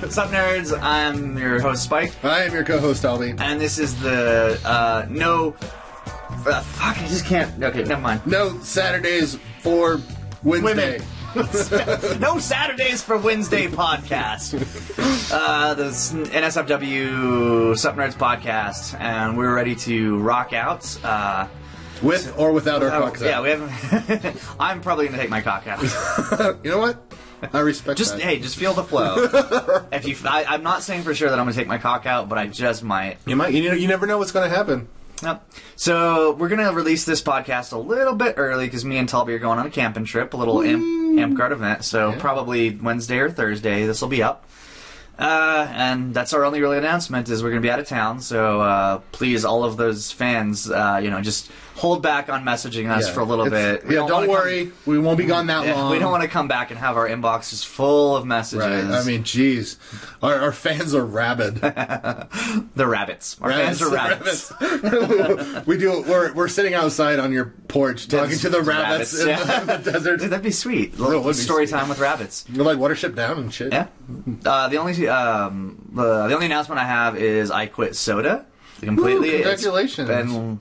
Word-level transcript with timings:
What's 0.00 0.16
up, 0.16 0.30
nerds? 0.30 0.76
I'm 0.80 1.36
your 1.36 1.60
host, 1.60 1.84
Spike, 1.84 2.12
I 2.24 2.44
am 2.44 2.52
your 2.54 2.64
co-host, 2.64 3.02
Albie. 3.02 3.38
and 3.38 3.60
this 3.60 3.78
is 3.78 4.00
the 4.00 4.58
uh, 4.64 5.06
no. 5.10 5.54
Uh, 5.60 6.60
fuck, 6.62 6.98
I 6.98 7.06
just 7.08 7.26
can't. 7.26 7.62
Okay, 7.62 7.84
never 7.84 8.00
mind. 8.00 8.26
No 8.26 8.58
Saturdays 8.60 9.38
for 9.60 10.00
Wednesday. 10.42 11.00
Women. 11.34 12.20
no 12.20 12.38
Saturdays 12.38 13.02
for 13.02 13.18
Wednesday 13.18 13.66
podcast. 13.68 14.58
Uh, 15.32 15.72
the 15.72 15.84
NSFW 15.84 17.74
Sup 17.78 17.94
Nerds 17.96 18.12
podcast, 18.14 18.98
and 19.00 19.34
we're 19.36 19.54
ready 19.54 19.74
to 19.74 20.18
rock 20.18 20.52
out. 20.52 20.84
Uh, 21.02 21.46
With 22.02 22.34
or 22.38 22.52
without 22.52 22.82
our 22.82 22.90
cocks 22.90 23.22
yeah, 23.22 23.38
out. 23.38 23.44
we 23.44 23.48
haven't. 23.50 24.36
I'm 24.60 24.82
probably 24.82 25.06
gonna 25.06 25.16
take 25.16 25.30
my 25.30 25.40
cock 25.40 25.66
out. 25.66 25.80
You 26.62 26.70
know 26.70 26.78
what? 26.78 27.11
I 27.52 27.60
respect 27.60 27.98
Just 27.98 28.12
that. 28.16 28.22
hey, 28.22 28.38
just 28.38 28.56
feel 28.56 28.72
the 28.74 28.84
flow. 28.84 29.16
if 29.92 30.06
you, 30.06 30.16
I, 30.24 30.44
I'm 30.44 30.62
not 30.62 30.82
saying 30.82 31.02
for 31.02 31.14
sure 31.14 31.28
that 31.30 31.38
I'm 31.38 31.44
gonna 31.44 31.56
take 31.56 31.66
my 31.68 31.78
cock 31.78 32.06
out, 32.06 32.28
but 32.28 32.38
I 32.38 32.46
just 32.46 32.82
might. 32.82 33.18
You 33.26 33.36
might. 33.36 33.52
You 33.52 33.68
know. 33.68 33.74
You 33.74 33.88
never 33.88 34.06
know 34.06 34.18
what's 34.18 34.32
going 34.32 34.48
to 34.48 34.54
happen. 34.56 34.88
Yep. 35.22 35.50
So 35.76 36.32
we're 36.32 36.48
gonna 36.48 36.72
release 36.72 37.04
this 37.04 37.22
podcast 37.22 37.72
a 37.72 37.78
little 37.78 38.14
bit 38.14 38.34
early 38.36 38.66
because 38.66 38.84
me 38.84 38.98
and 38.98 39.08
Talby 39.08 39.28
are 39.34 39.38
going 39.38 39.58
on 39.58 39.66
a 39.66 39.70
camping 39.70 40.04
trip, 40.04 40.34
a 40.34 40.36
little 40.36 40.62
amp, 40.62 40.82
Amtgard 40.82 41.52
event. 41.52 41.84
So 41.84 42.10
Yeah. 42.10 42.18
probably 42.18 42.70
Wednesday 42.70 43.18
or 43.18 43.30
Thursday 43.30 43.86
this 43.86 44.00
will 44.00 44.08
be 44.08 44.22
up. 44.22 44.46
Uh, 45.18 45.68
and 45.74 46.12
that's 46.14 46.32
our 46.32 46.44
only 46.44 46.60
really 46.60 46.78
announcement 46.78 47.28
is 47.28 47.42
we're 47.42 47.50
gonna 47.50 47.60
be 47.60 47.70
out 47.70 47.78
of 47.78 47.86
town. 47.86 48.20
So 48.20 48.60
uh, 48.60 48.98
please, 49.12 49.44
all 49.44 49.62
of 49.62 49.76
those 49.76 50.10
fans, 50.10 50.68
uh, 50.68 50.98
you 51.02 51.10
know, 51.10 51.20
just 51.20 51.50
hold 51.76 52.02
back 52.02 52.28
on 52.28 52.44
messaging 52.44 52.90
us 52.90 53.06
Yeah. 53.08 53.14
for 53.14 53.20
a 53.20 53.24
little 53.24 53.46
It's- 53.46 53.80
bit. 53.80 53.86
We 53.88 53.94
Yeah. 53.94 54.00
don't 54.00 54.08
Don't, 54.08 54.28
wanna 54.28 54.40
come- 54.40 54.44
worry. 54.44 54.72
we 54.86 54.98
won't 54.98 55.18
be 55.18 55.24
gone 55.24 55.46
that 55.48 55.64
Yeah, 55.66 55.74
long. 55.74 55.90
we 55.90 55.98
don't 55.98 56.10
want 56.10 56.22
to 56.22 56.28
come 56.28 56.46
back 56.48 56.70
and 56.70 56.78
have 56.78 56.96
our 56.96 57.08
inboxes 57.08 57.64
full 57.64 58.16
of 58.16 58.24
messages. 58.26 58.64
Right. 58.66 58.84
I 59.00 59.04
mean, 59.04 59.24
geez, 59.24 59.78
our, 60.22 60.34
our 60.40 60.52
fans 60.52 60.94
are 60.94 61.04
rabid. 61.04 61.56
the 62.74 62.86
rabbits. 62.86 63.36
Our 63.40 63.50
fans 63.52 63.82
are 63.82 63.90
rabbits. 63.90 64.52
rabbits. 64.60 65.66
we 65.66 65.78
do. 65.78 66.02
We're 66.06 66.32
we're 66.32 66.48
sitting 66.48 66.74
outside 66.74 67.18
on 67.18 67.32
your 67.32 67.52
porch 67.68 68.08
talking 68.08 68.38
to 68.38 68.48
the 68.48 68.62
rabbits, 68.62 69.18
in, 69.18 69.28
Rabbits, 69.28 69.46
the, 69.48 69.60
in 69.60 69.66
the 69.84 69.90
desert. 69.92 70.20
Dude, 70.20 70.30
that'd 70.30 70.42
be 70.44 70.50
sweet. 70.50 70.98
Would 70.98 71.36
Story 71.36 71.66
sweet. 71.66 71.76
time 71.78 71.88
with 71.88 71.98
rabbits. 71.98 72.44
You're 72.52 72.64
like 72.64 72.78
Watership 72.78 73.14
Down 73.14 73.38
and 73.38 73.52
shit. 73.52 73.72
Yeah. 73.72 73.86
Uh, 74.44 74.68
the 74.68 74.76
only 74.76 75.08
um, 75.08 75.88
the, 75.92 76.28
the 76.28 76.34
only 76.34 76.46
announcement 76.46 76.80
I 76.80 76.84
have 76.84 77.16
is 77.16 77.50
I 77.50 77.66
quit 77.66 77.96
soda 77.96 78.44
completely. 78.80 79.30
It's 79.30 79.62
congratulations. 79.62 80.08
been 80.08 80.60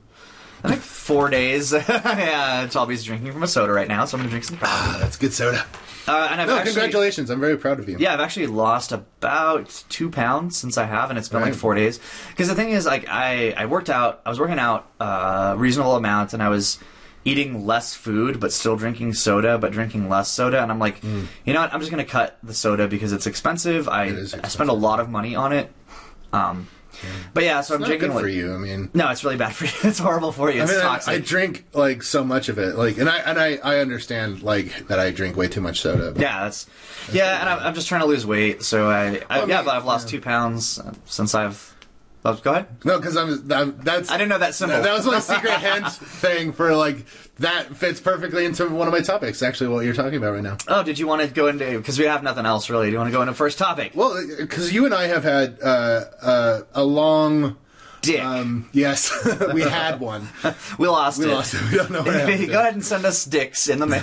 I 0.63 0.69
think 0.69 0.81
four 0.81 1.29
days. 1.29 1.71
yeah, 1.89 2.67
Talby's 2.69 3.03
drinking 3.03 3.31
from 3.31 3.43
a 3.43 3.47
soda 3.47 3.73
right 3.73 3.87
now, 3.87 4.05
so 4.05 4.15
I'm 4.17 4.21
gonna 4.21 4.29
drink 4.29 4.45
some 4.45 4.57
coffee. 4.57 4.99
That's 4.99 5.17
good 5.17 5.33
soda. 5.33 5.65
Uh, 6.07 6.27
and 6.31 6.41
I've 6.41 6.47
No, 6.47 6.55
actually, 6.55 6.73
congratulations. 6.73 7.29
I'm 7.29 7.39
very 7.39 7.57
proud 7.57 7.79
of 7.79 7.87
you. 7.87 7.97
Yeah, 7.99 8.13
I've 8.13 8.19
actually 8.19 8.47
lost 8.47 8.91
about 8.91 9.83
two 9.89 10.09
pounds 10.09 10.57
since 10.57 10.77
I 10.77 10.85
have, 10.85 11.09
and 11.09 11.17
it's 11.19 11.29
been 11.29 11.41
like 11.41 11.53
four 11.53 11.75
days. 11.75 11.99
Because 12.29 12.47
the 12.47 12.55
thing 12.55 12.71
is, 12.71 12.85
like, 12.85 13.07
I 13.07 13.51
I 13.51 13.65
worked 13.65 13.89
out. 13.89 14.21
I 14.25 14.29
was 14.29 14.39
working 14.39 14.59
out 14.59 14.87
uh, 14.99 15.55
reasonable 15.57 15.95
amount, 15.95 16.33
and 16.33 16.41
I 16.41 16.49
was 16.49 16.79
eating 17.23 17.67
less 17.67 17.93
food, 17.93 18.39
but 18.39 18.51
still 18.51 18.75
drinking 18.75 19.13
soda, 19.13 19.57
but 19.59 19.71
drinking 19.71 20.09
less 20.09 20.27
soda. 20.29 20.61
And 20.61 20.71
I'm 20.71 20.79
like, 20.79 21.03
you 21.03 21.53
know 21.53 21.61
what? 21.61 21.73
I'm 21.73 21.79
just 21.79 21.91
gonna 21.91 22.03
cut 22.03 22.37
the 22.41 22.53
soda 22.53 22.87
because 22.87 23.13
it's 23.13 23.27
expensive. 23.27 23.87
I. 23.87 24.05
It 24.05 24.15
is 24.15 24.33
I 24.33 24.47
spend 24.47 24.69
a 24.69 24.73
lot 24.73 24.99
of 24.99 25.09
money 25.09 25.35
on 25.35 25.53
it. 25.53 25.71
Um, 26.33 26.67
but 27.33 27.43
yeah, 27.43 27.61
so 27.61 27.75
I'm 27.75 27.81
Not 27.81 27.87
drinking. 27.87 28.11
good 28.11 28.21
for 28.21 28.27
you. 28.27 28.53
I 28.53 28.57
mean, 28.57 28.89
No, 28.93 29.09
it's 29.09 29.23
really 29.23 29.37
bad 29.37 29.55
for 29.55 29.65
you. 29.65 29.71
It's 29.89 29.99
horrible 29.99 30.31
for 30.31 30.51
you. 30.51 30.61
I 30.61 30.65
mean, 30.65 30.77
I, 30.77 30.81
toxic. 30.81 31.13
I 31.13 31.17
drink 31.19 31.65
like 31.73 32.03
so 32.03 32.23
much 32.23 32.49
of 32.49 32.57
it, 32.59 32.75
like, 32.75 32.97
and 32.97 33.09
I 33.09 33.17
and 33.19 33.39
I, 33.39 33.57
I 33.63 33.79
understand 33.79 34.43
like 34.43 34.87
that 34.87 34.99
I 34.99 35.11
drink 35.11 35.37
way 35.37 35.47
too 35.47 35.61
much 35.61 35.81
soda. 35.81 36.11
but- 36.11 36.21
Yeah, 36.21 36.43
that's 36.43 36.67
yeah, 37.11 37.39
and 37.41 37.49
I'm, 37.49 37.59
I'm 37.67 37.73
just 37.73 37.87
trying 37.87 38.01
to 38.01 38.07
lose 38.07 38.25
weight. 38.25 38.63
So 38.63 38.89
I, 38.89 39.21
I 39.29 39.39
Well, 39.39 39.49
yeah, 39.49 39.57
mean, 39.57 39.65
but 39.65 39.75
I've 39.75 39.85
lost 39.85 40.07
yeah. 40.07 40.11
two 40.19 40.21
pounds 40.21 40.79
uh, 40.79 40.93
since 41.05 41.33
I've. 41.35 41.70
Go 42.23 42.51
ahead. 42.51 42.67
No, 42.85 42.99
because 42.99 43.17
I'm, 43.17 43.51
I'm 43.51 43.77
that's 43.83 44.11
I 44.11 44.17
didn't 44.17 44.29
know 44.29 44.37
that 44.37 44.53
symbol. 44.53 44.81
that 44.81 44.93
was 44.93 45.05
my 45.07 45.19
secret 45.19 45.53
hint 45.59 45.87
thing 45.91 46.51
for 46.53 46.75
like 46.75 47.05
that 47.39 47.75
fits 47.75 47.99
perfectly 47.99 48.45
into 48.45 48.67
one 48.69 48.87
of 48.87 48.93
my 48.93 48.99
topics. 49.01 49.41
Actually, 49.41 49.69
what 49.69 49.85
you're 49.85 49.95
talking 49.95 50.17
about 50.17 50.33
right 50.33 50.43
now. 50.43 50.57
Oh, 50.67 50.83
did 50.83 50.99
you 50.99 51.07
want 51.07 51.21
to 51.23 51.27
go 51.27 51.47
into 51.47 51.77
because 51.79 51.97
we 51.97 52.05
have 52.05 52.21
nothing 52.21 52.45
else 52.45 52.69
really? 52.69 52.87
Do 52.87 52.91
you 52.91 52.97
want 52.99 53.09
to 53.09 53.15
go 53.15 53.21
into 53.23 53.33
first 53.33 53.57
topic? 53.57 53.93
Well, 53.95 54.23
because 54.37 54.71
you 54.71 54.85
and 54.85 54.93
I 54.93 55.07
have 55.07 55.23
had 55.23 55.57
uh, 55.63 56.03
uh, 56.21 56.61
a 56.73 56.83
long. 56.83 57.57
Dick. 58.03 58.19
Um, 58.23 58.67
yes, 58.73 59.11
we 59.53 59.61
had 59.61 59.99
one. 59.99 60.27
we 60.79 60.87
lost 60.87 61.19
We 61.19 61.25
it. 61.25 61.33
lost 61.35 61.53
it. 61.53 61.61
We 61.71 61.77
don't 61.77 61.91
know 61.91 62.01
happened. 62.11 62.47
go 62.49 62.59
ahead 62.59 62.73
and 62.73 62.83
send 62.83 63.05
us 63.05 63.25
dicks 63.25 63.67
in 63.67 63.77
the 63.77 63.85
mail. 63.85 64.01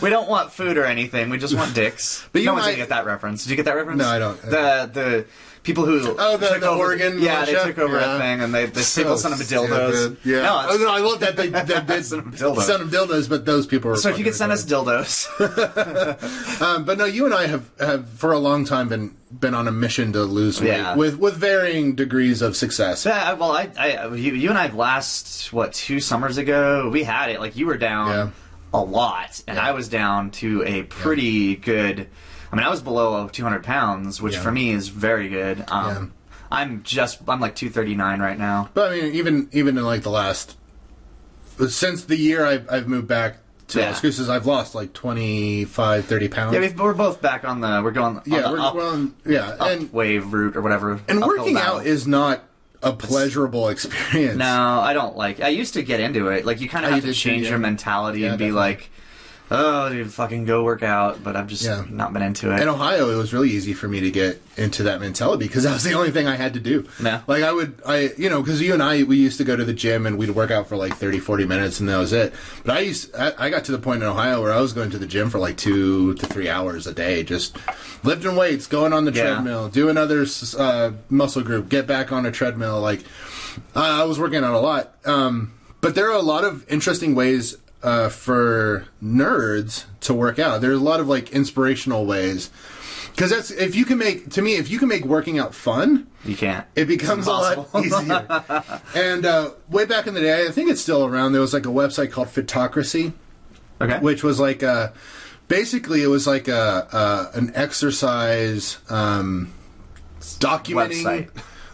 we 0.00 0.10
don't 0.10 0.28
want 0.28 0.52
food 0.52 0.76
or 0.78 0.84
anything. 0.84 1.28
We 1.28 1.38
just 1.38 1.54
want 1.56 1.74
dicks. 1.74 2.28
But 2.32 2.42
you 2.42 2.46
no 2.46 2.52
one's 2.54 2.66
I- 2.66 2.70
gonna 2.70 2.76
get 2.82 2.88
that 2.90 3.04
reference. 3.04 3.42
Did 3.42 3.50
you 3.50 3.56
get 3.56 3.64
that 3.64 3.74
reference? 3.74 3.98
No, 3.98 4.08
I 4.08 4.18
don't. 4.20 4.40
The 4.42 4.90
the 4.92 5.26
people 5.66 5.84
who 5.84 6.16
Oh, 6.18 6.36
the- 6.38 6.48
took 6.48 6.60
the 6.60 6.68
over, 6.68 6.80
Oregon 6.84 7.18
yeah, 7.20 7.44
they 7.44 7.52
took 7.52 7.78
over 7.78 7.98
Yeah. 8.00 8.16
a 8.16 8.18
thing 8.18 8.40
and 8.40 8.54
they 8.54 8.64
the 8.66 8.82
So 8.82 9.02
people 9.02 9.18
sent 9.18 9.36
them 9.36 9.46
dildos. 9.46 10.16
Yeah. 10.24 10.42
No, 10.42 10.66
oh, 10.70 10.76
no, 10.78 10.88
I 10.90 11.00
love 11.00 11.20
that 11.20 11.36
they, 11.36 11.48
they 11.70 11.80
did 11.82 12.04
Send 12.06 12.22
'em 12.22 12.32
dildos. 12.32 12.66
them 12.66 12.90
dildos, 12.90 13.28
but 13.28 13.44
those 13.44 13.66
people 13.66 13.90
were. 13.90 13.96
so 13.96 14.08
if 14.08 14.16
you 14.18 14.24
could 14.24 14.34
send 14.34 14.52
us 14.52 14.64
dildos, 14.64 15.26
Um, 16.62 16.84
but 16.84 16.96
no, 16.98 17.04
you 17.04 17.24
and 17.26 17.34
I 17.34 17.46
have, 17.48 17.68
have 17.78 18.08
for 18.08 18.32
a 18.32 18.38
long 18.38 18.64
time 18.64 18.88
been 18.88 19.14
been 19.40 19.54
on 19.54 19.66
a 19.68 19.72
mission 19.72 20.12
to 20.12 20.22
lose 20.22 20.60
weight 20.60 20.68
Yeah. 20.68 20.94
with 20.94 21.18
with 21.18 21.34
varying 21.34 21.94
degrees 21.96 22.40
of 22.42 22.56
success. 22.56 23.04
yeah, 23.04 23.32
well, 23.34 23.52
I, 23.52 23.68
I 23.78 24.06
you, 24.14 24.32
you 24.32 24.48
and 24.50 24.56
I 24.58 24.68
last 24.68 25.52
what 25.52 25.72
two 25.74 25.98
summers 26.00 26.38
ago 26.38 26.88
we 26.90 27.02
had 27.02 27.28
it. 27.30 27.40
Like 27.40 27.56
you 27.56 27.66
were 27.66 27.76
down 27.76 28.08
Yeah. 28.10 28.30
a 28.72 28.80
lot, 28.82 29.42
and. 29.48 29.58
I 29.58 29.72
was 29.72 29.88
down 29.88 30.30
to 30.42 30.62
a 30.64 30.84
pretty 30.84 31.56
good. 31.56 32.08
I 32.52 32.56
mean, 32.56 32.64
I 32.64 32.70
was 32.70 32.80
below 32.82 33.28
200 33.28 33.62
pounds, 33.64 34.20
which 34.22 34.34
Yeah. 34.34 34.40
for 34.42 34.52
me 34.52 34.70
is 34.70 34.88
very 34.88 35.28
good. 35.28 35.64
Um, 35.68 36.12
I'm 36.50 36.82
just 36.84 37.18
I'm 37.28 37.40
like 37.40 37.54
239 37.56 38.20
right 38.20 38.38
now. 38.38 38.68
But 38.74 38.92
I 38.92 39.00
mean, 39.00 39.14
even 39.14 39.48
even 39.52 39.76
in 39.78 39.84
like 39.84 40.02
the 40.02 40.10
last 40.10 40.56
since 41.68 42.04
the 42.04 42.16
year 42.16 42.44
I've, 42.44 42.68
I've 42.70 42.86
moved 42.86 43.08
back 43.08 43.38
to 43.68 43.80
Yeah. 43.80 43.86
Las 43.90 44.00
Cruces, 44.00 44.28
I've 44.28 44.46
lost 44.46 44.74
like 44.74 44.92
25, 44.92 46.04
30 46.04 46.28
pounds. 46.28 46.54
Yeah, 46.54 46.70
we're 46.82 46.94
both 46.94 47.20
back 47.20 47.44
on 47.44 47.60
the 47.60 47.80
we're 47.82 47.90
going 47.90 48.16
on 48.18 48.22
Yeah, 48.26 48.42
the 48.42 48.50
we're, 48.52 48.60
up, 48.60 48.74
we're 48.74 48.88
on, 48.88 49.14
yeah, 49.24 49.48
up 49.48 49.68
and 49.70 49.92
wave 49.92 50.32
route 50.32 50.56
or 50.56 50.60
whatever. 50.62 51.00
and 51.08 51.20
working 51.20 51.54
battle. 51.54 51.78
out 51.78 51.86
is 51.86 52.06
not 52.06 52.44
a 52.82 52.92
pleasurable 52.92 53.68
experience. 53.68 54.36
No, 54.36 54.80
I 54.80 54.92
don't 54.92 55.16
like. 55.16 55.40
I 55.40 55.48
used 55.48 55.74
to 55.74 55.82
get 55.82 55.98
into 55.98 56.28
it. 56.28 56.44
Like 56.44 56.60
you 56.60 56.68
kind 56.68 56.84
of 56.84 56.92
Oh, 56.92 56.94
have 56.94 57.04
to 57.04 57.12
change 57.14 57.44
yeah. 57.44 57.50
your 57.50 57.58
mentality 57.58 58.20
Yeah, 58.20 58.28
and 58.30 58.38
be 58.38 58.44
definitely. 58.46 58.60
like, 58.60 58.90
"Oh, 59.50 59.88
dude, 59.90 60.12
fucking 60.12 60.44
go 60.44 60.64
work 60.64 60.82
out." 60.82 61.22
But 61.22 61.36
I've 61.36 61.46
just 61.46 61.64
Yeah. 61.64 61.84
not 61.90 62.12
been 62.12 62.22
into 62.22 62.52
it. 62.52 62.60
In 62.60 62.68
Ohio, 62.68 63.10
it 63.10 63.16
was 63.16 63.32
really 63.32 63.50
easy 63.50 63.72
for 63.72 63.86
me 63.88 64.00
to 64.00 64.10
get 64.10 64.40
into 64.56 64.82
that 64.84 65.00
mentality 65.00 65.46
because 65.46 65.64
that 65.64 65.72
was 65.74 65.84
the 65.84 65.92
only 65.92 66.10
thing 66.10 66.26
I 66.26 66.34
had 66.36 66.54
to 66.54 66.60
do. 66.60 66.84
Yeah. 67.02 67.20
Like 67.26 67.42
I 67.42 67.52
would, 67.52 67.74
I 67.86 68.12
you 68.16 68.28
know, 68.30 68.42
because 68.42 68.60
you 68.60 68.72
and 68.74 68.82
I 68.82 69.02
we 69.04 69.16
used 69.16 69.38
to 69.38 69.44
go 69.44 69.54
to 69.56 69.64
the 69.64 69.72
gym 69.74 70.06
and 70.06 70.16
we'd 70.18 70.30
work 70.30 70.50
out 70.50 70.68
for 70.68 70.76
like 70.76 70.96
30, 70.96 71.18
40 71.18 71.44
minutes 71.44 71.78
and 71.80 71.88
that 71.88 71.98
was 71.98 72.12
it. 72.12 72.32
But 72.64 72.76
I 72.76 72.80
used, 72.80 73.14
I, 73.14 73.32
I 73.38 73.50
got 73.50 73.64
to 73.64 73.72
the 73.72 73.78
point 73.78 74.02
in 74.02 74.08
Ohio 74.08 74.40
where 74.42 74.52
I 74.52 74.60
was 74.60 74.72
going 74.72 74.90
to 74.90 74.98
the 74.98 75.06
gym 75.06 75.30
for 75.30 75.38
like 75.38 75.56
two 75.56 76.14
to 76.14 76.26
three 76.26 76.48
hours 76.48 76.86
a 76.86 76.92
day, 76.94 77.22
just 77.22 77.56
lifting 78.02 78.34
weights, 78.36 78.66
going 78.66 78.92
on 78.92 79.04
the 79.04 79.12
Yeah. 79.12 79.34
treadmill, 79.34 79.68
do 79.68 79.88
another 79.88 80.26
uh, 80.58 80.90
muscle 81.10 81.42
group, 81.42 81.68
get 81.68 81.86
back 81.86 82.10
on 82.12 82.24
a 82.26 82.32
treadmill. 82.32 82.80
Like 82.80 83.04
I 83.74 84.00
I 84.00 84.04
was 84.04 84.18
working 84.18 84.42
out 84.44 84.54
a 84.54 84.58
lot. 84.60 84.94
Um, 85.04 85.52
but 85.80 85.94
there 85.94 86.10
are 86.10 86.16
a 86.16 86.22
lot 86.22 86.44
of 86.44 86.64
interesting 86.70 87.14
ways 87.14 87.56
uh, 87.82 88.08
for 88.08 88.86
nerds 89.02 89.84
to 90.00 90.14
work 90.14 90.38
out. 90.38 90.60
There's 90.60 90.78
a 90.80 90.84
lot 90.84 91.00
of 91.00 91.08
like 91.08 91.30
inspirational 91.32 92.06
ways. 92.06 92.50
Because 93.12 93.30
that's 93.30 93.50
if 93.50 93.74
you 93.74 93.86
can 93.86 93.96
make 93.96 94.28
to 94.32 94.42
me 94.42 94.56
if 94.56 94.68
you 94.70 94.78
can 94.78 94.88
make 94.88 95.04
working 95.04 95.38
out 95.38 95.54
fun, 95.54 96.06
you 96.24 96.36
can't. 96.36 96.66
it 96.74 96.84
becomes 96.86 97.26
a 97.26 97.30
lot 97.32 97.68
easier. 97.82 98.80
and 98.94 99.24
uh, 99.24 99.50
way 99.70 99.86
back 99.86 100.06
in 100.06 100.12
the 100.12 100.20
day, 100.20 100.46
I 100.46 100.50
think 100.50 100.68
it's 100.70 100.82
still 100.82 101.06
around. 101.06 101.32
There 101.32 101.40
was 101.40 101.54
like 101.54 101.64
a 101.64 101.70
website 101.70 102.10
called 102.12 102.28
Fitocracy, 102.28 103.12
Okay. 103.80 103.98
which 104.00 104.22
was 104.22 104.38
like 104.38 104.62
a 104.62 104.92
basically 105.48 106.02
it 106.02 106.08
was 106.08 106.26
like 106.26 106.46
a, 106.48 107.30
a 107.32 107.38
an 107.38 107.52
exercise 107.54 108.78
um, 108.90 109.50
documenting 110.20 111.02
Website. 111.02 111.30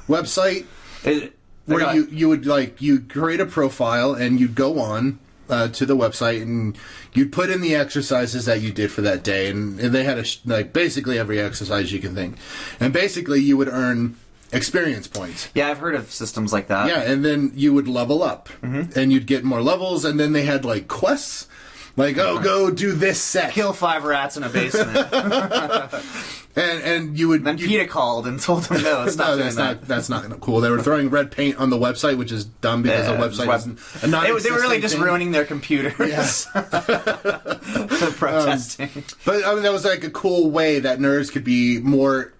website 0.09 0.67
it- 1.05 1.38
where 1.67 1.94
you 1.94 2.06
you 2.11 2.29
would 2.29 2.44
like 2.47 2.82
you 2.82 3.00
create 3.00 3.41
a 3.41 3.47
profile 3.47 4.15
and 4.15 4.38
you'd 4.41 4.55
go 4.56 4.81
on 4.81 5.19
uh, 5.49 5.69
to 5.69 5.85
the 5.87 5.97
website 5.97 6.41
and 6.43 6.77
you'd 7.12 7.33
put 7.33 7.50
in 7.50 7.61
the 7.61 7.75
exercises 7.75 8.44
that 8.47 8.61
you 8.61 8.73
did 8.73 8.91
for 8.91 9.00
that 9.03 9.23
day 9.23 9.50
and, 9.50 9.79
and 9.81 9.94
they 9.94 10.05
had 10.05 10.19
a 10.19 10.25
sh- 10.25 10.39
like 10.47 10.73
basically 10.73 11.19
every 11.19 11.41
exercise 11.41 11.93
you 11.93 11.99
can 12.00 12.15
think 12.15 12.37
and 12.81 12.93
basically 12.93 13.41
you 13.41 13.56
would 13.56 13.69
earn 13.69 14.17
experience 14.53 15.06
points 15.09 15.49
Yeah, 15.55 15.71
I've 15.71 15.79
heard 15.79 15.94
of 15.94 16.11
systems 16.12 16.53
like 16.53 16.69
that. 16.69 16.87
yeah 16.89 17.00
and 17.03 17.25
then 17.25 17.53
you 17.55 17.73
would 17.75 17.89
level 17.89 18.23
up 18.23 18.49
Mm-hmm. 18.62 18.99
and 18.99 19.12
you'd 19.12 19.27
get 19.27 19.44
more 19.44 19.62
levels 19.62 20.05
and 20.05 20.19
then 20.21 20.33
they 20.33 20.44
had 20.44 20.65
like 20.65 20.89
quests 20.89 21.49
like 21.97 22.17
oh 22.19 22.38
go 22.41 22.71
do 22.71 22.93
this 22.93 23.21
set 23.21 23.53
Kill 23.53 23.73
five 23.75 24.05
rats 24.05 24.37
in 24.38 24.43
a 24.43 24.49
basement. 24.49 24.97
and 26.54 26.82
and 26.82 27.19
you 27.19 27.28
would 27.28 27.44
Then 27.44 27.58
you, 27.58 27.66
PETA 27.66 27.87
called 27.87 28.26
and 28.26 28.38
told 28.49 28.64
them 28.64 28.82
no, 28.82 29.06
stop 29.08 29.28
no, 29.28 29.37
that's 29.37 29.56
that. 29.56 29.78
not 29.78 29.88
that's 29.88 30.08
not 30.08 30.40
cool. 30.40 30.60
They 30.60 30.70
were 30.70 30.82
throwing 30.82 31.08
red 31.10 31.31
paint 31.31 31.56
on 31.56 31.70
the 31.70 31.78
website, 31.78 32.16
which 32.19 32.31
is 32.32 32.44
dumb 32.44 32.82
because 32.82 33.06
Yeah, 33.08 33.16
the 33.16 33.26
website 33.28 33.46
web- 33.46 33.60
is 33.60 34.02
a 34.04 34.06
non 34.06 34.25
They, 34.25 34.38
they 34.38 34.50
were 34.50 34.60
really 34.60 34.81
just 34.81 34.99
ruining 34.99 35.32
their 35.32 35.44
computers. 35.44 36.44
For 36.52 38.10
protesting. 38.12 38.90
But 39.25 39.44
I 39.46 39.54
mean, 39.54 39.62
that 39.62 39.72
was 39.72 39.84
like 39.84 40.04
a 40.04 40.10
cool 40.10 40.50
way 40.50 40.78
that 40.81 40.99
nerds 40.99 41.32
could 41.32 41.44
be 41.44 41.78
more 41.81 42.32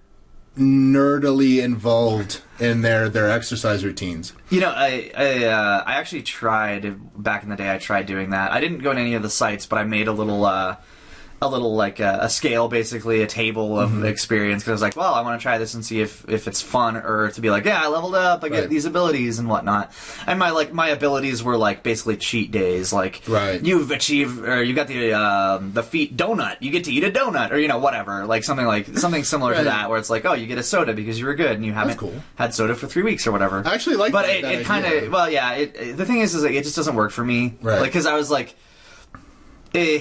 nerdily 0.59 1.63
involved 1.63 2.43
in 2.61 2.83
their 2.83 3.09
their 3.09 3.31
exercise 3.31 3.85
routines. 3.85 4.33
You 4.51 4.61
know, 4.61 4.71
I 4.71 5.11
I, 5.17 5.45
uh, 5.45 5.85
I 5.87 5.95
actually 5.95 6.23
tried 6.23 6.95
back 7.23 7.43
in 7.43 7.49
the 7.49 7.57
day. 7.57 7.73
I 7.73 7.79
tried 7.79 8.07
doing 8.07 8.31
that. 8.31 8.53
I 8.53 8.61
didn't 8.61 8.79
go 8.79 8.93
to 8.93 8.99
any 9.01 9.15
of 9.15 9.23
the 9.23 9.31
sites, 9.31 9.65
but 9.67 9.79
I 9.79 9.85
made 9.85 10.09
a 10.09 10.13
little 10.13 10.45
uh, 10.45 10.77
a 11.43 11.49
little 11.49 11.75
like 11.75 12.01
uh, 12.01 12.19
a 12.23 12.31
scale, 12.31 12.69
basically 12.69 13.23
a 13.23 13.27
table 13.27 13.79
of 13.79 13.91
Mm-hmm. 13.91 14.05
experience. 14.07 14.63
Because 14.63 14.69
I 14.71 14.73
was 14.73 14.83
like, 14.83 14.97
well, 14.97 15.13
I 15.15 15.21
want 15.23 15.41
to 15.41 15.43
try 15.43 15.59
this 15.59 15.75
and 15.75 15.85
see 15.85 16.01
if 16.01 16.29
if 16.29 16.47
it's 16.49 16.63
fun 16.63 16.97
or 16.97 17.31
to 17.33 17.41
be 17.41 17.51
like, 17.51 17.65
yeah, 17.65 17.83
I 17.83 17.89
leveled 17.89 18.15
up, 18.15 18.45
I 18.45 18.49
get 18.49 18.61
Right. 18.61 18.71
these 18.71 18.85
abilities 18.85 19.39
and 19.39 19.49
whatnot. 19.49 19.93
And 20.27 20.39
my 20.39 20.51
like 20.51 20.73
my 20.73 20.89
abilities 20.89 21.43
were 21.43 21.57
like 21.57 21.83
basically 21.83 22.17
cheat 22.17 22.51
days. 22.53 22.93
Like 22.93 23.23
Right. 23.27 23.61
you've 23.63 23.91
achieved 23.91 24.39
or 24.45 24.63
you 24.63 24.73
got 24.75 24.87
the 24.89 25.13
um, 25.15 25.73
the 25.73 25.83
feet 25.83 26.17
donut. 26.17 26.57
You 26.61 26.71
get 26.71 26.85
to 26.85 26.93
eat 26.93 27.05
a 27.05 27.11
donut 27.11 27.51
or 27.51 27.59
you 27.59 27.69
know 27.69 27.79
whatever, 27.79 28.25
like 28.25 28.45
something 28.45 28.67
like 28.67 28.87
something 28.99 29.25
similar 29.25 29.53
Right. 29.53 29.59
to 29.59 29.65
that, 29.65 29.91
where 29.91 29.99
it's 29.99 30.11
like, 30.11 30.25
oh, 30.25 30.35
you 30.35 30.47
get 30.47 30.59
a 30.59 30.63
soda 30.63 30.95
because 30.95 31.19
you 31.19 31.27
were 31.27 31.35
good 31.35 31.53
and 31.53 31.65
you 31.67 31.73
haven't 31.73 31.97
cool. 31.99 32.15
had 32.37 32.55
soda 32.55 32.75
for 32.75 32.87
three 32.87 33.03
weeks 33.03 33.27
or 33.27 33.33
whatever. 33.33 33.63
I 33.67 33.75
actually 33.75 33.97
like 33.97 34.13
but 34.13 34.27
that- 34.27 34.37
it, 34.37 34.43
that 34.43 34.53
it 34.61 34.65
kind 34.65 34.87
of 34.87 35.11
well, 35.13 35.29
yeah. 35.29 35.53
It, 35.55 35.75
it- 35.77 35.97
the 35.97 36.07
thing 36.07 36.21
is, 36.21 36.35
is 36.35 36.43
like, 36.45 36.53
it 36.55 36.63
just 36.65 36.77
doesn't 36.77 36.95
work 36.95 37.11
for 37.11 37.25
me. 37.25 37.59
Right. 37.61 37.81
Like 37.81 37.91
because 37.91 38.07
I 38.07 38.15
was 38.15 38.31
like, 38.31 38.55
eh, 39.75 40.01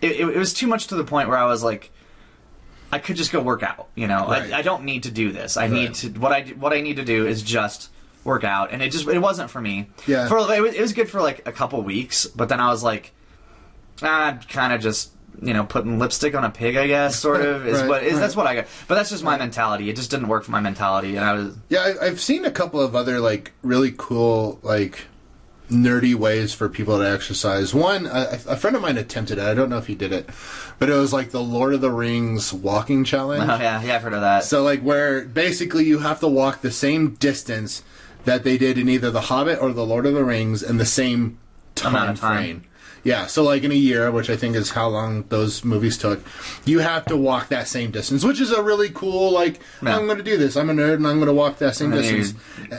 it, 0.00 0.12
it, 0.12 0.20
it 0.20 0.36
was 0.36 0.52
too 0.54 0.66
much 0.66 0.86
to 0.88 0.94
the 0.94 1.04
point 1.04 1.28
where 1.28 1.38
I 1.38 1.44
was 1.46 1.62
like, 1.62 1.90
I 2.92 2.98
could 2.98 3.16
just 3.16 3.32
go 3.32 3.40
work 3.40 3.62
out. 3.62 3.88
You 3.94 4.06
know, 4.06 4.26
Right. 4.28 4.52
I, 4.52 4.58
I 4.58 4.62
don't 4.62 4.84
need 4.84 5.02
to 5.04 5.10
do 5.10 5.32
this. 5.32 5.56
I 5.56 5.62
Right. 5.62 5.72
need 5.72 5.94
to 5.94 6.08
what 6.10 6.32
I 6.32 6.42
what 6.58 6.72
I 6.72 6.80
need 6.80 6.96
to 6.96 7.04
do 7.04 7.26
is 7.26 7.42
just 7.42 7.90
work 8.24 8.44
out, 8.44 8.70
and 8.72 8.82
it 8.82 8.90
just 8.92 9.06
it 9.08 9.18
wasn't 9.18 9.50
for 9.50 9.60
me. 9.60 9.90
Yeah. 10.06 10.28
For 10.28 10.38
it 10.38 10.60
was, 10.60 10.74
it 10.74 10.80
was 10.80 10.92
good 10.92 11.08
for 11.10 11.20
like 11.20 11.46
a 11.46 11.52
couple 11.52 11.80
weeks, 11.82 12.26
but 12.26 12.48
then 12.48 12.60
I 12.60 12.68
was 12.70 12.82
like, 12.82 13.12
ah, 14.02 14.38
kind 14.48 14.72
of 14.72 14.80
just. 14.80 15.12
You 15.42 15.52
know, 15.52 15.64
putting 15.64 15.98
lipstick 15.98 16.34
on 16.34 16.44
a 16.44 16.50
pig, 16.50 16.78
I 16.78 16.86
guess, 16.86 17.18
sort 17.20 17.42
of 17.44 17.66
is 17.66 17.80
Right, 17.80 17.88
what 17.90 18.02
is 18.04 18.14
right. 18.14 18.20
that's 18.20 18.34
what 18.34 18.46
I 18.46 18.54
got. 18.54 18.66
But 18.88 18.94
that's 18.94 19.10
just 19.10 19.22
my 19.22 19.36
mentality. 19.36 19.90
It 19.90 19.94
just 19.96 20.10
didn't 20.10 20.28
work 20.28 20.44
for 20.44 20.50
my 20.50 20.60
mentality, 20.60 21.14
and 21.14 21.22
I 21.22 21.34
was 21.34 21.54
Yeah, 21.68 21.80
I, 22.00 22.06
I've 22.06 22.22
seen 22.22 22.46
a 22.46 22.50
couple 22.50 22.80
of 22.80 22.96
other 22.96 23.20
like 23.20 23.52
really 23.60 23.92
cool 23.94 24.58
like 24.62 25.04
nerdy 25.70 26.14
ways 26.14 26.54
for 26.54 26.68
people 26.68 26.98
to 26.98 27.08
exercise. 27.08 27.74
One, 27.74 28.06
a, 28.06 28.38
a 28.46 28.56
friend 28.56 28.76
of 28.76 28.82
mine 28.82 28.96
attempted 28.98 29.38
it. 29.38 29.44
I 29.44 29.54
don't 29.54 29.68
know 29.68 29.78
if 29.78 29.86
he 29.88 29.94
did 29.94 30.12
it, 30.12 30.28
but 30.78 30.88
it 30.88 30.94
was 30.94 31.12
like 31.12 31.30
the 31.30 31.42
Lord 31.42 31.74
of 31.74 31.80
the 31.80 31.90
Rings 31.90 32.52
walking 32.52 33.02
challenge. 33.04 33.48
Oh 33.50 33.58
yeah, 33.58 33.82
yeah, 33.82 33.96
I've 33.96 34.02
heard 34.02 34.14
of 34.14 34.20
that. 34.20 34.44
So 34.44 34.62
like 34.62 34.80
where 34.82 35.24
basically 35.24 35.84
you 35.84 35.98
have 36.00 36.20
to 36.20 36.28
walk 36.28 36.60
the 36.60 36.70
same 36.70 37.14
distance 37.14 37.82
that 38.24 38.44
they 38.44 38.58
did 38.58 38.78
in 38.78 38.88
either 38.88 39.10
The 39.10 39.22
Hobbit 39.22 39.60
or 39.60 39.72
The 39.72 39.86
Lord 39.86 40.06
of 40.06 40.14
the 40.14 40.24
Rings 40.24 40.62
in 40.62 40.78
the 40.78 40.86
same 40.86 41.38
time, 41.74 41.94
Amount 41.94 42.10
of 42.10 42.20
time. 42.20 42.36
frame. 42.36 42.64
Yeah, 43.06 43.26
so 43.26 43.44
like 43.44 43.62
in 43.62 43.70
a 43.70 43.74
year, 43.76 44.10
which 44.10 44.28
I 44.28 44.36
think 44.36 44.56
is 44.56 44.70
how 44.70 44.88
long 44.88 45.24
those 45.28 45.64
movies 45.64 45.96
took, 45.96 46.24
you 46.64 46.80
have 46.80 47.04
to 47.06 47.16
walk 47.16 47.48
that 47.50 47.68
same 47.68 47.92
distance, 47.92 48.24
which 48.24 48.40
is 48.40 48.50
a 48.50 48.60
really 48.62 48.90
cool 48.90 49.30
like 49.30 49.60
Yeah. 49.80 49.96
I'm 49.96 50.06
going 50.06 50.18
to 50.18 50.24
do 50.24 50.36
this. 50.36 50.56
I'm 50.56 50.68
a 50.70 50.74
nerd 50.74 50.94
and 50.94 51.06
I'm 51.06 51.18
going 51.18 51.28
to 51.28 51.32
walk 51.32 51.58
that 51.58 51.76
same 51.76 51.92
distance. 51.92 52.34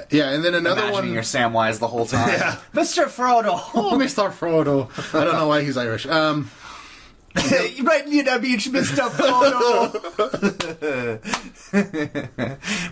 Yeah, 0.10 0.32
and 0.32 0.44
then 0.44 0.54
another 0.54 0.82
Imagining 0.82 0.94
one 1.06 1.14
you're 1.14 1.24
Samwise 1.24 1.80
the 1.80 1.88
whole 1.88 2.06
time. 2.06 2.28
Yeah. 2.38 2.58
Mr. 2.74 3.06
Frodo. 3.06 3.54
Oh, 3.74 3.98
Mr. 3.98 4.30
Frodo. 4.30 4.90
I 5.18 5.24
don't 5.24 5.36
know 5.36 5.48
why 5.48 5.64
he's 5.64 5.78
Irish. 5.78 6.06
Um 6.06 6.52
right 7.84 8.08
near 8.08 8.24
the 8.24 8.40
beach, 8.42 8.68
Mr. 8.70 9.10
Frodo. 9.10 9.94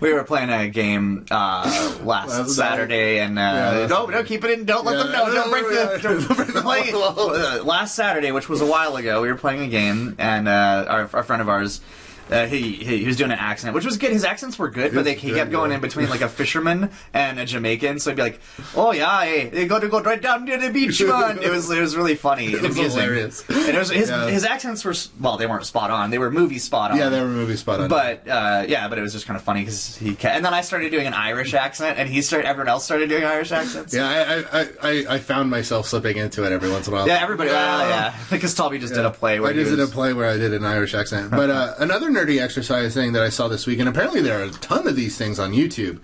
we 0.02 0.14
were 0.14 0.24
playing 0.24 0.50
a 0.50 0.68
game 0.70 1.26
uh, 1.32 1.98
last. 2.04 2.50
Saturday, 2.56 3.20
and 3.20 3.38
uh, 3.40 3.42
Yeah, 3.42 3.88
no, 3.88 4.06
no, 4.08 4.24
keep 4.24 4.44
it 4.44 4.52
in. 4.60 4.66
Don't 4.66 4.86
let 4.86 4.98
Yeah, 4.98 5.04
them 5.04 5.12
know. 5.12 5.34
Don't 5.34 5.50
break 5.50 5.66
the. 5.68 6.00
don't 6.28 6.36
break 6.38 6.48
the 6.54 6.62
play- 6.62 7.60
last 7.62 7.96
Saturday, 7.96 8.32
which 8.32 8.48
was 8.50 8.62
a 8.62 8.66
while 8.66 8.96
ago, 8.96 9.22
we 9.22 9.28
were 9.30 9.36
playing 9.38 9.62
a 9.62 9.68
game, 9.68 10.16
and 10.20 10.48
uh, 10.48 10.86
our, 10.88 11.10
our 11.14 11.24
friend 11.24 11.42
of 11.42 11.50
ours. 11.50 11.82
Uh, 12.30 12.48
he, 12.48 12.72
he 12.74 12.98
he 13.00 13.06
was 13.06 13.18
doing 13.18 13.32
an 13.32 13.38
accent, 13.38 13.76
which 13.76 13.86
was 13.86 13.98
good. 13.98 14.12
His 14.12 14.24
accents 14.24 14.58
were 14.58 14.70
good, 14.70 14.94
but 14.94 15.04
they, 15.06 15.14
he 15.14 15.32
kept 15.32 15.52
going 15.52 15.70
yeah. 15.70 15.76
in 15.76 15.82
between 15.82 16.10
like 16.10 16.22
a 16.22 16.30
fisherman 16.30 16.90
and 17.14 17.40
a 17.40 17.46
Jamaican. 17.46 18.00
So 18.00 18.10
he'd 18.10 18.16
be 18.16 18.22
like, 18.24 18.40
"Oh 18.76 18.92
yeah, 18.92 19.24
hey, 19.24 19.50
they 19.50 19.68
got 19.68 19.80
to 19.82 19.88
go 19.90 20.02
right 20.02 20.22
down 20.22 20.46
near 20.46 20.58
the 20.58 20.72
beach, 20.72 21.02
man." 21.06 21.38
It 21.42 21.50
was 21.52 21.70
it 21.70 21.80
was 21.80 21.96
really 21.96 22.16
funny 22.16 22.48
It 22.48 22.62
was 22.62 22.76
hilarious. 22.76 23.44
And 23.48 23.70
it 23.70 23.78
was, 23.78 23.90
his 23.90 24.10
Yeah. 24.10 24.28
his 24.28 24.44
accents 24.44 24.84
were 24.84 24.96
well, 25.20 25.38
they 25.38 25.46
weren't 25.46 25.66
spot 25.66 25.92
on. 25.92 26.10
They 26.10 26.18
were 26.18 26.32
movie 26.32 26.58
spot 26.60 26.92
on. 26.92 26.98
yeah, 26.98 27.10
they 27.10 27.22
were 27.22 27.28
movie 27.28 27.58
spot 27.58 27.80
on. 27.82 27.90
But 27.90 28.28
uh, 28.28 28.66
yeah, 28.68 28.88
but 28.88 28.98
it 28.98 29.02
was 29.02 29.14
just 29.14 29.28
kind 29.28 29.38
of 29.38 29.44
funny 29.44 29.62
because 29.62 29.96
he 29.98 30.16
ca- 30.16 30.30
and 30.30 30.44
then 30.44 30.54
I 30.54 30.62
started 30.62 30.90
doing 30.90 31.06
an 31.08 31.14
Irish 31.14 31.54
accent, 31.54 32.00
and 32.00 32.10
he 32.10 32.22
started. 32.22 32.48
Everyone 32.48 32.70
else 32.70 32.86
started 32.86 33.08
doing 33.10 33.24
Irish 33.24 33.52
accents. 33.52 33.94
yeah, 33.94 34.46
I, 34.52 34.62
I, 34.62 34.68
I, 34.82 35.06
I 35.16 35.20
found 35.20 35.50
myself 35.50 35.88
slipping 35.88 36.18
into 36.18 36.44
it 36.44 36.52
every 36.52 36.72
once 36.72 36.88
in 36.88 36.94
a 36.94 36.98
while. 36.98 37.08
Yeah, 37.08 37.22
everybody. 37.22 37.50
Well, 37.52 37.88
yeah, 37.90 38.16
because 38.32 38.54
Toby 38.56 38.80
just 38.80 38.94
did 38.94 39.06
a 39.06 39.12
play 39.12 39.40
where 39.40 39.52
I 39.52 39.54
just 39.54 39.70
did 39.70 39.80
a 39.80 39.88
play 39.88 40.14
where 40.14 40.30
I 40.30 40.38
did 40.38 40.54
an 40.54 40.66
Irish 40.66 40.94
accent. 40.94 41.30
But 41.32 41.50
uh, 41.50 41.76
another 41.80 42.10
nerdy 42.16 42.42
exercise 42.42 42.94
thing 42.94 43.14
that 43.14 43.22
I 43.22 43.30
saw 43.30 43.48
this 43.48 43.66
week, 43.68 43.80
and 43.80 43.90
apparently 43.90 44.22
there 44.22 44.40
are 44.40 44.46
a 44.46 44.52
ton 44.52 44.88
of 44.88 44.96
these 44.96 45.18
things 45.18 45.40
on 45.40 45.52
YouTube, 45.54 46.00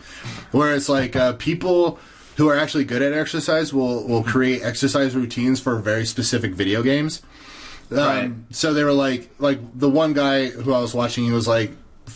where 0.52 0.74
it's 0.76 0.90
like 0.90 1.16
uh, 1.16 1.34
people 1.34 2.00
who 2.38 2.50
are 2.50 2.56
actually 2.58 2.86
good 2.86 3.02
at 3.02 3.14
exercise 3.14 3.74
will 3.74 4.08
will 4.08 4.24
create 4.24 4.62
exercise 4.64 5.16
routines 5.16 5.60
for 5.60 5.76
very 5.78 6.06
specific 6.06 6.54
video 6.54 6.84
games. 6.84 7.22
Um, 7.92 7.98
Right. 7.98 8.32
So 8.52 8.74
they 8.74 8.84
were 8.84 8.94
like, 8.94 9.30
like 9.40 9.60
the 9.78 9.90
one 9.90 10.14
guy 10.14 10.50
who 10.50 10.74
I 10.74 10.80
was 10.80 10.94
watching, 10.94 11.26
he 11.26 11.32
was 11.32 11.48
like, 11.48 11.72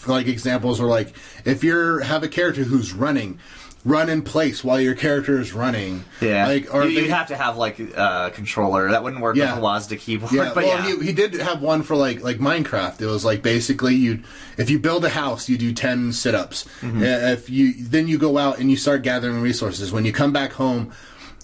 like 0.08 0.28
examples 0.28 0.80
were 0.80 0.88
like, 0.88 1.14
if 1.44 1.64
you 1.64 2.00
have 2.00 2.24
a 2.24 2.28
character 2.28 2.64
who's 2.64 2.94
running, 2.94 3.40
run 3.86 4.10
in 4.10 4.24
place 4.24 4.64
while 4.64 4.82
your 4.82 4.96
character 4.96 5.40
is 5.40 5.54
running. 5.54 6.04
Yeah, 6.20 6.48
like 6.48 6.74
or 6.74 6.86
you, 6.86 7.02
would 7.04 7.10
have 7.12 7.28
to 7.28 7.38
have 7.38 7.56
like 7.56 7.80
a 7.80 8.32
controller. 8.34 8.90
That 8.90 9.04
wouldn't 9.04 9.22
work 9.22 9.36
Yeah. 9.36 9.54
with 9.56 9.64
a 9.64 9.66
WASD 9.66 10.00
keyboard. 10.00 10.32
Yeah, 10.34 10.52
but 10.56 10.64
well, 10.66 10.90
yeah, 10.90 10.98
He, 10.98 11.06
he 11.08 11.14
did 11.14 11.36
have 11.36 11.62
one 11.62 11.84
for 11.84 11.96
like 11.96 12.22
like 12.22 12.38
Minecraft. 12.40 13.00
It 13.00 13.06
was 13.06 13.24
like 13.24 13.42
basically 13.44 13.96
you, 13.96 14.22
if 14.58 14.70
you 14.70 14.80
build 14.80 15.06
a 15.06 15.10
house, 15.10 15.48
you 15.48 15.58
do 15.58 15.72
ten 15.72 16.12
sit-ups. 16.12 16.66
Mm-hmm. 16.82 17.02
Uh, 17.02 17.06
If 17.34 17.50
you 17.50 17.74
then 17.78 18.08
you 18.08 18.18
go 18.18 18.38
out 18.38 18.58
and 18.60 18.70
you 18.70 18.76
start 18.78 19.04
gathering 19.04 19.40
resources. 19.42 19.92
When 19.92 20.04
you 20.04 20.12
come 20.12 20.34
back 20.34 20.54
home, 20.54 20.92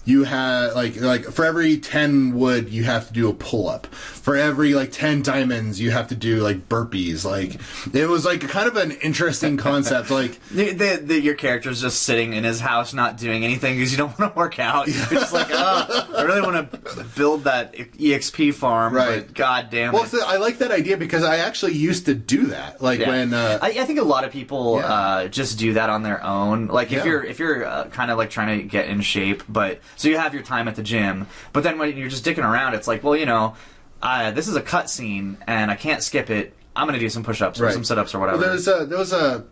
you 0.04 0.24
have 0.24 0.74
like 0.74 1.00
like 1.00 1.24
for 1.26 1.44
every 1.44 1.76
ten 1.78 2.34
wood, 2.34 2.68
you 2.70 2.84
have 2.84 3.06
to 3.08 3.12
do 3.12 3.28
a 3.28 3.34
pull-up. 3.34 3.86
For 3.86 4.36
every 4.36 4.74
like 4.74 4.90
ten 4.92 5.22
diamonds, 5.22 5.80
you 5.80 5.90
have 5.92 6.08
to 6.08 6.14
do 6.14 6.40
like 6.42 6.68
burpees. 6.68 7.24
Like 7.24 7.60
it 7.94 8.08
was 8.08 8.24
like 8.24 8.40
kind 8.48 8.68
of 8.68 8.76
an 8.76 8.92
interesting 8.92 9.56
concept. 9.56 10.10
Like 10.10 10.38
The, 10.52 10.72
the, 10.72 11.00
the, 11.04 11.20
your 11.20 11.34
character's 11.34 11.80
just 11.80 12.02
sitting 12.02 12.32
in 12.34 12.44
his 12.44 12.60
house, 12.60 12.92
not 12.94 13.16
doing 13.16 13.44
anything 13.44 13.76
because 13.76 13.90
you 13.92 13.98
don't 13.98 14.08
want 14.18 14.32
to 14.34 14.38
work 14.38 14.58
out. 14.58 14.86
You're 14.88 15.06
just 15.06 15.32
like, 15.32 15.48
oh, 15.50 16.08
I 16.16 16.22
really 16.22 16.40
want 16.42 16.70
to 16.72 17.04
build 17.16 17.44
that 17.44 17.74
EXP 17.74 18.54
farm, 18.54 18.94
Right. 18.94 19.26
but 19.26 19.34
god 19.34 19.70
damn 19.70 19.92
well, 19.92 20.04
it. 20.04 20.08
so 20.08 20.18
I 20.26 20.36
like 20.36 20.58
that 20.58 20.70
idea 20.70 20.96
because 20.96 21.22
I 21.24 21.36
actually 21.38 21.74
used 21.74 22.06
to 22.06 22.14
do 22.14 22.46
that. 22.46 22.82
Like 22.82 23.00
Yeah. 23.00 23.08
when 23.08 23.34
uh, 23.34 23.58
I, 23.62 23.68
I 23.68 23.84
think 23.84 23.98
a 23.98 24.04
lot 24.04 24.24
of 24.24 24.32
people 24.32 24.78
Yeah. 24.78 24.86
uh, 24.86 25.28
just 25.28 25.58
do 25.58 25.74
that 25.74 25.90
on 25.90 26.02
their 26.02 26.22
own. 26.24 26.66
Like 26.66 26.88
if 26.92 26.98
Yeah. 26.98 27.04
you're 27.04 27.24
if 27.24 27.38
you're 27.38 27.64
uh, 27.64 27.84
kind 27.88 28.10
of 28.10 28.18
like 28.18 28.30
trying 28.30 28.58
to 28.58 28.64
get 28.64 28.88
in 28.88 29.00
shape, 29.00 29.42
but 29.48 29.80
so 29.96 30.08
you 30.08 30.16
have 30.18 30.34
your 30.34 30.42
time 30.42 30.68
at 30.68 30.76
the 30.76 30.82
gym, 30.82 31.26
but 31.52 31.62
then 31.62 31.78
when 31.78 31.96
you're 31.96 32.08
just 32.08 32.24
dicking 32.24 32.44
around, 32.48 32.74
it's 32.74 32.86
like, 32.88 33.02
well, 33.04 33.16
you 33.16 33.26
know, 33.26 33.54
uh, 34.02 34.30
this 34.32 34.48
is 34.48 34.56
a 34.56 34.62
cut 34.62 34.90
scene 34.90 35.38
and 35.46 35.70
I 35.70 35.76
can't 35.76 36.02
skip 36.02 36.28
it. 36.30 36.54
I'm 36.74 36.86
gonna 36.86 36.98
do 36.98 37.08
some 37.08 37.22
push-ups 37.22 37.60
or 37.60 37.64
Right. 37.64 37.74
some 37.74 37.84
sit-ups 37.84 38.14
or 38.14 38.18
whatever. 38.20 38.38
Well, 38.38 38.46
there 38.46 38.54
was 38.54 38.68
a 38.68 38.86
there 38.86 38.98
was 38.98 39.12
a 39.12 39.44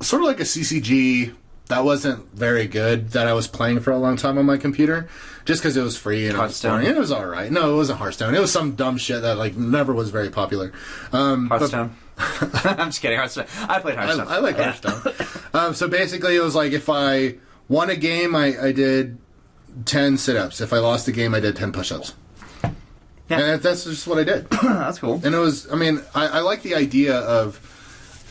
sort 0.00 0.22
of 0.22 0.28
like 0.28 0.40
a 0.40 0.44
CCG 0.44 1.34
that 1.68 1.84
wasn't 1.84 2.32
very 2.34 2.66
good 2.66 3.10
that 3.10 3.26
I 3.26 3.32
was 3.32 3.48
playing 3.48 3.80
for 3.80 3.90
a 3.90 3.98
long 3.98 4.16
time 4.16 4.38
on 4.38 4.46
my 4.46 4.56
computer, 4.56 5.08
just 5.44 5.60
because 5.62 5.76
it 5.76 5.82
was 5.82 5.96
free 5.96 6.26
and 6.26 6.36
it 6.36 6.40
was 6.40 6.40
Hearthstone? 6.62 6.70
boring. 6.72 6.86
And 6.86 6.96
it 6.96 7.00
was 7.00 7.10
all 7.12 7.26
right. 7.26 7.50
No, 7.50 7.72
it 7.72 7.76
wasn't 7.76 7.98
Hearthstone. 7.98 8.34
It 8.34 8.40
was 8.40 8.52
some 8.52 8.76
dumb 8.76 8.96
shit 8.98 9.22
that 9.22 9.36
like 9.36 9.56
never 9.56 9.92
was 9.92 10.10
very 10.10 10.30
popular. 10.30 10.72
Um, 11.12 11.48
but- 11.48 11.58
Hearthstone. 11.58 11.96
I'm 12.64 12.88
just 12.88 13.02
kidding. 13.02 13.18
Hearthstone. 13.18 13.46
I 13.68 13.78
played 13.80 13.96
I, 13.98 14.06
Hearthstone. 14.06 14.28
I 14.28 14.38
like 14.38 14.56
Yeah. 14.56 14.72
Hearthstone. 14.72 15.12
um, 15.54 15.74
so 15.74 15.86
basically, 15.88 16.36
it 16.36 16.40
was 16.40 16.54
like 16.54 16.72
if 16.72 16.88
I 16.88 17.34
won 17.68 17.90
a 17.90 17.96
game, 17.96 18.34
I, 18.34 18.58
I 18.68 18.72
did 18.72 19.18
ten 19.84 20.16
sit-ups. 20.16 20.60
If 20.60 20.72
I 20.72 20.78
lost 20.78 21.06
the 21.06 21.12
game, 21.12 21.34
I 21.34 21.40
did 21.40 21.56
ten 21.56 21.72
push-ups. 21.72 22.14
Yeah. 23.28 23.40
And 23.40 23.62
that's 23.62 23.84
just 23.84 24.06
what 24.06 24.18
I 24.18 24.24
did. 24.24 24.48
That's 24.50 25.00
cool. 25.00 25.20
and 25.24 25.34
it 25.34 25.38
was 25.38 25.70
i 25.72 25.74
mean 25.74 26.00
i, 26.14 26.26
I 26.28 26.40
like 26.40 26.62
the 26.62 26.76
idea 26.76 27.16
of 27.18 27.58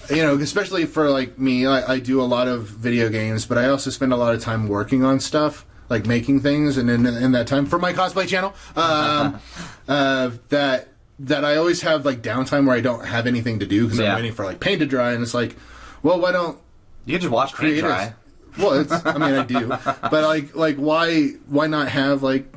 you 0.09 0.23
know 0.23 0.35
especially 0.37 0.85
for 0.85 1.09
like 1.09 1.37
me 1.37 1.65
I, 1.65 1.93
I 1.95 1.99
do 1.99 2.21
a 2.21 2.23
lot 2.23 2.47
of 2.47 2.63
video 2.67 3.09
games 3.09 3.45
but 3.45 3.57
i 3.57 3.67
also 3.67 3.89
spend 3.89 4.13
a 4.13 4.15
lot 4.15 4.33
of 4.33 4.39
time 4.41 4.69
working 4.69 5.03
on 5.03 5.19
stuff 5.19 5.65
like 5.89 6.05
making 6.05 6.39
things 6.39 6.77
and 6.77 6.89
in, 6.89 7.05
in 7.05 7.33
that 7.33 7.45
time 7.45 7.65
for 7.65 7.77
my 7.77 7.91
cosplay 7.91 8.25
channel 8.25 8.53
um, 8.77 9.39
uh, 9.89 10.31
that 10.47 10.87
that 11.19 11.43
i 11.43 11.57
always 11.57 11.81
have 11.81 12.05
like 12.05 12.21
downtime 12.21 12.65
where 12.65 12.77
i 12.77 12.81
don't 12.81 13.05
have 13.05 13.27
anything 13.27 13.59
to 13.59 13.65
do 13.65 13.83
because 13.83 13.99
Yeah. 13.99 14.11
i'm 14.11 14.15
waiting 14.15 14.31
for 14.33 14.45
like 14.45 14.61
paint 14.61 14.79
to 14.79 14.85
dry 14.85 15.11
and 15.11 15.21
it's 15.21 15.33
like 15.33 15.57
well 16.03 16.21
why 16.21 16.31
don't 16.31 16.57
You 17.05 17.19
just 17.19 17.31
watch 17.31 17.49
paint 17.49 17.57
creators 17.59 17.81
dry. 17.81 18.13
Well 18.57 18.73
it's 18.73 18.91
i 19.05 19.17
mean 19.17 19.33
i 19.33 19.43
do 19.43 19.67
but 19.67 20.23
like 20.23 20.55
like 20.55 20.77
why 20.77 21.29
why 21.47 21.67
not 21.67 21.87
have 21.89 22.23
like 22.23 22.47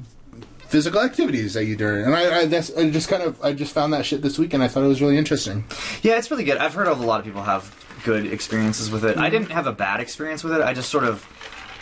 physical 0.69 1.01
activities 1.01 1.55
that 1.55 1.65
you 1.65 1.77
do. 1.77 1.89
And 1.89 2.15
I, 2.15 2.41
I 2.41 2.45
that's 2.47 2.75
I 2.77 2.89
just 2.91 3.09
kind 3.09 3.23
of 3.23 3.43
I 3.43 3.53
just 3.53 3.73
found 3.73 3.93
that 3.95 4.05
shit 4.05 4.23
this 4.23 4.39
week, 4.39 4.55
and 4.55 4.63
I 4.63 4.69
thought 4.69 4.85
it 4.85 4.89
was 4.89 5.01
really 5.01 5.17
interesting. 5.17 5.65
Yeah, 6.03 6.19
it's 6.19 6.31
really 6.31 6.45
good. 6.45 6.59
I've 6.59 6.75
heard 6.75 6.89
of 6.89 7.01
a 7.01 7.07
lot 7.07 7.21
of 7.21 7.27
people 7.27 7.43
have 7.43 7.75
good 8.05 8.27
experiences 8.27 8.91
with 8.91 9.05
it. 9.05 9.17
I 9.17 9.31
didn't 9.31 9.51
have 9.51 9.67
a 9.67 9.73
bad 9.73 10.01
experience 10.01 10.45
with 10.45 10.53
it. 10.53 10.61
I 10.61 10.75
just 10.75 10.91
sort 10.91 11.05
of 11.05 11.27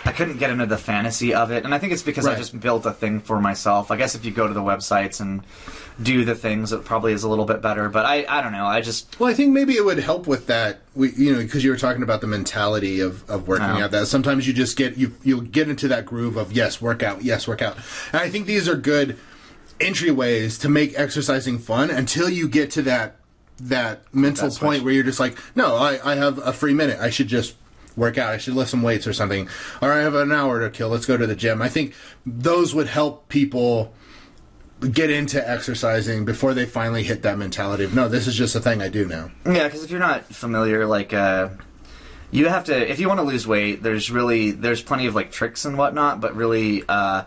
I 0.04 0.12
couldn't 0.12 0.38
get 0.38 0.50
into 0.50 0.66
the 0.66 0.78
fantasy 0.78 1.34
of 1.34 1.50
it, 1.50 1.64
and 1.64 1.74
I 1.74 1.78
think 1.78 1.92
it's 1.92 2.02
because 2.02 2.26
I 2.26 2.36
just 2.36 2.58
built 2.58 2.86
a 2.86 2.92
thing 2.92 3.20
for 3.20 3.40
myself. 3.40 3.90
I 3.90 3.96
guess 3.96 4.14
if 4.14 4.24
you 4.24 4.30
go 4.30 4.46
to 4.46 4.54
the 4.54 4.62
websites 4.62 5.20
and 5.20 5.42
do 6.02 6.24
the 6.24 6.34
things, 6.34 6.72
it 6.72 6.84
probably 6.84 7.12
is 7.12 7.22
a 7.22 7.28
little 7.28 7.46
bit 7.46 7.62
better. 7.62 7.88
But 7.88 8.04
I 8.04 8.26
I 8.28 8.42
don't 8.42 8.52
know. 8.52 8.66
I 8.66 8.80
just 8.80 9.18
Well, 9.18 9.30
I 9.30 9.34
think 9.34 9.52
maybe 9.52 9.74
it 9.74 9.84
would 9.84 9.98
help 9.98 10.26
with 10.26 10.46
that. 10.46 10.80
We, 10.94 11.12
you 11.12 11.32
know, 11.32 11.38
because 11.38 11.64
you 11.64 11.70
were 11.70 11.76
talking 11.76 12.02
about 12.02 12.20
the 12.20 12.26
mentality 12.26 13.00
of, 13.00 13.28
of 13.30 13.48
working 13.48 13.66
out. 13.66 13.90
That 13.90 14.06
sometimes 14.06 14.46
you 14.46 14.52
just 14.52 14.76
get 14.76 14.96
you 14.96 15.14
you'll 15.22 15.40
get 15.40 15.68
into 15.68 15.88
that 15.88 16.06
groove 16.06 16.36
of 16.36 16.52
yes, 16.52 16.80
workout, 16.80 17.22
yes, 17.22 17.48
workout. 17.48 17.76
And 18.12 18.20
I 18.20 18.28
think 18.28 18.46
these 18.46 18.68
are 18.68 18.76
good 18.76 19.18
entryways 19.78 20.60
to 20.62 20.68
make 20.68 20.98
exercising 20.98 21.58
fun 21.58 21.90
until 21.90 22.28
you 22.28 22.48
get 22.48 22.70
to 22.72 22.82
that 22.82 23.16
that 23.58 24.02
mental 24.14 24.50
That 24.50 24.60
point 24.60 24.84
where 24.84 24.92
you're 24.92 25.04
just 25.04 25.20
like, 25.20 25.38
no, 25.54 25.76
I, 25.76 26.12
I 26.12 26.16
have 26.16 26.38
a 26.38 26.52
free 26.52 26.74
minute. 26.74 26.98
I 27.00 27.10
should 27.10 27.28
just 27.28 27.54
work 27.96 28.18
out. 28.18 28.32
I 28.32 28.36
should 28.36 28.54
lift 28.54 28.70
some 28.70 28.82
weights 28.82 29.06
or 29.06 29.14
something. 29.14 29.48
Or 29.80 29.92
I 29.92 30.00
have 30.00 30.14
an 30.14 30.30
hour 30.30 30.60
to 30.60 30.68
kill. 30.68 30.90
Let's 30.90 31.06
go 31.06 31.16
to 31.16 31.26
the 31.26 31.34
gym. 31.34 31.62
I 31.62 31.68
think 31.68 31.94
those 32.26 32.74
would 32.74 32.88
help 32.88 33.28
people 33.28 33.94
get 34.80 35.10
into 35.10 35.48
exercising 35.48 36.24
before 36.24 36.54
they 36.54 36.66
finally 36.66 37.02
hit 37.02 37.22
that 37.22 37.38
mentality 37.38 37.84
of 37.84 37.94
no, 37.94 38.08
this 38.08 38.26
is 38.26 38.34
just 38.34 38.54
a 38.54 38.60
thing 38.60 38.82
I 38.82 38.88
do 38.88 39.06
now. 39.06 39.30
Yeah, 39.46 39.64
because 39.64 39.82
if 39.82 39.90
you're 39.90 40.00
not 40.00 40.24
familiar, 40.26 40.86
like, 40.86 41.12
uh, 41.12 41.50
you 42.30 42.48
have 42.48 42.64
to, 42.64 42.90
if 42.90 43.00
you 43.00 43.08
want 43.08 43.20
to 43.20 43.24
lose 43.24 43.46
weight, 43.46 43.82
there's 43.82 44.10
really, 44.10 44.50
there's 44.50 44.82
plenty 44.82 45.06
of, 45.06 45.14
like, 45.14 45.30
tricks 45.30 45.64
and 45.64 45.78
whatnot, 45.78 46.20
but 46.20 46.36
really, 46.36 46.82
uh, 46.88 47.24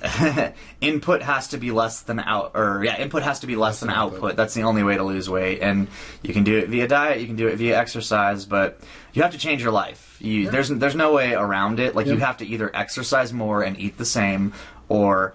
input 0.80 1.22
has 1.22 1.48
to 1.48 1.58
be 1.58 1.72
less 1.72 2.02
than 2.02 2.20
out, 2.20 2.52
or, 2.54 2.82
yeah, 2.84 2.98
input 2.98 3.22
has 3.22 3.40
to 3.40 3.46
be 3.46 3.56
less 3.56 3.80
than 3.80 3.88
than 3.88 3.96
output. 3.96 4.16
output. 4.16 4.36
That's 4.36 4.54
the 4.54 4.62
only 4.62 4.82
way 4.82 4.96
to 4.96 5.02
lose 5.02 5.28
weight. 5.28 5.60
And 5.60 5.88
you 6.22 6.32
can 6.32 6.44
do 6.44 6.56
it 6.56 6.68
via 6.68 6.88
diet, 6.88 7.20
you 7.20 7.26
can 7.26 7.36
do 7.36 7.48
it 7.48 7.56
via 7.56 7.76
exercise, 7.76 8.46
but 8.46 8.80
you 9.12 9.22
have 9.22 9.32
to 9.32 9.38
change 9.38 9.60
your 9.60 9.72
life. 9.72 10.16
You, 10.20 10.50
There's, 10.50 10.68
there's 10.68 10.94
no 10.94 11.12
way 11.12 11.34
around 11.34 11.80
it. 11.80 11.94
Like, 11.94 12.06
you 12.06 12.16
have 12.16 12.38
to 12.38 12.46
either 12.46 12.74
exercise 12.74 13.32
more 13.32 13.62
and 13.62 13.78
eat 13.78 13.98
the 13.98 14.06
same, 14.06 14.54
or 14.88 15.34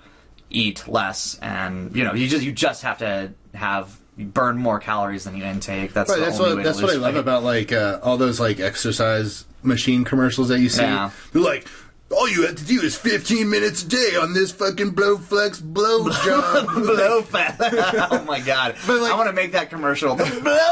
eat 0.54 0.88
less, 0.88 1.38
and, 1.42 1.94
you 1.96 2.06
know, 2.06 2.14
you 2.14 2.28
just, 2.30 2.44
you 2.46 2.52
just 2.54 2.84
have 2.84 3.00
to 3.00 3.34
have, 3.54 4.00
burn 4.16 4.56
more 4.60 4.80
calories 4.80 5.24
than 5.24 5.36
you 5.36 5.44
intake. 5.44 5.92
That's 5.92 6.08
Right, 6.08 6.20
the 6.20 6.26
that's 6.26 6.40
only 6.40 6.52
what 6.52 6.58
way 6.58 6.64
that's 6.64 6.80
what 6.80 6.92
I 6.92 6.98
love 6.98 7.16
weight. 7.16 7.20
about 7.20 7.44
like 7.44 7.72
uh, 7.72 8.00
all 8.04 8.16
those 8.16 8.40
like 8.40 8.60
exercise 8.60 9.46
machine 9.64 10.04
commercials 10.04 10.50
that 10.50 10.60
you 10.60 10.70
see. 10.70 10.84
Yeah. 10.84 11.10
They're 11.32 11.42
like, 11.42 11.68
all 12.14 12.30
you 12.30 12.46
have 12.46 12.56
to 12.56 12.66
do 12.66 12.82
is 12.82 12.96
15 12.98 13.50
minutes 13.50 13.84
a 13.84 13.88
day 13.88 14.16
on 14.20 14.34
this 14.34 14.52
fucking 14.52 14.94
Blowflex 14.94 15.62
blow 15.62 16.10
job. 16.26 16.68
BlowFlex. 16.68 18.08
oh 18.12 18.24
my 18.26 18.40
god! 18.40 18.76
Like- 18.88 19.12
I 19.12 19.16
want 19.16 19.28
to 19.30 19.34
make 19.34 19.52
that 19.54 19.70
commercial. 19.70 20.16
The 20.16 20.26
blow. 20.42 20.70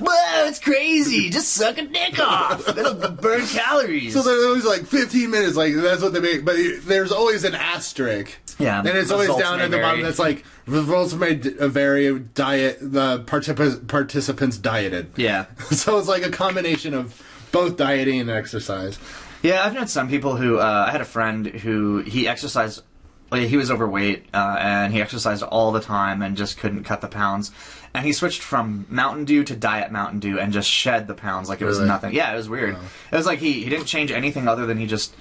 Whoa, 0.00 0.46
it's 0.48 0.58
crazy. 0.58 1.28
Just 1.30 1.52
suck 1.52 1.76
a 1.78 1.82
dick 1.86 2.18
off. 2.18 2.66
It'll 2.68 2.94
burn 3.10 3.46
calories. 3.46 4.14
so 4.14 4.22
they're 4.22 4.46
always 4.48 4.64
like 4.64 4.86
15 4.86 5.30
minutes, 5.30 5.56
like 5.56 5.74
that's 5.74 6.02
what 6.02 6.12
they 6.12 6.20
make. 6.20 6.44
But 6.44 6.56
there's 6.82 7.12
always 7.12 7.44
an 7.44 7.54
asterisk. 7.54 8.38
Yeah, 8.58 8.78
and 8.78 8.88
it's 8.88 9.10
always 9.10 9.28
down 9.36 9.60
at 9.60 9.70
the 9.70 9.78
bottom. 9.78 10.02
That's 10.02 10.18
like 10.18 10.44
the 10.66 10.80
results 10.80 11.14
may 11.14 11.34
d- 11.34 11.58
uh, 11.58 11.68
vary. 11.68 12.18
Diet 12.18 12.78
the 12.80 13.20
particip- 13.26 13.86
participants 13.88 14.56
dieted. 14.58 15.12
yeah, 15.16 15.46
So 15.70 15.98
it's 15.98 16.08
like 16.08 16.24
a 16.24 16.30
combination 16.30 16.94
of 16.94 17.20
both 17.52 17.76
dieting 17.76 18.20
and 18.20 18.30
exercise. 18.30 18.98
Yeah. 19.42 19.64
I've 19.64 19.74
known 19.74 19.86
some 19.88 20.08
people 20.08 20.36
who. 20.36 20.58
Uh, 20.58 20.84
I 20.88 20.90
had 20.90 21.00
a 21.00 21.04
friend 21.06 21.46
who 21.46 21.98
he 21.98 22.26
exercised. 22.28 22.82
Like, 23.30 23.48
he 23.48 23.56
was 23.56 23.70
overweight 23.70 24.26
uh, 24.34 24.56
and 24.60 24.92
he 24.92 25.00
exercised 25.00 25.42
all 25.42 25.72
the 25.72 25.80
time 25.80 26.20
and 26.20 26.36
just 26.36 26.58
couldn't 26.58 26.84
cut 26.84 27.00
the 27.00 27.08
pounds. 27.08 27.50
And 27.94 28.04
he 28.04 28.12
switched 28.12 28.42
from 28.42 28.84
Mountain 28.90 29.24
Dew 29.24 29.42
to 29.44 29.56
Diet 29.56 29.90
Mountain 29.90 30.20
Dew 30.20 30.38
and 30.38 30.52
just 30.52 30.68
shed 30.68 31.06
the 31.06 31.14
pounds 31.14 31.48
like 31.48 31.62
it 31.62 31.64
was 31.64 31.78
Really? 31.78 31.88
nothing. 31.88 32.12
Yeah, 32.14 32.30
it 32.30 32.36
was 32.36 32.50
weird. 32.50 32.76
It 33.10 33.16
was 33.16 33.24
like 33.24 33.38
he, 33.38 33.64
he 33.64 33.70
didn't 33.70 33.86
change 33.86 34.10
anything 34.10 34.48
other 34.48 34.66
than 34.66 34.76
he 34.76 34.86
just 34.86 35.14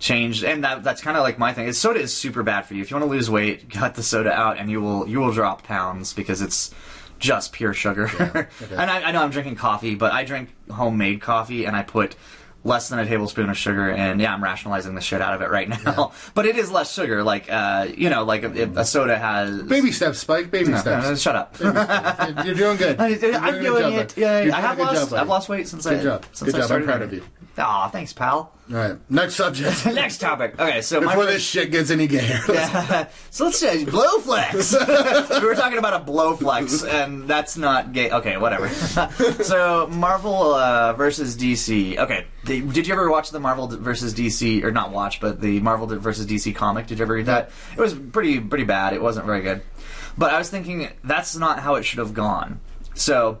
changed. 0.00 0.42
And 0.42 0.64
that 0.64 0.82
that's 0.82 1.00
kind 1.02 1.16
of 1.16 1.22
like 1.22 1.38
my 1.38 1.52
thing. 1.52 1.66
Is 1.68 1.78
soda 1.78 2.00
is 2.00 2.12
super 2.12 2.42
bad 2.42 2.62
for 2.66 2.74
you. 2.74 2.82
If 2.82 2.90
you 2.90 2.96
want 2.96 3.08
to 3.08 3.10
lose 3.14 3.30
weight, 3.30 3.70
cut 3.70 3.94
the 3.94 4.02
soda 4.02 4.32
out 4.32 4.58
and 4.58 4.68
you 4.68 4.80
will 4.80 5.06
you 5.08 5.20
will 5.20 5.30
drop 5.32 5.62
pounds 5.62 6.12
because 6.12 6.42
it's 6.42 6.74
just 7.20 7.52
pure 7.52 7.72
sugar. 7.74 8.10
okay. 8.20 8.46
and 8.72 8.90
I, 8.90 9.02
I 9.04 9.12
know 9.12 9.22
I'm 9.22 9.30
drinking 9.30 9.54
coffee, 9.54 9.94
but 9.94 10.10
I 10.10 10.24
drink 10.24 10.48
homemade 10.68 11.20
coffee 11.20 11.64
and 11.64 11.76
I 11.76 11.82
put 11.82 12.16
less 12.64 12.88
than 12.88 12.98
a 13.00 13.06
tablespoon 13.06 13.50
of 13.50 13.56
sugar 13.56 13.90
and 13.90 14.20
yeah 14.20 14.32
i'm 14.32 14.42
rationalizing 14.42 14.94
the 14.94 15.00
shit 15.00 15.20
out 15.20 15.34
of 15.34 15.42
it 15.42 15.50
right 15.50 15.68
now 15.84 16.12
but 16.34 16.46
it 16.46 16.56
is 16.56 16.70
less 16.70 16.92
sugar 16.94 17.24
like 17.24 17.50
uh 17.50 17.88
you 17.96 18.08
know 18.08 18.22
like 18.24 18.44
if, 18.44 18.76
a 18.76 18.84
soda 18.84 19.18
has 19.18 19.62
Baby 19.64 19.90
steps, 19.92 20.18
Spike. 20.20 20.50
Baby 20.50 20.70
No, 20.70 20.76
steps. 20.78 21.06
no, 21.08 21.14
shut 21.16 21.34
up 21.36 21.58
You're 22.44 22.54
doing 22.54 22.76
good. 22.76 23.00
I, 23.00 23.08
You're 23.08 23.34
am 23.34 23.44
a 23.44 23.52
good 23.52 23.62
doing 23.62 23.92
it. 23.94 24.16
Yeah, 24.16 24.50
I 24.56 24.60
have 24.60 24.78
lost. 24.78 25.10
job. 25.10 25.18
I've 25.20 25.28
lost 25.28 25.48
weight 25.48 25.66
since 25.68 25.84
Good 25.84 26.00
I. 26.00 26.02
job. 26.02 26.24
Since 26.32 26.52
Good 26.52 26.54
I 26.54 26.58
job. 26.58 26.62
I'm 26.62 26.66
started. 26.82 26.86
proud 26.86 27.02
of 27.02 27.12
you. 27.12 27.24
Aw, 27.58 27.88
thanks, 27.88 28.12
pal. 28.12 28.52
All 28.70 28.76
right. 28.78 28.98
Next 29.10 29.34
subject. 29.34 29.84
Next 29.94 30.18
topic. 30.18 30.58
Okay, 30.58 30.80
so 30.80 31.00
my 31.00 31.14
Before 31.14 31.26
this 31.26 31.42
shit 31.42 31.70
gets 31.70 31.90
any 31.90 32.06
gayer. 32.06 32.38
so 33.30 33.44
let's 33.44 33.58
say 33.58 33.84
blowflex. 33.84 35.40
we 35.40 35.46
were 35.46 35.54
talking 35.54 35.78
about 35.78 36.00
a 36.00 36.10
blowflex, 36.10 36.88
and 36.88 37.28
that's 37.28 37.58
not 37.58 37.92
gay. 37.92 38.10
Okay, 38.10 38.38
whatever. 38.38 38.68
so 38.70 39.86
Marvel 39.88 40.54
uh, 40.54 40.94
versus 40.94 41.36
DC. 41.36 41.98
Okay, 41.98 42.26
the, 42.44 42.62
did 42.62 42.86
you 42.86 42.94
ever 42.94 43.10
watch 43.10 43.30
the 43.30 43.40
Marvel 43.40 43.66
versus 43.66 44.14
DC, 44.14 44.64
or 44.64 44.70
not 44.70 44.90
watch, 44.90 45.20
but 45.20 45.40
the 45.42 45.60
Marvel 45.60 45.86
versus 45.98 46.26
DC 46.26 46.54
comic? 46.54 46.86
Did 46.86 46.98
you 46.98 47.04
ever 47.04 47.14
read 47.14 47.26
that? 47.26 47.50
It 47.76 47.80
was 47.80 47.92
pretty 47.92 48.40
pretty 48.40 48.64
bad. 48.64 48.94
It 48.94 49.02
wasn't 49.02 49.26
very 49.26 49.42
good. 49.42 49.60
But 50.16 50.32
I 50.32 50.38
was 50.38 50.48
thinking 50.48 50.88
that's 51.04 51.36
not 51.36 51.58
how 51.58 51.74
it 51.74 51.82
should 51.82 51.98
have 51.98 52.14
gone. 52.14 52.60
So. 52.94 53.40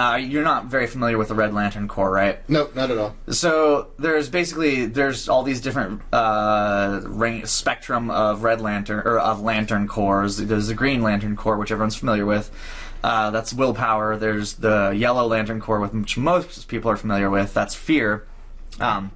Uh, 0.00 0.16
you're 0.16 0.42
not 0.42 0.64
very 0.64 0.86
familiar 0.86 1.18
with 1.18 1.28
the 1.28 1.34
Red 1.34 1.52
Lantern 1.52 1.86
Corps, 1.86 2.10
right? 2.10 2.48
Nope, 2.48 2.74
not 2.74 2.90
at 2.90 2.96
all. 2.96 3.14
So 3.28 3.88
there's 3.98 4.30
basically 4.30 4.86
there's 4.86 5.28
all 5.28 5.42
these 5.42 5.60
different 5.60 6.00
uh, 6.10 7.02
range, 7.04 7.48
spectrum 7.48 8.10
of 8.10 8.42
Red 8.42 8.62
Lantern 8.62 9.00
or 9.00 9.18
of 9.18 9.42
Lantern 9.42 9.86
Corps. 9.86 10.26
There's 10.26 10.68
the 10.68 10.74
Green 10.74 11.02
Lantern 11.02 11.36
Corps, 11.36 11.58
which 11.58 11.70
everyone's 11.70 11.96
familiar 11.96 12.24
with. 12.24 12.50
Uh, 13.04 13.30
that's 13.30 13.52
willpower. 13.52 14.16
There's 14.16 14.54
the 14.54 14.94
Yellow 14.96 15.26
Lantern 15.26 15.60
Corps, 15.60 15.80
with 15.80 15.92
which 15.92 16.16
most 16.16 16.66
people 16.68 16.90
are 16.90 16.96
familiar 16.96 17.28
with. 17.28 17.52
That's 17.52 17.74
fear. 17.74 18.26
Um, 18.80 19.10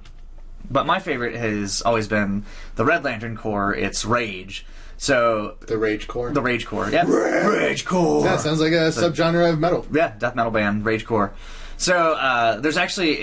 but 0.69 0.85
my 0.85 0.99
favorite 0.99 1.33
has 1.33 1.81
always 1.81 2.07
been 2.07 2.45
the 2.75 2.85
Red 2.85 3.03
Lantern 3.03 3.37
Corps. 3.37 3.73
It's 3.73 4.05
rage. 4.05 4.67
So 4.97 5.55
The 5.67 5.77
Rage 5.77 6.07
Core. 6.07 6.31
the 6.31 6.41
Rage 6.41 6.65
Corps. 6.65 6.89
Yeah, 6.89 7.05
Rage 7.07 7.85
Corps. 7.85 8.23
that 8.23 8.39
sounds 8.39 8.61
like 8.61 8.71
a 8.71 8.89
subgenre 8.91 9.51
of 9.51 9.59
metal. 9.59 9.85
Yeah, 9.91 10.13
death 10.17 10.35
metal 10.35 10.51
band, 10.51 10.85
Ragecore. 10.85 11.31
So 11.77 12.13
uh, 12.13 12.59
there's 12.61 12.77
actually 12.77 13.19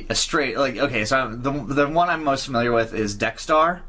a, 0.00 0.06
a 0.10 0.14
straight 0.14 0.58
like 0.58 0.76
okay. 0.76 1.04
So 1.06 1.30
the 1.34 1.50
the 1.50 1.88
one 1.88 2.10
I'm 2.10 2.22
most 2.24 2.44
familiar 2.46 2.72
with 2.72 2.92
is 2.94 3.16
Dexstar. 3.16 3.80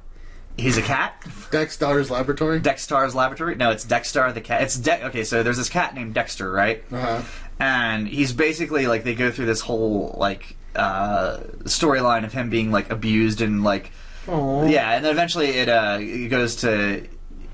He's 0.56 0.78
a 0.78 0.82
cat. 0.82 1.22
Dexter's 1.52 2.10
Laboratory. 2.10 2.60
Dexstar's 2.60 3.14
laboratory. 3.14 3.56
No, 3.56 3.70
it's 3.70 3.86
Dexstar 3.86 4.34
the 4.34 4.42
cat. 4.42 4.64
It's 4.64 4.76
De- 4.78 5.06
okay. 5.08 5.24
So 5.24 5.44
there's 5.44 5.58
this 5.58 5.70
cat 5.70 5.94
named 5.94 6.14
Dexter, 6.16 6.50
right? 6.52 6.84
Uh-huh. 6.92 7.22
And 7.60 8.08
he's 8.08 8.34
basically 8.34 8.88
like 8.88 9.04
they 9.04 9.14
go 9.14 9.30
through 9.30 9.46
this 9.46 9.62
whole 9.62 10.16
like 10.18 10.56
uh, 10.76 11.38
storyline 11.66 12.24
of 12.24 12.34
him 12.34 12.50
being 12.50 12.72
like 12.72 12.90
abused 12.92 13.42
and 13.42 13.64
like 13.64 13.92
yeah, 14.28 14.92
and 14.96 15.06
then 15.06 15.12
eventually 15.12 15.50
it 15.50 15.70
uh, 15.70 15.98
it 16.02 16.30
goes 16.30 16.56
to 16.58 17.08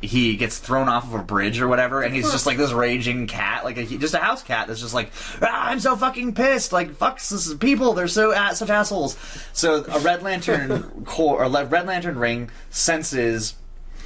he 0.03 0.35
gets 0.35 0.59
thrown 0.59 0.89
off 0.89 1.05
of 1.05 1.13
a 1.13 1.23
bridge 1.23 1.61
or 1.61 1.67
whatever, 1.67 2.01
and 2.01 2.13
he's 2.13 2.31
just 2.31 2.45
like 2.45 2.57
this 2.57 2.71
raging 2.71 3.27
cat, 3.27 3.63
like 3.63 3.77
a, 3.77 3.85
just 3.85 4.13
a 4.13 4.19
house 4.19 4.43
cat 4.43 4.67
that's 4.67 4.81
just 4.81 4.93
like 4.93 5.11
ah, 5.41 5.69
I'm 5.69 5.79
so 5.79 5.95
fucking 5.95 6.35
pissed, 6.35 6.71
like 6.71 6.95
fuck 6.95 7.19
this 7.19 7.53
people, 7.55 7.93
they're 7.93 8.07
so 8.07 8.31
a- 8.31 8.55
such 8.55 8.69
assholes. 8.69 9.17
So 9.53 9.83
a 9.85 9.99
Red 9.99 10.23
Lantern 10.23 11.03
Corps 11.05 11.43
or 11.43 11.49
Red 11.49 11.87
Lantern 11.87 12.17
ring 12.17 12.49
senses 12.69 13.55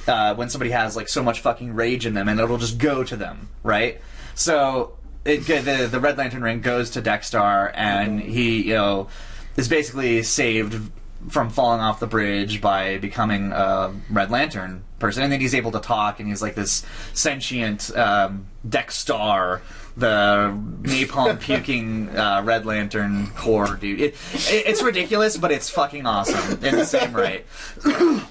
uh, 0.06 0.34
when 0.34 0.48
somebody 0.48 0.70
has 0.70 0.96
like 0.96 1.08
so 1.08 1.22
much 1.22 1.40
fucking 1.40 1.74
rage 1.74 2.06
in 2.06 2.14
them, 2.14 2.28
and 2.28 2.40
it'll 2.40 2.58
just 2.58 2.78
go 2.78 3.04
to 3.04 3.16
them, 3.16 3.48
right? 3.62 4.00
So 4.34 4.96
it, 5.24 5.46
the 5.46 5.88
the 5.90 6.00
Red 6.00 6.16
Lantern 6.16 6.42
ring 6.42 6.60
goes 6.60 6.90
to 6.90 7.02
Dexstar, 7.02 7.70
and 7.74 8.20
he 8.20 8.68
you 8.68 8.74
know 8.74 9.08
is 9.56 9.68
basically 9.68 10.22
saved 10.22 10.90
from 11.28 11.50
falling 11.50 11.80
off 11.80 12.00
the 12.00 12.06
bridge 12.06 12.60
by 12.60 12.98
becoming 12.98 13.52
a 13.52 13.92
Red 14.10 14.30
Lantern 14.30 14.84
person, 14.98 15.22
and 15.22 15.32
then 15.32 15.40
he's 15.40 15.54
able 15.54 15.72
to 15.72 15.80
talk, 15.80 16.20
and 16.20 16.28
he's 16.28 16.42
like 16.42 16.54
this 16.54 16.84
sentient 17.12 17.94
um, 17.96 18.46
Dexstar. 18.66 19.60
The 19.96 20.56
napalm 20.82 21.40
puking 21.40 22.16
uh, 22.16 22.42
Red 22.44 22.64
Lantern 22.64 23.28
Corps 23.30 23.74
dude. 23.74 24.00
It, 24.00 24.14
it, 24.32 24.66
it's 24.66 24.80
ridiculous, 24.80 25.36
but 25.36 25.50
it's 25.50 25.68
fucking 25.68 26.06
awesome 26.06 26.64
in 26.64 26.76
the 26.76 26.86
same 26.86 27.12
right. 27.12 27.44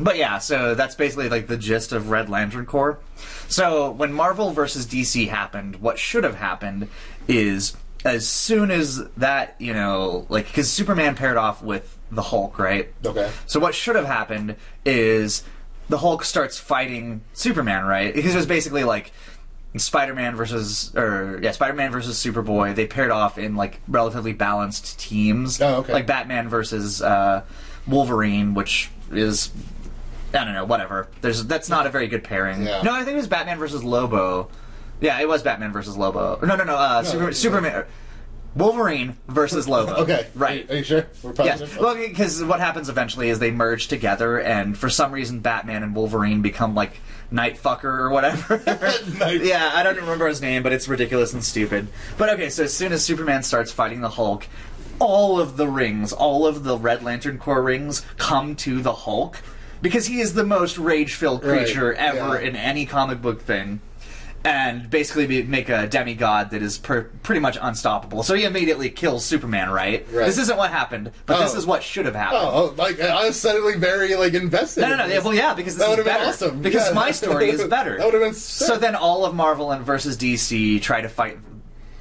But 0.00 0.16
yeah, 0.16 0.38
so 0.38 0.74
that's 0.74 0.94
basically 0.94 1.28
like 1.28 1.46
the 1.46 1.58
gist 1.58 1.92
of 1.92 2.08
Red 2.08 2.30
Lantern 2.30 2.64
Corps. 2.64 2.98
So 3.48 3.90
when 3.90 4.14
Marvel 4.14 4.50
versus 4.50 4.86
DC 4.86 5.28
happened, 5.28 5.76
what 5.76 5.98
should 5.98 6.24
have 6.24 6.36
happened 6.36 6.88
is 7.28 7.76
as 8.04 8.26
soon 8.26 8.70
as 8.70 9.04
that, 9.18 9.56
you 9.58 9.74
know, 9.74 10.26
like 10.30 10.46
because 10.46 10.70
Superman 10.70 11.16
paired 11.16 11.36
off 11.36 11.62
with 11.62 11.98
the 12.10 12.22
Hulk, 12.22 12.58
right? 12.58 12.92
Okay. 13.04 13.30
So 13.46 13.60
what 13.60 13.74
should 13.74 13.96
have 13.96 14.06
happened 14.06 14.56
is 14.84 15.44
the 15.88 15.98
Hulk 15.98 16.24
starts 16.24 16.58
fighting 16.58 17.22
Superman, 17.32 17.84
right? 17.84 18.14
Because 18.14 18.34
it 18.34 18.38
was 18.38 18.46
basically 18.46 18.84
like 18.84 19.12
Spider-Man 19.76 20.36
versus 20.36 20.94
or 20.96 21.38
yeah, 21.42 21.52
Spider-Man 21.52 21.92
versus 21.92 22.16
Superboy. 22.22 22.74
They 22.74 22.86
paired 22.86 23.10
off 23.10 23.38
in 23.38 23.56
like 23.56 23.80
relatively 23.88 24.32
balanced 24.32 24.98
teams. 24.98 25.60
Oh, 25.60 25.76
okay. 25.76 25.92
Like 25.92 26.06
Batman 26.06 26.48
versus 26.48 27.00
uh, 27.02 27.44
Wolverine, 27.86 28.54
which 28.54 28.90
is 29.12 29.50
I 30.32 30.44
don't 30.44 30.54
know, 30.54 30.64
whatever. 30.64 31.08
There's 31.20 31.44
that's 31.44 31.68
not 31.68 31.86
a 31.86 31.90
very 31.90 32.06
good 32.08 32.24
pairing. 32.24 32.64
Yeah. 32.64 32.82
No, 32.82 32.92
I 32.92 32.98
think 33.04 33.14
it 33.14 33.18
was 33.18 33.28
Batman 33.28 33.58
versus 33.58 33.82
Lobo. 33.82 34.48
Yeah, 35.00 35.18
it 35.20 35.28
was 35.28 35.42
Batman 35.42 35.72
versus 35.72 35.96
Lobo. 35.96 36.38
No, 36.44 36.56
no, 36.56 36.64
no. 36.64 36.76
Uh, 36.76 37.02
Super, 37.02 37.24
yeah. 37.26 37.30
Superman, 37.30 37.84
Wolverine 38.54 39.16
versus 39.28 39.68
Lobo. 39.68 39.94
Okay. 40.02 40.26
right. 40.34 40.68
Are 40.70 40.76
you 40.76 40.82
sure? 40.84 41.06
We're 41.22 41.32
positive? 41.32 41.78
Well, 41.78 41.94
because 41.94 42.42
what 42.42 42.60
happens 42.60 42.88
eventually 42.88 43.28
is 43.28 43.38
they 43.38 43.50
merge 43.50 43.88
together, 43.88 44.40
and 44.40 44.76
for 44.76 44.90
some 44.90 45.12
reason, 45.12 45.40
Batman 45.40 45.82
and 45.82 45.94
Wolverine 45.94 46.42
become 46.42 46.74
like 46.74 47.00
Night 47.30 47.56
Fucker 47.56 47.84
or 47.84 48.10
whatever. 48.10 48.60
Yeah, 49.42 49.70
I 49.74 49.82
don't 49.82 49.96
remember 49.96 50.26
his 50.26 50.40
name, 50.40 50.62
but 50.62 50.72
it's 50.72 50.88
ridiculous 50.88 51.32
and 51.32 51.44
stupid. 51.44 51.88
But 52.18 52.30
okay, 52.30 52.50
so 52.50 52.64
as 52.64 52.74
soon 52.74 52.92
as 52.92 53.04
Superman 53.04 53.42
starts 53.42 53.70
fighting 53.70 54.00
the 54.00 54.08
Hulk, 54.10 54.46
all 54.98 55.38
of 55.38 55.56
the 55.56 55.68
rings, 55.68 56.12
all 56.12 56.46
of 56.46 56.64
the 56.64 56.76
Red 56.76 57.02
Lantern 57.02 57.38
Corps 57.38 57.62
rings, 57.62 58.04
come 58.16 58.56
to 58.56 58.82
the 58.82 58.92
Hulk 58.92 59.38
because 59.82 60.06
he 60.06 60.20
is 60.20 60.34
the 60.34 60.44
most 60.44 60.76
rage-filled 60.78 61.44
Right, 61.44 61.64
creature 61.64 61.92
ever 61.94 62.40
yeah. 62.40 62.48
in 62.48 62.56
any 62.56 62.84
comic 62.86 63.22
book 63.22 63.42
thing. 63.42 63.80
And 64.42 64.88
basically 64.88 65.26
be, 65.26 65.42
make 65.42 65.68
a 65.68 65.86
demigod 65.86 66.50
that 66.52 66.62
is 66.62 66.78
per, 66.78 67.02
pretty 67.22 67.40
much 67.40 67.58
unstoppable. 67.60 68.22
So 68.22 68.34
he 68.34 68.44
immediately 68.44 68.88
kills 68.88 69.22
Superman, 69.24 69.68
right? 69.70 70.06
Right. 70.10 70.24
This 70.24 70.38
isn't 70.38 70.56
what 70.56 70.70
happened, 70.70 71.12
but 71.26 71.40
this 71.40 71.54
Oh. 71.54 71.58
is 71.58 71.66
what 71.66 71.82
should 71.82 72.06
have 72.06 72.14
oh, 72.14 72.18
happened. 72.18 72.40
Oh, 72.42 72.70
oh, 72.70 72.74
like 72.82 72.98
I 73.00 73.26
was 73.26 73.38
suddenly 73.38 73.76
very 73.76 74.14
like 74.14 74.32
invested. 74.32 74.80
No, 74.80 74.86
no, 74.88 74.92
in 74.94 74.98
no. 75.00 75.06
this. 75.08 75.14
Yeah, 75.16 75.24
well, 75.24 75.34
yeah, 75.34 75.52
because 75.54 75.76
this 75.76 75.84
That 75.84 75.84
is 75.84 75.90
would've 75.90 76.04
been 76.06 76.14
better. 76.14 76.28
awesome. 76.30 76.62
Because 76.62 76.88
Yeah. 76.88 76.94
my 76.94 77.10
story 77.10 77.50
is 77.50 77.62
better. 77.68 77.98
That 77.98 78.06
would've 78.06 78.20
been 78.22 78.32
so. 78.34 78.78
then 78.78 78.96
all 78.96 79.26
of 79.26 79.34
Marvel 79.34 79.72
and 79.72 79.84
versus 79.84 80.16
DC 80.16 80.80
try 80.80 81.02
to 81.02 81.08
fight 81.10 81.38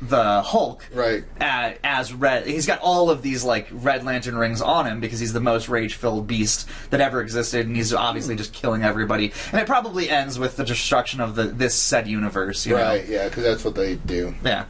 the 0.02 0.42
Hulk. 0.42 0.88
Right. 0.94 1.24
Uh, 1.40 1.74
as 1.84 2.14
red, 2.14 2.48
he's 2.48 2.66
got 2.66 2.80
all 2.80 3.10
of 3.10 3.22
these 3.22 3.44
like 3.44 3.68
Red 3.72 4.04
Lantern 4.04 4.38
rings 4.38 4.62
on 4.62 4.88
him 4.88 5.00
because 5.00 5.20
he's 5.20 5.34
the 5.34 5.40
most 5.40 5.70
rage-filled 5.70 6.28
beast 6.28 6.68
that 6.90 7.02
ever 7.02 7.22
existed, 7.22 7.68
and 7.68 7.76
he's 7.76 7.94
obviously 7.94 8.36
just 8.36 8.54
killing 8.54 8.84
everybody. 8.84 9.34
And 9.52 9.62
it 9.62 9.68
probably 9.68 10.10
ends 10.10 10.40
with 10.40 10.56
the 10.56 10.64
destruction 10.64 11.20
of 11.22 11.36
the 11.36 11.44
this 11.44 11.76
said 11.76 12.08
universe. 12.08 12.66
You 12.66 12.76
know? 12.76 12.84
Right. 12.84 13.08
Yeah, 13.08 13.28
because 13.28 13.44
that's 13.44 13.66
what 13.66 13.76
they 13.76 13.96
do. 13.96 14.36
Yeah. 14.44 14.66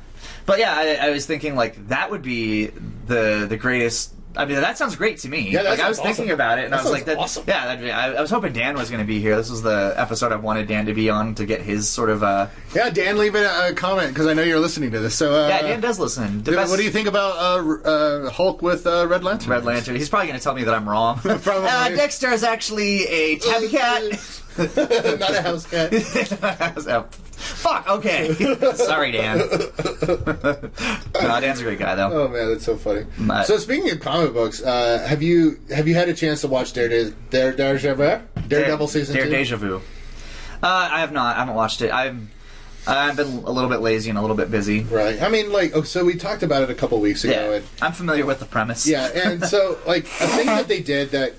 But 0.46 0.60
yeah, 0.60 0.74
I, 0.76 1.08
I 1.08 1.10
was 1.12 1.26
thinking 1.26 1.56
like 1.56 1.90
that 1.90 2.10
would 2.12 2.24
be 2.24 2.68
the 3.08 3.46
the 3.48 3.58
greatest. 3.58 4.14
I 4.40 4.46
mean, 4.46 4.62
that 4.62 4.78
sounds 4.78 4.96
great 4.96 5.18
to 5.20 5.30
me. 5.30 5.50
Yeah, 5.52 5.64
that 5.64 5.70
like 5.72 5.80
I 5.82 5.88
was 5.90 5.98
sounds 5.98 6.08
thinking 6.08 6.26
awesome. 6.32 6.34
about 6.36 6.60
it, 6.60 6.64
and 6.66 6.74
That 6.74 6.80
I 6.80 6.84
was 6.84 6.92
like, 6.92 7.06
that, 7.06 7.18
awesome. 7.18 7.44
"Yeah." 7.48 7.66
That'd 7.66 7.84
be, 7.84 7.92
I, 7.92 8.14
I 8.14 8.22
was 8.22 8.30
hoping 8.32 8.54
Dan 8.54 8.76
was 8.76 8.90
going 8.90 9.02
to 9.02 9.08
be 9.08 9.20
here. 9.20 9.36
This 9.36 9.50
was 9.50 9.62
the 9.62 9.94
episode 9.98 10.32
I 10.32 10.38
wanted 10.38 10.68
Dan 10.68 10.86
to 10.86 10.94
be 10.94 11.10
on 11.10 11.36
to 11.36 11.46
get 11.46 11.62
his 11.62 11.88
sort 11.90 12.10
of. 12.10 12.24
uh 12.24 12.48
Yeah, 12.74 12.90
Dan, 12.90 13.18
leave 13.18 13.36
a, 13.36 13.70
a 13.70 13.74
comment 13.74 14.10
because 14.14 14.28
I 14.28 14.34
know 14.34 14.44
you're 14.44 14.60
listening 14.60 14.92
to 14.92 15.00
this. 15.00 15.16
So, 15.16 15.34
uh, 15.46 15.48
Yeah, 15.50 15.62
Dan 15.62 15.82
does 15.82 16.00
listen. 16.00 16.44
The 16.44 16.52
yeah, 16.52 16.58
best- 16.58 16.72
What 16.72 16.78
do 16.78 16.84
you 16.84 16.92
think 16.92 17.08
about 17.08 17.36
uh, 17.38 17.90
uh, 17.90 18.30
Hulk 18.30 18.62
with 18.62 18.88
uh, 18.88 19.08
Red 19.08 19.24
Lantern? 19.24 19.52
Red 19.52 19.66
Lantern. 19.66 19.96
He's 19.96 20.10
probably 20.10 20.28
going 20.28 20.40
to 20.40 20.44
tell 20.44 20.54
me 20.56 20.64
that 20.64 20.74
I'm 20.74 20.88
wrong. 20.88 21.18
Probably. 21.20 21.68
Uh, 21.70 21.90
Dexter 21.90 22.32
is 22.32 22.44
actually 22.44 23.06
a 23.08 23.38
tabby 23.40 23.68
cat. 23.70 24.39
Not 25.20 25.36
a 25.36 25.42
house 25.42 25.66
cat. 25.66 25.90
Oh, 26.88 27.06
Fuck. 27.40 27.88
Okay. 27.90 28.34
Sorry, 28.76 29.12
Dan. 29.12 29.38
no, 29.38 31.40
Dan's 31.40 31.60
a 31.60 31.64
great 31.64 31.80
guy 31.80 31.96
though. 31.96 32.26
Oh 32.26 32.28
man, 32.28 32.50
that's 32.52 32.66
so 32.66 32.76
funny. 32.78 33.06
But- 33.20 33.46
so 33.46 33.58
speaking 33.58 33.90
of 33.92 34.00
comic 34.00 34.34
books, 34.34 34.62
uh, 34.62 35.06
have 35.08 35.22
you 35.22 35.60
have 35.74 35.88
you 35.88 35.96
had 35.96 36.10
a 36.10 36.14
chance 36.14 36.42
to 36.42 36.48
watch 36.48 36.74
Daredevil? 36.74 37.14
Dare, 37.30 37.54
Daredevil, 37.54 38.22
Daredevil 38.48 38.88
season 38.88 39.16
Dare 39.16 39.26
two? 39.26 39.32
Deja 39.32 39.56
Vu. 39.58 39.76
Uh, 40.62 40.90
I 40.92 41.00
have 41.00 41.12
not. 41.14 41.38
I 41.38 41.40
haven't 41.40 41.56
watched 41.56 41.82
it. 41.82 41.92
I've 41.92 42.18
I've 42.88 43.16
been 43.16 43.28
a 43.28 43.52
little 43.52 43.70
bit 43.70 43.80
lazy 43.82 44.10
and 44.10 44.18
a 44.18 44.22
little 44.22 44.38
bit 44.38 44.52
busy. 44.52 44.82
Right. 44.82 45.22
I 45.22 45.30
mean, 45.30 45.52
like, 45.52 45.72
oh, 45.76 45.84
so 45.84 46.04
we 46.04 46.16
talked 46.16 46.44
about 46.44 46.64
it 46.64 46.70
a 46.70 46.76
couple 46.76 47.00
weeks 47.00 47.24
ago. 47.24 47.34
Yeah, 47.34 47.56
And, 47.58 47.66
I'm 47.82 47.92
familiar 47.94 48.26
with 48.26 48.40
the 48.40 48.46
premise. 48.46 48.88
yeah, 48.88 49.08
and 49.14 49.44
so 49.46 49.78
like 49.86 50.06
a 50.06 50.28
thing 50.28 50.48
that 50.48 50.68
they 50.68 50.82
did 50.82 51.12
that 51.12 51.36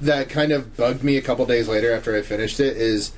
that 0.00 0.28
kind 0.28 0.52
of 0.52 0.76
bugged 0.76 1.02
me 1.04 1.16
a 1.16 1.22
couple 1.22 1.46
days 1.46 1.68
later 1.68 1.92
after 1.92 2.14
I 2.16 2.22
finished 2.22 2.60
it 2.60 2.76
is 2.76 3.12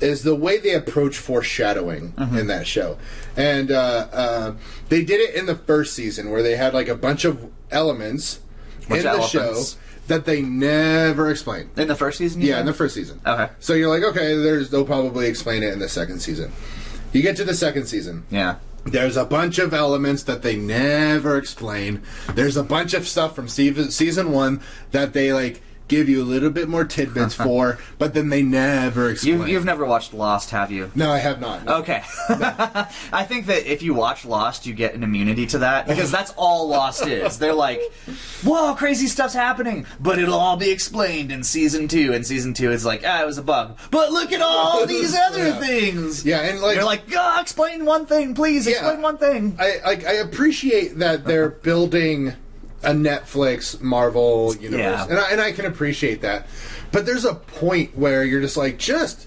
is 0.00 0.22
the 0.22 0.34
way 0.34 0.56
they 0.58 0.72
approach 0.74 1.18
foreshadowing 1.18 2.12
Mm-hmm. 2.12 2.38
in 2.38 2.46
that 2.46 2.66
show, 2.66 2.96
and 3.36 3.70
uh, 3.70 4.08
uh, 4.12 4.54
they 4.88 5.04
did 5.04 5.20
it 5.20 5.34
in 5.34 5.44
the 5.46 5.56
first 5.56 5.92
season 5.94 6.30
where 6.30 6.42
they 6.42 6.56
had 6.56 6.72
like 6.72 6.88
a 6.88 6.94
bunch 6.94 7.24
of 7.24 7.50
elements 7.70 8.40
Bunch 8.88 9.02
in 9.02 9.06
of 9.06 9.12
the 9.16 9.18
elephants. 9.22 9.72
show 9.74 9.78
that 10.08 10.24
they 10.24 10.40
never 10.42 11.30
explained. 11.30 11.70
in 11.76 11.86
the 11.88 11.94
first 11.94 12.18
season. 12.18 12.40
Yeah, 12.40 12.54
said? 12.54 12.60
in 12.60 12.66
the 12.66 12.72
first 12.72 12.94
season. 12.94 13.20
Okay. 13.26 13.48
So 13.60 13.74
you're 13.74 13.88
like, 13.90 14.02
okay, 14.02 14.36
there's 14.36 14.70
they'll 14.70 14.84
probably 14.86 15.26
explain 15.26 15.62
it 15.62 15.72
in 15.72 15.78
the 15.78 15.88
second 15.88 16.20
season. 16.20 16.50
You 17.12 17.20
get 17.22 17.36
to 17.36 17.44
the 17.44 17.54
second 17.54 17.86
season. 17.86 18.24
yeah. 18.30 18.56
There's 18.84 19.18
a 19.18 19.26
bunch 19.26 19.58
of 19.58 19.74
elements 19.74 20.22
that 20.22 20.40
they 20.40 20.56
never 20.56 21.36
explain. 21.36 22.00
There's 22.34 22.56
a 22.56 22.62
bunch 22.64 22.94
of 22.94 23.06
stuff 23.06 23.34
from 23.36 23.46
season 23.46 23.90
season 23.90 24.32
one 24.32 24.62
that 24.92 25.12
they 25.12 25.34
like 25.34 25.60
give 25.90 26.08
you 26.08 26.22
a 26.22 26.24
little 26.24 26.48
bit 26.50 26.68
more 26.68 26.84
tidbits 26.84 27.34
for, 27.46 27.78
but 27.98 28.14
then 28.14 28.28
they 28.30 28.42
never 28.42 29.10
explain. 29.10 29.40
You, 29.40 29.46
you've 29.46 29.64
never 29.64 29.84
watched 29.84 30.14
Lost, 30.14 30.50
have 30.50 30.70
you? 30.70 30.90
no, 30.94 31.10
I 31.10 31.18
have 31.18 31.40
not. 31.40 31.66
Okay. 31.66 32.02
I 32.30 33.24
think 33.28 33.46
that 33.46 33.70
if 33.70 33.82
you 33.82 33.92
watch 33.92 34.24
Lost, 34.24 34.64
you 34.66 34.72
get 34.72 34.94
an 34.94 35.02
immunity 35.02 35.46
to 35.48 35.58
that 35.58 35.86
because 35.86 36.10
that's 36.10 36.32
all 36.36 36.68
Lost 36.68 37.06
is. 37.06 37.38
They're 37.38 37.52
like, 37.52 37.80
whoa, 38.42 38.74
crazy 38.74 39.08
stuff's 39.08 39.34
happening, 39.34 39.84
but 39.98 40.18
it'll 40.18 40.38
all 40.38 40.56
be 40.56 40.70
explained 40.70 41.32
in 41.32 41.42
season 41.42 41.88
two. 41.88 42.12
And 42.12 42.24
season 42.26 42.54
two 42.54 42.70
is 42.70 42.84
like, 42.86 43.02
ah, 43.04 43.22
it 43.22 43.26
was 43.26 43.38
a 43.38 43.42
bug. 43.42 43.76
But 43.90 44.12
look 44.12 44.32
at 44.32 44.40
all 44.40 44.86
these 44.94 45.14
other 45.14 45.48
Yeah. 45.48 45.58
things. 45.60 46.24
Yeah, 46.24 46.40
and 46.42 46.60
like 46.60 46.76
You're 46.76 46.84
like, 46.84 47.02
ah, 47.16 47.40
explain 47.40 47.84
one 47.84 48.06
thing, 48.06 48.34
please. 48.34 48.66
Explain 48.66 49.02
one 49.02 49.18
thing. 49.18 49.56
I 49.58 49.80
like 49.84 50.06
I 50.06 50.12
appreciate 50.14 50.98
that 50.98 51.24
they're 51.24 51.48
building 51.50 52.34
a 52.82 52.90
Netflix 52.92 53.80
Marvel 53.80 54.54
universe, 54.56 54.78
Yeah. 54.80 55.06
and 55.08 55.18
I, 55.18 55.30
and 55.32 55.40
I 55.40 55.52
can 55.52 55.66
appreciate 55.66 56.22
that. 56.22 56.46
But 56.92 57.06
there's 57.06 57.24
a 57.24 57.34
point 57.34 57.96
where 57.96 58.24
you're 58.24 58.40
just 58.40 58.56
like, 58.56 58.78
just 58.78 59.26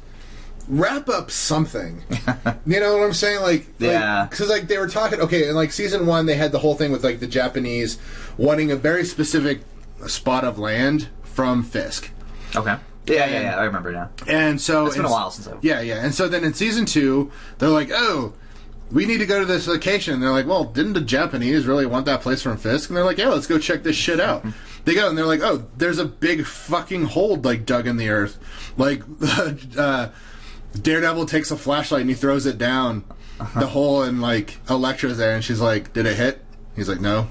wrap 0.68 1.10
up 1.10 1.30
something. 1.30 2.04
you 2.66 2.80
know 2.80 2.98
what 2.98 3.04
I'm 3.04 3.14
saying? 3.14 3.42
Like, 3.42 3.68
Yeah. 3.80 4.28
because 4.30 4.50
like 4.50 4.68
they 4.68 4.78
were 4.78 4.88
talking. 4.88 5.20
Okay, 5.22 5.48
in 5.50 5.56
like 5.56 5.72
season 5.72 6.06
one, 6.06 6.26
they 6.26 6.36
had 6.36 6.52
the 6.52 6.60
whole 6.60 6.76
thing 6.76 6.92
with 6.92 7.04
like 7.04 7.20
the 7.20 7.28
Japanese 7.28 7.98
wanting 8.38 8.72
a 8.72 8.76
very 8.76 9.06
specific 9.06 9.62
spot 10.08 10.44
of 10.44 10.58
land 10.58 11.10
from 11.24 11.64
Fisk. 11.64 12.10
Okay. 12.56 12.76
Yeah, 13.06 13.26
yeah, 13.26 13.42
yeah. 13.42 13.58
I 13.60 13.64
remember 13.66 13.92
now. 13.92 14.10
And 14.28 14.62
so 14.62 14.86
It's 14.86 14.96
been 14.96 15.06
a 15.06 15.12
while 15.12 15.30
since 15.30 15.48
I've- 15.48 15.58
Yeah, 15.62 15.82
yeah. 15.82 16.04
And 16.04 16.16
so 16.16 16.28
then 16.30 16.44
in 16.46 16.54
season 16.54 16.86
two, 16.86 17.32
they're 17.58 17.68
like, 17.70 17.92
"Oh, 17.94 18.34
we 18.94 19.06
need 19.06 19.18
to 19.18 19.26
go 19.26 19.40
to 19.40 19.46
this 19.46 19.68
location." 19.68 20.14
And 20.14 20.24
they're 20.24 20.32
like, 20.32 20.48
"Well, 20.48 20.66
didn't 20.66 20.94
the 20.94 21.02
Japanese 21.02 21.66
really 21.66 21.86
want 21.86 22.06
that 22.06 22.22
place 22.22 22.42
from 22.42 22.58
Fisk?" 22.58 22.90
And 22.90 22.98
they're 22.98 23.04
like, 23.04 23.18
"Yeah, 23.18 23.30
let's 23.30 23.48
go 23.48 23.58
check 23.58 23.84
this 23.84 23.96
shit 23.96 24.20
out." 24.20 24.46
they 24.86 24.94
go 24.96 25.10
and 25.10 25.18
they're 25.18 25.26
like, 25.26 25.42
"Oh, 25.42 25.66
there's 25.78 26.00
a 26.00 26.06
big 26.06 26.46
fucking 26.46 27.06
hole 27.06 27.36
like 27.38 27.66
dug 27.66 27.88
in 27.88 27.98
the 27.98 28.10
earth." 28.10 28.40
Like 28.78 29.04
uh, 29.78 30.10
Daredevil 30.80 31.26
takes 31.26 31.52
a 31.52 31.58
flashlight 31.58 32.02
and 32.02 32.10
he 32.10 32.16
throws 32.16 32.46
it 32.46 32.58
down 32.58 33.04
the 33.56 33.68
hole, 33.68 34.04
and 34.04 34.22
like 34.22 34.60
Elektra's 34.70 35.18
there, 35.18 35.36
and 35.36 35.44
she's 35.44 35.60
like, 35.62 35.94
"Did 35.94 36.06
it 36.06 36.16
hit?" 36.16 36.44
He's 36.76 36.88
like, 36.88 37.02
"No." 37.02 37.28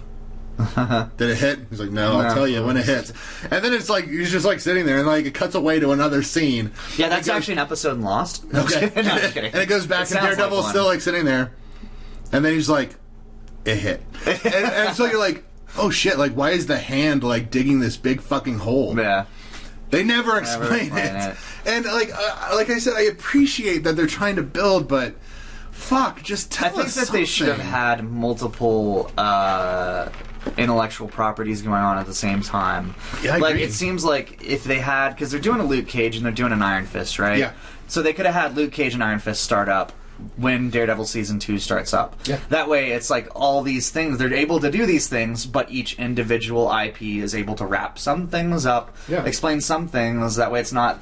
Did 1.16 1.30
it 1.30 1.38
hit? 1.38 1.58
He's 1.70 1.80
like, 1.80 1.90
no, 1.90 2.18
I'll 2.18 2.22
No. 2.28 2.34
tell 2.34 2.46
you 2.48 2.64
when 2.64 2.76
it 2.76 2.84
hits. 2.84 3.12
And 3.50 3.64
then 3.64 3.72
it's 3.72 3.88
like 3.90 4.06
he's 4.08 4.30
just 4.30 4.44
like 4.44 4.60
sitting 4.60 4.86
there, 4.86 4.98
and 4.98 5.06
like 5.06 5.24
it 5.26 5.34
cuts 5.34 5.54
away 5.54 5.80
to 5.80 5.92
another 5.92 6.22
scene. 6.22 6.72
Yeah, 6.96 7.08
that's 7.08 7.26
It 7.26 7.30
goes- 7.30 7.36
actually 7.38 7.52
an 7.54 7.58
episode 7.60 7.92
in 7.96 8.02
Lost. 8.02 8.44
No, 8.52 8.60
I'm 8.60 8.66
just 8.68 8.82
Okay. 8.82 9.02
No, 9.02 9.10
I'm 9.10 9.20
just 9.20 9.34
kidding. 9.34 9.52
and 9.52 9.62
it 9.62 9.68
goes 9.68 9.86
back, 9.86 9.98
It 9.98 10.00
and 10.00 10.08
sounds 10.10 10.22
like 10.24 10.36
Daredevil's 10.36 10.62
one. 10.64 10.70
still 10.70 10.84
like 10.84 11.00
sitting 11.00 11.24
there, 11.24 11.52
and 12.32 12.44
then 12.44 12.52
he's 12.52 12.68
like, 12.68 12.94
"It 13.64 13.76
hit," 13.76 14.02
and, 14.26 14.46
and 14.54 14.96
so 14.96 15.06
you're 15.06 15.18
like, 15.18 15.44
"Oh 15.78 15.90
shit!" 15.90 16.18
Like, 16.18 16.32
why 16.32 16.50
is 16.50 16.66
the 16.66 16.78
hand 16.78 17.24
like 17.24 17.50
digging 17.50 17.80
this 17.80 17.96
big 17.96 18.20
fucking 18.20 18.58
hole? 18.58 18.94
Yeah. 18.96 19.24
They 19.90 20.04
never 20.04 20.38
explain, 20.38 20.86
explain 20.86 21.16
it. 21.16 21.30
it. 21.32 21.36
and 21.66 21.84
like, 21.84 22.10
uh, 22.14 22.50
like 22.54 22.70
I 22.70 22.78
said, 22.78 22.94
I 22.96 23.02
appreciate 23.02 23.84
that 23.84 23.94
they're 23.94 24.06
trying 24.06 24.36
to 24.36 24.42
build, 24.42 24.88
but 24.88 25.14
fuck, 25.70 26.22
just 26.22 26.50
tell 26.50 26.68
I 26.68 26.70
think 26.70 26.86
us 26.86 26.94
that 26.94 27.08
they 27.10 27.26
should 27.26 27.48
have 27.48 27.56
something. 27.58 27.70
had 27.70 28.04
multiple 28.04 29.10
uh, 29.18 30.08
intellectual 30.56 31.08
properties 31.08 31.62
going 31.62 31.82
on 31.82 31.98
at 31.98 32.06
the 32.06 32.14
same 32.14 32.40
time. 32.42 32.94
Yeah, 33.22 33.34
I 33.34 33.38
like 33.38 33.54
agree. 33.54 33.64
it 33.64 33.72
seems 33.72 34.04
like 34.04 34.42
if 34.42 34.64
they 34.64 34.78
had 34.78 35.10
because 35.10 35.30
they're 35.30 35.40
doing 35.40 35.60
a 35.60 35.64
Luke 35.64 35.86
Cage 35.88 36.16
and 36.16 36.24
they're 36.24 36.32
doing 36.32 36.52
an 36.52 36.62
Iron 36.62 36.86
Fist, 36.86 37.18
right? 37.18 37.38
Yeah. 37.38 37.52
So 37.88 38.02
they 38.02 38.12
could 38.12 38.26
have 38.26 38.34
had 38.34 38.56
Luke 38.56 38.72
Cage 38.72 38.94
and 38.94 39.02
Iron 39.04 39.18
Fist 39.18 39.42
start 39.42 39.68
up 39.68 39.92
when 40.36 40.70
Daredevil 40.70 41.04
season 41.06 41.38
two 41.40 41.58
starts 41.58 41.92
up. 41.92 42.16
Yeah. 42.26 42.38
That 42.48 42.68
way, 42.68 42.92
it's 42.92 43.10
like 43.10 43.28
all 43.34 43.62
these 43.62 43.90
things 43.90 44.18
they're 44.18 44.32
able 44.32 44.60
to 44.60 44.70
do 44.70 44.86
these 44.86 45.08
things, 45.08 45.46
but 45.46 45.70
each 45.70 45.98
individual 45.98 46.70
IP 46.72 47.02
is 47.02 47.34
able 47.34 47.54
to 47.56 47.66
wrap 47.66 47.98
some 47.98 48.28
things 48.28 48.64
up, 48.64 48.94
Yeah. 49.08 49.24
explain 49.24 49.60
some 49.60 49.88
things. 49.88 50.36
That 50.36 50.50
way, 50.52 50.60
it's 50.60 50.72
not. 50.72 51.00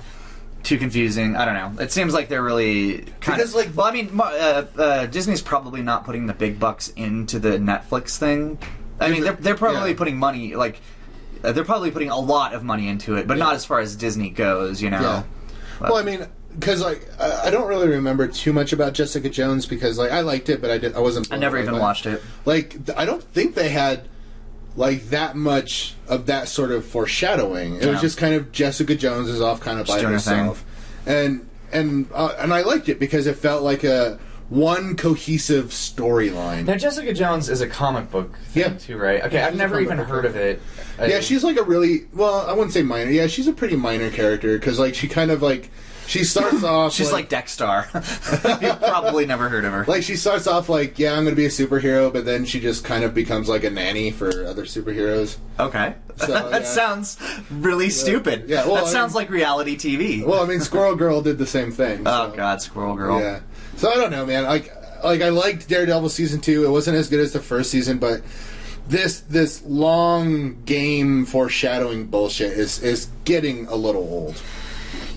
Too 0.62 0.76
confusing. 0.76 1.36
I 1.36 1.46
don't 1.46 1.54
know. 1.54 1.82
It 1.82 1.90
seems 1.90 2.12
like 2.12 2.28
they're 2.28 2.42
really 2.42 2.98
kind 3.22 3.38
Because, 3.38 3.50
of 3.50 3.54
like- 3.54 3.70
Well, 3.74 3.86
I 3.86 3.92
mean, 3.92 4.10
uh, 4.20 4.64
uh, 4.76 5.06
Disney's 5.06 5.40
probably 5.40 5.80
not 5.80 6.04
putting 6.04 6.26
the 6.26 6.34
big 6.34 6.60
bucks 6.60 6.88
into 6.96 7.38
the 7.38 7.52
Netflix 7.52 8.18
thing. 8.18 8.58
I 9.00 9.10
mean, 9.10 9.22
they're 9.22 9.32
they're 9.32 9.56
probably 9.56 9.90
Yeah. 9.90 9.96
putting 9.96 10.16
money 10.18 10.54
like 10.54 10.80
uh, 11.42 11.52
they're 11.52 11.64
probably 11.64 11.90
putting 11.90 12.10
a 12.10 12.18
lot 12.18 12.54
of 12.54 12.62
money 12.62 12.88
into 12.88 13.16
it, 13.16 13.26
but 13.26 13.38
not 13.38 13.54
as 13.54 13.64
far 13.64 13.80
as 13.80 13.96
Disney 13.96 14.30
goes. 14.30 14.82
You 14.82 14.90
know. 14.90 15.00
Yeah. 15.00 15.22
Well, 15.80 15.96
I 15.96 16.02
mean, 16.02 16.26
because 16.58 16.82
like 16.82 17.08
I, 17.20 17.50
don't 17.50 17.68
really 17.68 17.88
remember 17.88 18.28
too 18.28 18.52
much 18.52 18.72
about 18.72 18.92
Jessica 18.92 19.30
Jones 19.30 19.66
because 19.66 19.98
like 19.98 20.10
I 20.10 20.20
liked 20.20 20.48
it, 20.48 20.60
but 20.60 20.70
I 20.70 20.78
did 20.78 20.94
I 20.94 21.00
wasn't. 21.00 21.32
I 21.32 21.36
never 21.36 21.58
even 21.58 21.78
watched 21.78 22.06
it. 22.06 22.22
Like 22.44 22.76
I 22.96 23.04
don't 23.04 23.22
think 23.22 23.54
they 23.54 23.70
had 23.70 24.08
like 24.76 25.08
that 25.10 25.36
much 25.36 25.94
of 26.08 26.26
that 26.26 26.48
sort 26.48 26.70
of 26.70 26.84
foreshadowing. 26.84 27.76
It 27.76 27.86
was 27.86 28.00
just 28.00 28.18
kind 28.18 28.34
of 28.34 28.52
Jessica 28.52 28.94
Jones 28.94 29.28
is 29.28 29.40
off 29.40 29.60
kind 29.60 29.80
of 29.80 29.86
by 29.86 29.94
Just 29.94 30.04
her 30.04 30.12
herself, 30.12 30.64
and 31.06 31.48
and 31.72 32.08
uh, 32.12 32.34
and 32.38 32.52
I 32.52 32.62
liked 32.62 32.88
it 32.88 32.98
because 32.98 33.26
it 33.26 33.36
felt 33.36 33.62
like 33.62 33.84
a 33.84 34.18
one 34.50 34.96
cohesive 34.96 35.66
storyline. 35.66 36.66
Now 36.66 36.76
Jessica 36.76 37.12
Jones 37.14 37.48
is 37.48 37.60
a 37.60 37.66
comic 37.68 38.10
book 38.10 38.36
thing 38.36 38.62
Yeah. 38.64 38.78
too, 38.78 38.98
right? 38.98 39.22
Okay, 39.24 39.40
I've 39.40 39.52
She's 39.52 39.58
never 39.58 39.80
even 39.80 39.98
heard 39.98 40.24
of 40.26 40.36
it. 40.36 40.60
Yeah, 40.98 41.20
she's 41.20 41.42
like 41.42 41.56
a 41.56 41.62
really 41.62 42.06
well. 42.12 42.46
I 42.46 42.52
wouldn't 42.52 42.72
say 42.72 42.82
minor. 42.82 43.10
Yeah, 43.10 43.26
she's 43.26 43.46
a 43.48 43.52
pretty 43.52 43.76
minor 43.76 44.10
character 44.10 44.58
because 44.58 44.78
like 44.78 44.94
she 44.94 45.08
kind 45.08 45.30
of 45.30 45.40
like 45.40 45.70
she 46.06 46.24
starts 46.24 46.64
off. 46.64 46.92
She's 46.92 47.12
like 47.12 47.28
Dexstar. 47.30 47.86
You've 48.62 48.80
probably 48.80 49.24
never 49.24 49.48
heard 49.48 49.64
of 49.64 49.72
her. 49.72 49.84
like 49.86 50.02
she 50.02 50.16
starts 50.16 50.46
off 50.46 50.68
like 50.68 50.98
yeah 50.98 51.16
i'm 51.16 51.24
gonna 51.24 51.36
be 51.36 51.44
a 51.46 51.48
superhero 51.50 52.12
but 52.12 52.24
then 52.24 52.44
she 52.44 52.58
just 52.60 52.84
kind 52.84 53.04
of 53.04 53.14
becomes 53.14 53.48
like 53.48 53.64
a 53.64 53.70
nanny 53.70 54.10
for 54.10 54.44
other 54.46 54.64
superheroes 54.64 55.36
Okay. 55.58 55.94
So, 56.16 56.26
that 56.50 56.62
yeah. 56.62 56.66
sounds 56.66 57.18
really 57.50 57.90
stupid. 57.90 58.44
Yeah, 58.48 58.66
well, 58.66 58.76
that 58.76 58.84
I 58.84 58.88
sounds 58.92 59.12
mean- 59.12 59.22
like 59.22 59.30
reality 59.30 59.76
TV. 59.76 60.24
well 60.24 60.42
i 60.42 60.46
mean 60.46 60.60
squirrel 60.60 60.96
girl 60.96 61.22
did 61.22 61.38
the 61.38 61.46
same 61.46 61.70
thing 61.70 62.02
oh 62.06 62.30
so, 62.30 62.36
god, 62.36 62.60
Squirrel 62.62 62.94
Girl. 62.96 63.20
yeah 63.20 63.40
so 63.80 63.90
i 63.90 63.94
don't 63.94 64.10
know 64.10 64.24
man 64.26 64.44
like 64.44 64.70
like 65.02 65.22
i 65.22 65.28
liked 65.30 65.68
daredevil 65.68 66.08
season 66.08 66.40
two 66.40 66.64
it 66.64 66.70
wasn't 66.70 66.96
as 66.96 67.08
good 67.08 67.20
as 67.20 67.32
the 67.32 67.40
first 67.40 67.70
season 67.70 67.98
but 67.98 68.22
this 68.88 69.20
this 69.20 69.62
long 69.64 70.60
game 70.64 71.24
foreshadowing 71.26 72.06
bullshit 72.06 72.52
is 72.52 72.82
is 72.82 73.08
getting 73.24 73.66
a 73.68 73.74
little 73.76 74.02
old 74.02 74.40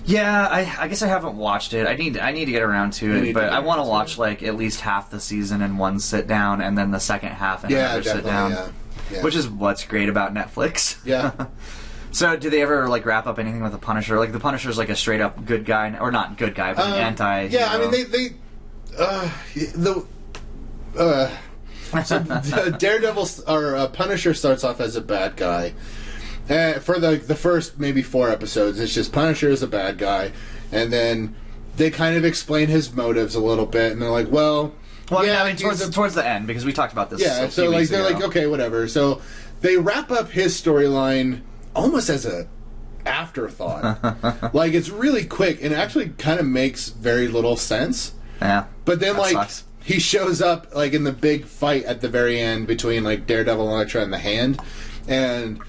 Yeah, 0.06 0.46
I, 0.48 0.84
I 0.84 0.88
guess 0.88 1.00
I 1.02 1.06
haven't 1.08 1.36
watched 1.36 1.72
it. 1.72 1.86
I 1.86 1.96
need 1.96 2.18
I 2.18 2.30
need 2.30 2.44
to 2.44 2.52
get 2.52 2.62
around 2.62 2.92
to 3.00 3.10
it, 3.16 3.32
but 3.34 3.40
get 3.48 3.52
I 3.54 3.60
want 3.60 3.78
to 3.82 3.88
watch 3.88 4.12
it. 4.14 4.20
like 4.20 4.42
at 4.42 4.54
least 4.54 4.80
half 4.82 5.10
the 5.10 5.18
season 5.18 5.62
in 5.62 5.78
one 5.78 5.98
sit 5.98 6.26
down, 6.26 6.60
and 6.60 6.76
then 6.76 6.90
the 6.90 7.00
second 7.00 7.30
half 7.30 7.64
in 7.64 7.70
yeah 7.70 7.94
another 7.96 8.02
sit 8.02 8.24
down. 8.24 8.50
yeah. 8.50 8.68
yeah 9.10 9.22
Which 9.22 9.34
is 9.34 9.48
what's 9.48 9.84
great 9.86 10.10
about 10.10 10.34
Netflix. 10.34 11.00
yeah 11.06 11.32
So, 12.12 12.36
do 12.36 12.48
they 12.50 12.60
ever 12.62 12.86
like 12.88 13.06
wrap 13.06 13.26
up 13.26 13.38
anything 13.40 13.62
with 13.62 13.72
the 13.72 13.78
Punisher? 13.78 14.18
Like 14.18 14.30
the 14.30 14.38
Punisher's 14.38 14.76
like 14.78 14.90
a 14.90 14.94
straight 14.94 15.20
up 15.22 15.42
good 15.46 15.64
guy, 15.64 15.96
or 15.98 16.12
not 16.12 16.36
good 16.36 16.54
guy, 16.54 16.74
but 16.74 16.84
an 16.86 16.92
Um, 16.92 16.98
anti. 17.00 17.46
Yeah, 17.46 17.72
I 17.72 17.78
mean 17.78 17.90
they 17.90 18.02
they 18.04 18.28
uh, 18.98 19.30
the 19.54 20.06
uh, 20.98 21.36
so 22.04 22.70
Daredevil 22.78 23.28
or 23.46 23.76
uh, 23.76 23.88
Punisher 23.88 24.34
starts 24.34 24.64
off 24.64 24.80
as 24.80 24.96
a 24.96 25.00
bad 25.00 25.36
guy. 25.36 25.74
Uh, 26.48 26.74
for 26.74 26.98
the 26.98 27.16
the 27.16 27.34
first 27.34 27.78
maybe 27.78 28.02
four 28.02 28.28
episodes, 28.30 28.78
it's 28.78 28.94
just 28.94 29.12
Punisher 29.12 29.48
is 29.48 29.62
a 29.62 29.66
bad 29.66 29.98
guy, 29.98 30.32
and 30.72 30.92
then 30.92 31.34
they 31.76 31.90
kind 31.90 32.16
of 32.16 32.24
explain 32.24 32.68
his 32.68 32.92
motives 32.92 33.34
a 33.34 33.40
little 33.40 33.66
bit, 33.66 33.92
and 33.92 34.02
they're 34.02 34.10
like, 34.10 34.30
well. 34.30 34.74
Well, 35.10 35.26
yeah, 35.26 35.42
I 35.42 35.48
mean, 35.48 35.56
towards, 35.56 35.84
he's 35.84 35.94
towards 35.94 36.14
the 36.14 36.26
end 36.26 36.46
because 36.46 36.64
we 36.64 36.72
talked 36.72 36.94
about 36.94 37.10
this. 37.10 37.20
yeah, 37.20 37.48
so 37.50 37.68
like 37.68 37.88
they're 37.88 38.06
ago. 38.06 38.14
like, 38.14 38.24
okay, 38.24 38.46
whatever. 38.46 38.88
So 38.88 39.20
they 39.60 39.76
wrap 39.76 40.10
up 40.10 40.30
his 40.30 40.60
storyline 40.60 41.42
almost 41.74 42.08
as 42.08 42.24
a 42.24 42.48
afterthought. 43.06 44.54
like 44.54 44.72
it's 44.72 44.88
really 44.88 45.24
quick 45.24 45.62
and 45.62 45.74
actually 45.74 46.10
kind 46.10 46.40
of 46.40 46.46
makes 46.46 46.88
very 46.88 47.28
little 47.28 47.56
sense. 47.56 48.14
Yeah, 48.44 48.64
But 48.84 49.00
then 49.00 49.14
That 49.16 49.20
like 49.22 49.32
sucks. 49.32 49.64
he 49.82 49.98
shows 49.98 50.40
up 50.40 50.74
like 50.74 50.92
in 50.92 51.02
the 51.04 51.12
big 51.12 51.46
fight 51.46 51.84
at 51.84 52.00
the 52.00 52.08
very 52.08 52.40
end 52.40 52.66
between 52.66 53.02
like 53.02 53.26
Daredevil 53.26 53.64
and 53.64 53.72
Elektra 53.74 54.02
and 54.02 54.12
the 54.12 54.18
Hand, 54.18 54.60
and. 55.08 55.60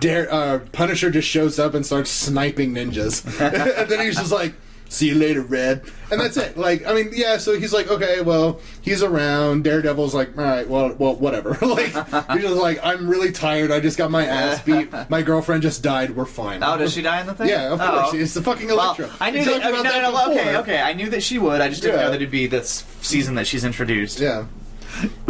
Dare 0.00 0.32
uh, 0.34 0.58
Punisher 0.72 1.08
just 1.08 1.28
shows 1.28 1.60
up 1.60 1.72
and 1.72 1.86
starts 1.86 2.10
sniping 2.10 2.74
ninjas, 2.74 3.24
and 3.80 3.88
then 3.88 4.00
he's 4.00 4.16
just 4.16 4.32
like, 4.32 4.54
"See 4.88 5.08
you 5.08 5.14
later, 5.14 5.42
Red," 5.42 5.82
and 6.10 6.20
that's 6.20 6.36
it. 6.36 6.56
Like, 6.56 6.86
I 6.86 6.94
mean, 6.94 7.10
yeah. 7.14 7.36
So 7.38 7.58
he's 7.58 7.72
like, 7.72 7.88
"Okay, 7.90 8.20
well, 8.22 8.60
he's 8.80 9.02
around." 9.02 9.64
Daredevil's 9.64 10.14
like, 10.14 10.36
"All 10.38 10.44
right, 10.44 10.68
well, 10.68 10.94
well, 10.98 11.14
whatever." 11.16 11.50
like, 11.62 11.86
he's 12.32 12.42
just 12.42 12.56
like, 12.56 12.80
"I'm 12.82 13.08
really 13.08 13.30
tired. 13.32 13.70
I 13.70 13.80
just 13.80 13.98
got 13.98 14.10
my 14.10 14.24
ass 14.24 14.62
beat. 14.62 14.90
My 15.10 15.22
girlfriend 15.22 15.62
just 15.62 15.82
died. 15.82 16.16
We're 16.16 16.24
fine." 16.24 16.62
Oh, 16.62 16.76
does 16.78 16.92
she 16.94 17.02
die 17.02 17.20
in 17.20 17.26
the 17.26 17.34
thing? 17.34 17.48
Yeah, 17.48 17.72
of 17.72 17.80
Oh. 17.80 18.00
course. 18.02 18.14
It's 18.14 18.34
the 18.34 18.42
fucking 18.42 18.68
Well, 18.68 18.96
I 19.20 19.30
knew 19.30 19.44
that. 19.44 19.52
talked 19.62 19.64
I 19.64 19.70
mean, 19.72 19.82
no, 19.82 19.90
no, 20.00 20.10
no, 20.10 20.30
okay, 20.32 20.56
okay. 20.58 20.80
I 20.80 20.92
knew 20.94 21.10
that 21.10 21.22
she 21.22 21.38
would. 21.38 21.60
I 21.60 21.68
just 21.68 21.82
didn't 21.82 21.96
Yeah. 21.98 22.04
know 22.04 22.10
that 22.10 22.16
it'd 22.16 22.30
be 22.30 22.46
this 22.46 22.84
season 23.02 23.34
that 23.36 23.46
she's 23.46 23.64
introduced. 23.64 24.20
Yeah. 24.20 24.44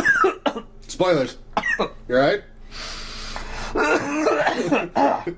Spoilers. 0.86 1.36
You 2.08 2.16
alright? 2.16 2.42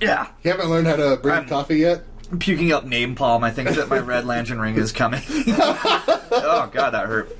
Yeah. 0.00 0.26
You 0.42 0.50
haven't 0.50 0.68
learned 0.68 0.88
how 0.88 0.96
to 0.96 1.16
brew 1.16 1.44
coffee 1.44 1.76
yet? 1.78 2.02
I'm 2.32 2.38
puking 2.38 2.72
up 2.72 2.86
napalm. 2.86 3.44
I 3.44 3.50
think 3.50 3.68
that 3.70 3.90
my 3.90 3.98
red 3.98 4.24
lantern 4.24 4.58
ring 4.58 4.76
is 4.76 4.90
coming. 4.90 5.20
oh 5.28 6.70
god, 6.72 6.90
that 6.90 7.06
hurt. 7.06 7.36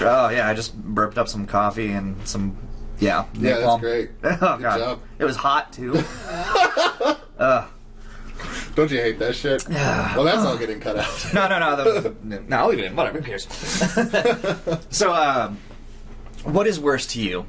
Oh 0.00 0.28
yeah, 0.28 0.48
I 0.48 0.54
just 0.54 0.80
burped 0.80 1.18
up 1.18 1.26
some 1.26 1.46
coffee 1.46 1.90
and 1.90 2.16
some 2.26 2.56
yeah. 3.00 3.24
Yeah, 3.34 3.58
that's 3.58 3.80
great. 3.80 4.10
Oh 4.22 4.56
Good 4.56 4.62
god, 4.62 4.78
job. 4.78 5.02
it 5.18 5.24
was 5.24 5.34
hot 5.36 5.72
too. 5.72 5.94
Don't 8.76 8.92
you 8.92 8.98
hate 8.98 9.18
that 9.18 9.34
shit? 9.34 9.68
well, 9.68 10.22
that's 10.22 10.44
all 10.44 10.56
getting 10.56 10.78
cut 10.78 10.96
out. 10.96 11.34
No, 11.34 11.48
no, 11.48 11.58
no. 11.58 12.00
The, 12.00 12.40
no, 12.46 12.56
I'll 12.56 12.68
leave 12.68 12.78
it 12.78 12.84
in. 12.84 12.94
Whatever. 12.94 13.18
Who 13.18 13.24
cares? 13.24 13.48
so, 14.90 15.12
um, 15.12 15.58
what 16.44 16.68
is 16.68 16.78
worse 16.78 17.04
to 17.08 17.20
you? 17.20 17.46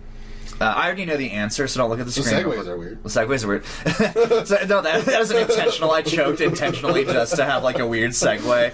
Uh, 0.61 0.65
I 0.65 0.85
already 0.87 1.05
know 1.05 1.15
the 1.15 1.31
answer, 1.31 1.67
so 1.67 1.79
don't 1.79 1.89
look 1.89 1.99
at 2.01 2.05
the 2.05 2.11
The 2.11 2.21
screen. 2.23 2.43
segues 2.43 2.67
are 2.67 2.77
weird. 2.77 3.01
The 3.03 3.09
segues 3.09 3.43
are 3.45 3.47
weird. 3.47 3.65
so, 4.47 4.57
no, 4.67 4.81
that, 4.81 5.05
that 5.05 5.19
was 5.19 5.31
intentional. 5.31 5.91
I 5.91 6.01
choked 6.01 6.41
intentionally 6.41 7.05
just 7.05 7.37
to 7.37 7.45
have 7.45 7.63
like 7.63 7.79
a 7.79 7.87
weird 7.87 8.11
segue. 8.11 8.73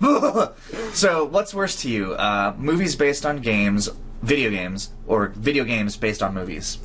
so, 0.94 1.24
what's 1.26 1.52
worse 1.52 1.76
to 1.82 1.90
you? 1.90 2.14
Uh, 2.14 2.54
movies 2.56 2.96
based 2.96 3.26
on 3.26 3.38
games, 3.38 3.90
video 4.22 4.48
games, 4.50 4.90
or 5.06 5.28
video 5.28 5.64
games 5.64 5.96
based 5.98 6.22
on 6.22 6.32
movies? 6.32 6.78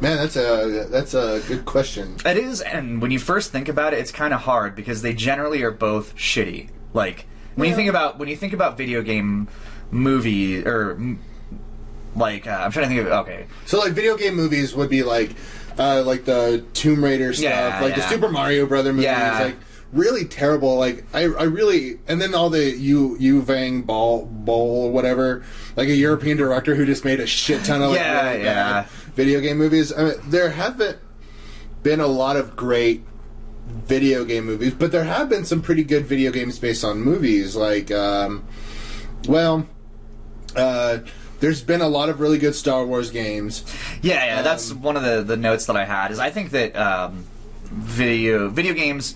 Man, 0.00 0.16
that's 0.16 0.34
a 0.36 0.86
that's 0.90 1.12
a 1.14 1.42
good 1.46 1.66
question. 1.66 2.16
It 2.24 2.38
is, 2.38 2.62
and 2.62 3.02
when 3.02 3.10
you 3.10 3.18
first 3.18 3.52
think 3.52 3.68
about 3.68 3.92
it, 3.92 3.98
it's 3.98 4.10
kind 4.10 4.32
of 4.32 4.40
hard 4.40 4.74
because 4.74 5.02
they 5.02 5.12
generally 5.12 5.62
are 5.62 5.70
both 5.70 6.16
shitty. 6.16 6.70
Like 6.94 7.26
when 7.54 7.68
you 7.68 7.74
think 7.76 7.90
about 7.90 8.18
when 8.18 8.28
you 8.28 8.36
think 8.36 8.54
about 8.54 8.78
video 8.78 9.02
game 9.02 9.46
movie 9.90 10.64
or 10.66 10.92
m- 10.92 11.20
like 12.16 12.46
uh, 12.46 12.50
I'm 12.64 12.72
trying 12.72 12.88
to 12.88 12.94
think 12.94 13.06
of 13.06 13.12
okay, 13.26 13.46
So, 13.66 13.78
like, 13.78 13.92
video 13.92 14.16
game 14.16 14.34
movies 14.34 14.74
would 14.74 14.90
be 14.90 15.02
like, 15.02 15.30
uh, 15.78 16.02
like 16.04 16.24
the 16.24 16.64
Tomb 16.74 17.04
Raider 17.04 17.32
stuff, 17.32 17.44
Yeah, 17.44 17.80
like 17.80 17.94
the. 17.94 18.02
Super 18.02 18.28
Mario 18.28 18.66
Brother 18.66 18.92
movies, 18.92 19.04
Yeah. 19.04 19.38
like 19.42 19.56
really 19.92 20.24
terrible. 20.24 20.76
Like, 20.76 21.04
I, 21.14 21.22
I 21.22 21.44
really, 21.44 21.98
and 22.06 22.20
then 22.20 22.34
all 22.34 22.50
the 22.50 22.70
Yu 22.76 23.16
Yu 23.18 23.42
Vang 23.42 23.82
Ball 23.82 24.24
Bowl 24.26 24.86
or 24.86 24.92
whatever, 24.92 25.42
like 25.76 25.88
a 25.88 25.94
European 25.94 26.36
director 26.36 26.74
who 26.74 26.84
just 26.86 27.04
made 27.04 27.20
a 27.20 27.26
shit 27.26 27.64
ton 27.64 27.82
of 27.82 27.90
like, 27.90 28.00
Yeah, 28.00 28.30
really 28.30 28.44
yeah. 28.44 28.84
video 29.14 29.40
game 29.40 29.58
movies. 29.58 29.92
I 29.92 30.04
mean, 30.04 30.14
there 30.26 30.50
haven't 30.50 30.98
been 31.82 32.00
a 32.00 32.06
lot 32.06 32.36
of 32.36 32.54
great 32.56 33.04
video 33.68 34.24
game 34.24 34.44
movies, 34.46 34.74
but 34.74 34.90
there 34.92 35.04
have 35.04 35.28
been 35.28 35.44
some 35.44 35.62
pretty 35.62 35.84
good 35.84 36.04
video 36.06 36.30
games 36.32 36.58
based 36.58 36.84
on 36.84 37.00
movies. 37.00 37.54
Like, 37.56 37.90
um, 37.90 38.44
well, 39.28 39.66
uh, 40.56 40.98
there's 41.40 41.62
been 41.62 41.80
a 41.80 41.88
lot 41.88 42.08
of 42.08 42.20
really 42.20 42.38
good 42.38 42.54
Star 42.54 42.84
Wars 42.86 43.10
games. 43.10 43.64
yeah, 44.02 44.24
yeah. 44.24 44.42
that's 44.42 44.70
Um, 44.70 44.82
one 44.82 44.96
of 44.96 45.02
the 45.02 45.22
the 45.22 45.36
notes 45.36 45.66
that 45.66 45.76
I 45.76 45.84
had 45.84 46.10
is 46.10 46.18
I 46.18 46.30
think 46.30 46.50
that 46.52 46.76
um, 46.76 47.24
video 47.64 48.48
video 48.48 48.74
games 48.74 49.14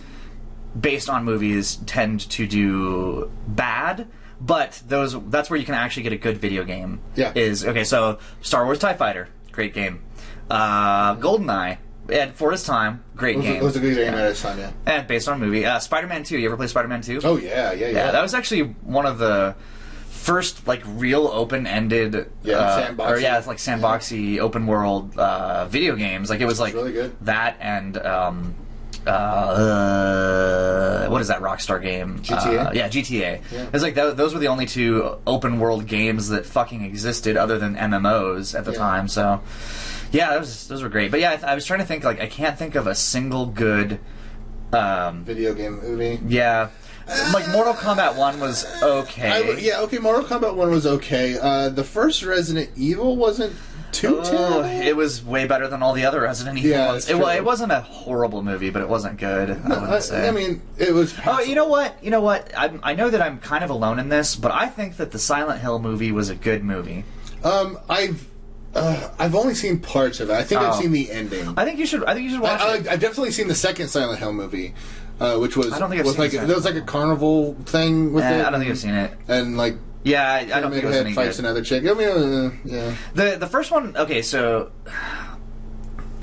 based 0.79 1.09
on 1.09 1.25
movies 1.25 1.77
tend 1.87 2.21
to 2.31 2.47
do 2.47 3.31
bad. 3.47 4.09
But 4.41 4.83
those 4.89 5.17
that's 5.31 5.49
where 5.49 5.59
you 5.59 5.65
can 5.65 5.75
actually 5.77 6.03
get 6.03 6.13
a 6.13 6.19
good 6.19 6.39
video 6.39 6.65
game. 6.65 7.01
Yeah. 7.15 7.33
Is 7.35 7.65
okay, 7.65 7.85
so 7.85 8.19
Star 8.43 8.65
Wars 8.65 8.79
TIE 8.79 8.95
Fighter, 8.95 9.29
great 9.53 9.73
game. 9.73 10.03
Uh 10.51 11.15
GoldenEye, 11.17 11.79
and 12.11 12.35
for 12.35 12.53
its 12.53 12.65
time, 12.65 13.03
great 13.17 13.37
It 13.37 13.39
was, 13.39 13.47
game. 13.47 13.57
it 13.57 13.63
was 13.63 13.77
a 13.77 13.81
good 13.81 13.95
game 13.95 14.13
at 14.13 14.31
its 14.31 14.43
time, 14.43 14.59
yeah. 14.59 14.73
And 14.85 15.07
based 15.07 15.29
on 15.29 15.37
a 15.41 15.45
movie. 15.45 15.65
Uh, 15.65 15.79
Spider 15.79 16.07
Man 16.09 16.25
2. 16.25 16.37
You 16.39 16.47
ever 16.49 16.57
play 16.57 16.67
Spider 16.67 16.89
Man 16.89 17.01
2? 17.01 17.21
Oh 17.25 17.37
yeah, 17.39 17.73
yeah, 17.73 17.87
yeah. 17.87 17.89
yeah, 17.91 18.11
that 18.11 18.21
was 18.21 18.35
actually 18.35 18.63
one 18.83 19.07
of 19.07 19.19
the 19.19 19.55
first 20.25 20.67
like 20.67 20.83
real 20.87 21.27
open 21.29 21.67
ended 21.67 22.31
Yeah, 22.43 22.57
uh, 22.57 22.87
sandboxy. 22.95 23.11
or 23.11 23.19
yeah, 23.19 23.39
it's 23.39 23.47
like 23.47 23.59
sandboxy 23.59 24.39
open 24.39 24.67
world 24.67 25.17
uh, 25.19 25.67
video 25.67 25.95
games. 25.97 26.31
Like 26.31 26.41
it 26.41 26.47
was 26.47 26.59
like 26.59 26.75
really 26.75 26.93
good. 26.93 27.15
that 27.23 27.57
and 27.61 27.99
um, 27.99 28.55
uh, 29.07 31.07
what 31.09 31.21
is 31.21 31.29
that 31.29 31.41
Rockstar 31.41 31.83
game? 31.83 32.19
GTA? 32.21 32.69
Uh, 32.69 32.71
yeah, 32.73 32.89
GTA. 32.89 33.41
Yeah. 33.53 33.67
It's 33.73 33.83
like 33.83 33.95
tho- 33.95 34.13
those 34.15 34.33
were 34.35 34.41
the 34.41 34.49
only 34.49 34.67
two 34.67 35.17
open 35.27 35.59
world 35.61 35.87
games 35.87 36.29
that 36.31 36.47
fucking 36.47 36.83
existed 36.85 37.37
other 37.37 37.59
than 37.59 37.77
MMOs 37.77 38.59
at 38.59 38.65
the 38.65 38.73
Yeah. 38.73 38.79
time. 38.79 39.09
So 39.09 39.41
yeah, 40.13 40.35
those 40.39 40.69
those 40.69 40.83
were 40.83 40.89
great. 40.89 41.11
But 41.11 41.21
yeah, 41.21 41.33
I, 41.33 41.37
th- 41.37 41.45
I 41.45 41.55
was 41.55 41.67
trying 41.67 41.81
to 41.81 41.87
think 41.87 42.05
like 42.05 42.21
I 42.21 42.27
can't 42.29 42.59
think 42.59 42.75
of 42.75 42.87
a 42.87 42.95
single 42.95 43.47
good. 43.47 44.01
Um, 44.73 45.25
Video 45.25 45.55
game 45.55 45.81
movie. 45.81 46.19
yeah, 46.27 46.69
like 47.33 47.49
Mortal 47.51 47.75
Kombat 47.75 48.17
One 48.17 48.41
was 48.41 48.65
okay. 48.83 49.31
I 49.31 49.41
yeah, 49.59 49.81
okay. 49.83 49.99
Mortal 49.99 50.25
Kombat 50.25 50.55
One 50.55 50.71
was 50.71 50.87
okay. 50.87 51.39
Uh, 51.41 51.69
the 51.69 51.85
first 51.85 52.23
Resident 52.23 52.71
Evil 52.77 53.17
wasn't 53.17 53.55
too 53.93 54.19
Oh, 54.21 54.25
terrible. 54.25 54.65
it 54.65 54.97
was 54.97 55.25
way 55.25 55.47
better 55.47 55.69
than 55.69 55.81
all 55.83 55.93
the 55.93 56.05
other 56.05 56.21
Resident 56.23 56.59
Evil 56.59 56.71
Yeah, 56.71 56.89
ones. 56.89 57.09
It, 57.09 57.15
true. 57.17 57.29
it 57.29 57.45
wasn't 57.45 57.71
a 57.73 57.81
horrible 57.83 58.43
movie, 58.43 58.71
but 58.71 58.83
it 58.83 58.89
wasn't 58.89 59.19
good. 59.19 59.51
I 59.51 59.55
wouldn't 59.55 59.71
I, 59.85 59.99
say. 60.01 60.29
I 60.29 60.31
mean, 60.33 60.63
it 60.79 60.93
was. 60.93 61.15
Oh, 61.27 61.41
you 61.41 61.55
know 61.55 61.69
what? 61.69 62.03
You 62.03 62.11
know 62.11 62.21
what? 62.21 62.51
I, 62.57 62.73
I 62.83 62.95
know 62.95 63.09
that 63.11 63.23
I'm 63.23 63.39
kind 63.39 63.63
of 63.63 63.71
alone 63.71 63.99
in 63.99 64.09
this, 64.09 64.35
but 64.35 64.51
I 64.51 64.67
think 64.69 64.97
that 64.97 65.13
the 65.13 65.19
Silent 65.19 65.61
Hill 65.61 65.79
movie 65.79 66.11
was 66.11 66.29
a 66.31 66.35
good 66.35 66.65
movie. 66.65 67.05
Um, 67.45 67.79
I've 67.89 68.27
uh, 68.75 69.11
I've 69.21 69.37
only 69.37 69.55
seen 69.55 69.79
parts 69.79 70.19
of 70.19 70.31
it. 70.31 70.33
I 70.33 70.43
think 70.43 70.61
I've 70.61 70.75
Oh. 70.75 70.81
seen 70.81 70.91
the 70.91 71.13
ending. 71.13 71.55
I 71.57 71.65
think 71.65 71.79
you 71.79 71.87
should. 71.87 72.03
I 72.05 72.15
think 72.15 72.25
you 72.25 72.31
should 72.31 72.41
watch 72.41 72.61
I, 72.61 72.77
it. 72.79 72.89
I, 72.89 72.93
I've 72.95 73.01
definitely 73.01 73.31
seen 73.31 73.47
the 73.47 73.55
second 73.55 73.87
Silent 73.89 74.19
Hill 74.19 74.33
movie, 74.33 74.75
uh, 75.21 75.37
which 75.39 75.57
was 75.57 75.73
I 75.73 75.79
don't 75.79 75.89
think 75.91 76.01
I've 76.01 76.07
was 76.07 76.15
seen 76.17 76.23
like 76.25 76.33
there 76.33 76.57
was 76.57 76.65
like 76.65 76.75
a 76.77 76.81
carnival 76.83 77.55
thing 77.67 78.13
with 78.13 78.25
Eh, 78.25 78.41
it. 78.41 78.45
I 78.45 78.51
don't 78.51 78.61
think 78.61 78.71
I've 78.71 78.79
seen 78.79 78.95
it. 78.95 79.13
And 79.29 79.57
like 79.57 79.77
Yeah, 80.03 80.31
I, 80.31 80.39
I 80.41 80.61
don't 80.61 80.71
think 80.71 80.85
it 80.85 80.87
was 80.87 80.97
had 80.97 81.07
any 81.07 81.15
fights 81.15 81.37
good. 81.37 81.45
another 81.47 81.63
chick. 81.63 81.85
I 81.87 81.95
mean, 81.95 82.09
uh, 82.09 82.51
yeah. 82.65 82.95
The 83.15 83.37
the 83.39 83.47
first 83.47 83.71
one. 83.71 83.97
Okay, 83.97 84.23
so 84.23 84.71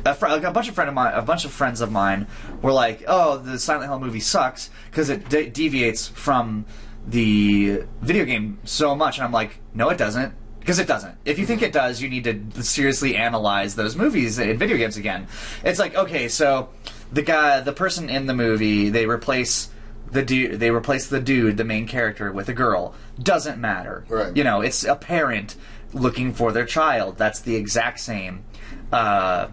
a, 0.05 0.13
fr- 0.15 0.27
like 0.27 0.43
a 0.43 0.51
bunch 0.51 0.67
of 0.67 0.75
friend 0.75 0.87
of 0.89 0.95
mine, 0.95 1.13
a 1.13 1.21
bunch 1.21 1.45
of 1.45 1.51
friends 1.51 1.79
of 1.81 1.91
mine 1.91 2.27
were 2.61 2.71
like, 2.73 3.03
"Oh, 3.07 3.37
the 3.37 3.59
Silent 3.59 3.89
Hill 3.89 3.99
movie 3.99 4.19
sucks 4.19 4.69
because 4.89 5.09
it 5.09 5.29
de- 5.29 5.49
deviates 5.49 6.07
from 6.07 6.65
the 7.07 7.83
video 8.01 8.25
game 8.25 8.59
so 8.63 8.95
much." 8.95 9.17
And 9.17 9.25
I'm 9.25 9.31
like, 9.31 9.59
"No, 9.73 9.89
it 9.89 9.97
doesn't." 9.97 10.33
Because 10.59 10.77
it 10.77 10.87
doesn't. 10.87 11.15
If 11.25 11.39
you 11.39 11.47
think 11.47 11.63
it 11.63 11.73
does, 11.73 12.03
you 12.03 12.07
need 12.09 12.23
to 12.25 12.63
seriously 12.63 13.15
analyze 13.15 13.73
those 13.75 13.95
movies 13.95 14.37
and 14.37 14.59
video 14.59 14.77
games 14.77 14.95
again. 14.95 15.25
It's 15.63 15.79
like, 15.79 15.95
okay, 15.95 16.27
so 16.27 16.69
the 17.11 17.21
guy, 17.21 17.59
the 17.59 17.73
person 17.73 18.09
in 18.09 18.25
the 18.25 18.33
movie, 18.33 18.89
they 18.89 19.05
replace 19.05 19.69
the 20.11 20.23
dude, 20.23 20.59
they 20.59 20.71
replace 20.71 21.07
the 21.07 21.19
dude, 21.19 21.57
the 21.57 21.63
main 21.63 21.87
character, 21.87 22.31
with 22.31 22.49
a 22.49 22.53
girl. 22.53 22.93
Doesn't 23.21 23.59
matter. 23.59 24.05
Right. 24.09 24.35
You 24.35 24.43
know, 24.43 24.61
it's 24.61 24.83
a 24.83 24.95
parent 24.95 25.55
looking 25.93 26.33
for 26.33 26.51
their 26.51 26.65
child. 26.65 27.17
That's 27.17 27.39
the 27.41 27.55
exact 27.55 27.99
same. 27.99 28.43
Uh, 28.91 29.47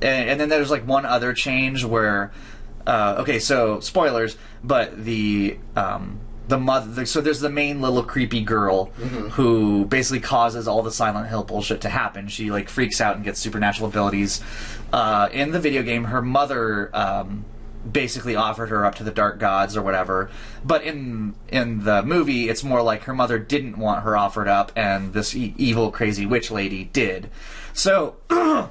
and, 0.00 0.30
and 0.30 0.40
then 0.40 0.48
there's 0.48 0.70
like 0.70 0.86
one 0.86 1.04
other 1.04 1.32
change 1.32 1.84
where, 1.84 2.32
uh, 2.86 3.16
okay, 3.18 3.38
so 3.38 3.80
spoilers, 3.80 4.36
but 4.62 5.04
the 5.04 5.58
um, 5.76 6.20
the 6.48 6.58
mother. 6.58 7.06
So 7.06 7.20
there's 7.20 7.40
the 7.40 7.50
main 7.50 7.80
little 7.80 8.02
creepy 8.02 8.42
girl 8.42 8.86
who 9.32 9.84
basically 9.84 10.20
causes 10.20 10.66
all 10.66 10.82
the 10.82 10.90
Silent 10.90 11.28
Hill 11.28 11.44
bullshit 11.44 11.80
to 11.82 11.88
happen. 11.88 12.28
She 12.28 12.50
like 12.50 12.68
freaks 12.68 13.00
out 13.00 13.16
and 13.16 13.24
gets 13.24 13.38
supernatural 13.38 13.88
abilities. 13.88 14.42
Uh, 14.92 15.28
in 15.32 15.52
the 15.52 15.60
video 15.60 15.82
game, 15.82 16.04
her 16.04 16.22
mother. 16.22 16.90
Um, 16.94 17.44
basically 17.90 18.34
offered 18.34 18.68
her 18.70 18.84
up 18.84 18.96
to 18.96 19.04
the 19.04 19.10
dark 19.10 19.38
gods 19.38 19.76
or 19.76 19.82
whatever 19.82 20.28
but 20.64 20.82
in 20.82 21.34
in 21.46 21.84
the 21.84 22.02
movie 22.02 22.48
it's 22.48 22.64
more 22.64 22.82
like 22.82 23.04
her 23.04 23.14
mother 23.14 23.38
didn't 23.38 23.78
want 23.78 24.02
her 24.02 24.16
offered 24.16 24.48
up 24.48 24.72
and 24.74 25.12
this 25.14 25.34
e- 25.34 25.54
evil 25.56 25.90
crazy 25.90 26.26
witch 26.26 26.50
lady 26.50 26.84
did 26.92 27.30
so 27.72 28.16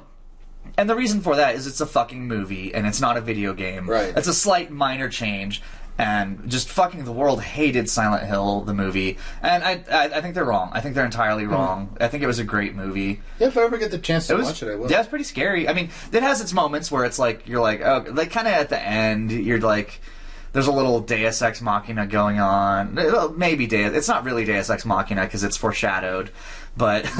and 0.78 0.88
the 0.88 0.94
reason 0.94 1.20
for 1.20 1.34
that 1.34 1.56
is 1.56 1.66
it's 1.66 1.80
a 1.80 1.86
fucking 1.86 2.26
movie 2.26 2.72
and 2.72 2.86
it's 2.86 3.00
not 3.00 3.16
a 3.16 3.20
video 3.20 3.52
game. 3.52 3.90
Right. 3.90 4.16
It's 4.16 4.28
a 4.28 4.34
slight 4.34 4.70
minor 4.70 5.08
change. 5.08 5.60
And 5.98 6.48
just 6.48 6.68
fucking 6.68 7.04
the 7.04 7.12
world 7.12 7.42
hated 7.42 7.90
Silent 7.90 8.24
Hill, 8.24 8.60
the 8.60 8.72
movie. 8.72 9.18
And 9.42 9.64
I, 9.64 9.82
I, 9.90 10.04
I 10.04 10.20
think 10.20 10.36
they're 10.36 10.44
wrong. 10.44 10.70
I 10.72 10.80
think 10.80 10.94
they're 10.94 11.04
entirely 11.04 11.44
hmm. 11.44 11.50
wrong. 11.50 11.96
I 12.00 12.06
think 12.06 12.22
it 12.22 12.28
was 12.28 12.38
a 12.38 12.44
great 12.44 12.76
movie. 12.76 13.20
Yeah, 13.40 13.48
if 13.48 13.58
I 13.58 13.62
ever 13.62 13.78
get 13.78 13.90
the 13.90 13.98
chance 13.98 14.28
to 14.28 14.36
was, 14.36 14.46
watch 14.46 14.62
it, 14.62 14.70
I 14.70 14.76
will. 14.76 14.88
yeah, 14.88 15.00
it's 15.00 15.08
pretty 15.08 15.24
scary. 15.24 15.68
I 15.68 15.72
mean, 15.72 15.90
it 16.12 16.22
has 16.22 16.40
its 16.40 16.52
moments 16.52 16.92
where 16.92 17.04
it's 17.04 17.18
like 17.18 17.48
you're 17.48 17.60
like, 17.60 17.80
oh, 17.80 18.04
like 18.12 18.30
kind 18.30 18.46
of 18.46 18.54
at 18.54 18.68
the 18.68 18.80
end, 18.80 19.32
you're 19.32 19.60
like, 19.60 20.00
there's 20.52 20.68
a 20.68 20.72
little 20.72 21.00
Deus 21.00 21.42
Ex 21.42 21.60
Machina 21.60 22.06
going 22.06 22.38
on. 22.38 23.36
Maybe 23.36 23.66
Deus. 23.66 23.92
It's 23.94 24.08
not 24.08 24.24
really 24.24 24.44
Deus 24.44 24.70
Ex 24.70 24.84
Machina 24.86 25.24
because 25.24 25.44
it's 25.44 25.56
foreshadowed, 25.56 26.30
but 26.76 27.10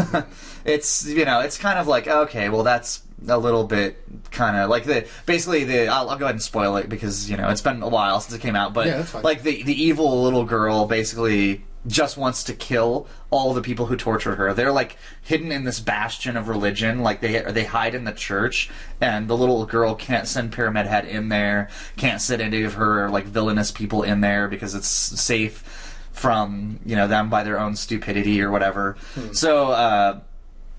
it's 0.65 1.05
you 1.05 1.25
know, 1.25 1.41
it's 1.41 1.59
kind 1.59 1.79
of 1.79 1.89
like 1.89 2.07
okay, 2.07 2.49
well 2.49 2.63
that's 2.63 3.03
a 3.27 3.39
little 3.39 3.65
bit 3.65 3.99
kind 4.31 4.57
of 4.57 4.71
like 4.71 4.85
the 4.85 5.07
basically 5.27 5.65
the 5.65 5.89
I'll, 5.89 6.11
I'll 6.11 6.19
go 6.19 6.27
ahead 6.27 6.37
and 6.37 6.43
spoil 6.43 6.77
it 6.77 6.89
because 6.89 7.29
you 7.31 7.37
know 7.37 7.49
it's 7.49 7.61
been 7.61 7.83
a 7.83 7.89
while 7.89 8.21
since 8.21 8.35
it 8.35 8.41
came 8.41 8.57
out, 8.57 8.73
but 8.73 8.87
Yeah, 8.87 9.07
like 9.23 9.43
the 9.43 9.63
the 9.63 9.83
evil 9.83 10.23
little 10.23 10.45
girl 10.45 10.87
basically 10.87 11.65
just 11.87 12.17
wants 12.17 12.43
to 12.45 12.53
kill 12.55 13.07
all 13.31 13.55
the 13.55 13.63
people 13.63 13.87
who 13.87 13.97
tortured 13.97 14.37
her. 14.37 14.53
They're 14.53 14.73
like 14.73 14.97
hidden 15.23 15.51
in 15.51 15.65
this 15.65 15.81
bastion 15.81 16.37
of 16.37 16.49
religion, 16.49 17.01
like 17.01 17.21
they 17.21 17.41
they 17.41 17.65
hide 17.65 17.95
in 17.95 18.05
the 18.05 18.13
church, 18.13 18.71
and 19.01 19.29
the 19.29 19.37
little 19.37 19.65
girl 19.67 19.95
can't 19.95 20.27
send 20.29 20.53
Pyramid 20.53 20.87
Head 20.87 21.07
in 21.07 21.29
there, 21.29 21.69
can't 21.97 22.21
send 22.21 22.43
any 22.43 22.63
of 22.63 22.75
her 22.75 23.09
like 23.09 23.25
villainous 23.25 23.71
people 23.73 24.03
in 24.03 24.21
there 24.21 24.49
because 24.49 24.75
it's 24.75 24.89
safe 24.89 25.95
from 26.13 26.81
you 26.85 26.97
know 26.97 27.09
them 27.09 27.31
by 27.31 27.43
their 27.43 27.59
own 27.59 27.75
stupidity 27.75 28.41
or 28.41 28.51
whatever. 28.51 28.97
Hmm. 29.15 29.33
So. 29.33 29.69
uh 29.69 30.21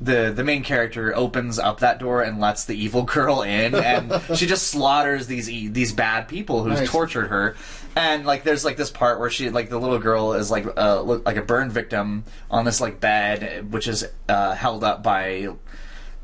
the 0.01 0.31
the 0.33 0.43
main 0.43 0.63
character 0.63 1.13
opens 1.15 1.59
up 1.59 1.79
that 1.81 1.99
door 1.99 2.21
and 2.21 2.39
lets 2.39 2.65
the 2.65 2.73
evil 2.75 3.03
girl 3.03 3.41
in, 3.41 3.75
and 3.75 4.21
she 4.38 4.45
just 4.45 4.67
slaughters 4.67 5.27
these 5.27 5.49
e- 5.49 5.67
these 5.67 5.91
bad 5.93 6.27
people 6.27 6.63
who's 6.63 6.79
Nice. 6.79 6.89
tortured 6.89 7.27
her. 7.27 7.55
And 7.95 8.25
like, 8.25 8.43
there's 8.43 8.63
like 8.63 8.77
this 8.77 8.91
part 8.91 9.19
where 9.19 9.29
she 9.29 9.49
like 9.49 9.69
the 9.69 9.79
little 9.79 9.99
girl 9.99 10.33
is 10.33 10.49
like 10.49 10.65
uh, 10.77 11.01
like 11.03 11.35
a 11.38 11.41
burn 11.41 11.69
victim 11.69 12.23
on 12.49 12.63
this 12.63 12.79
like 12.79 12.99
bed, 13.01 13.73
which 13.73 13.88
is 13.88 14.05
uh, 14.29 14.53
held 14.55 14.83
up 14.83 15.03
by 15.03 15.49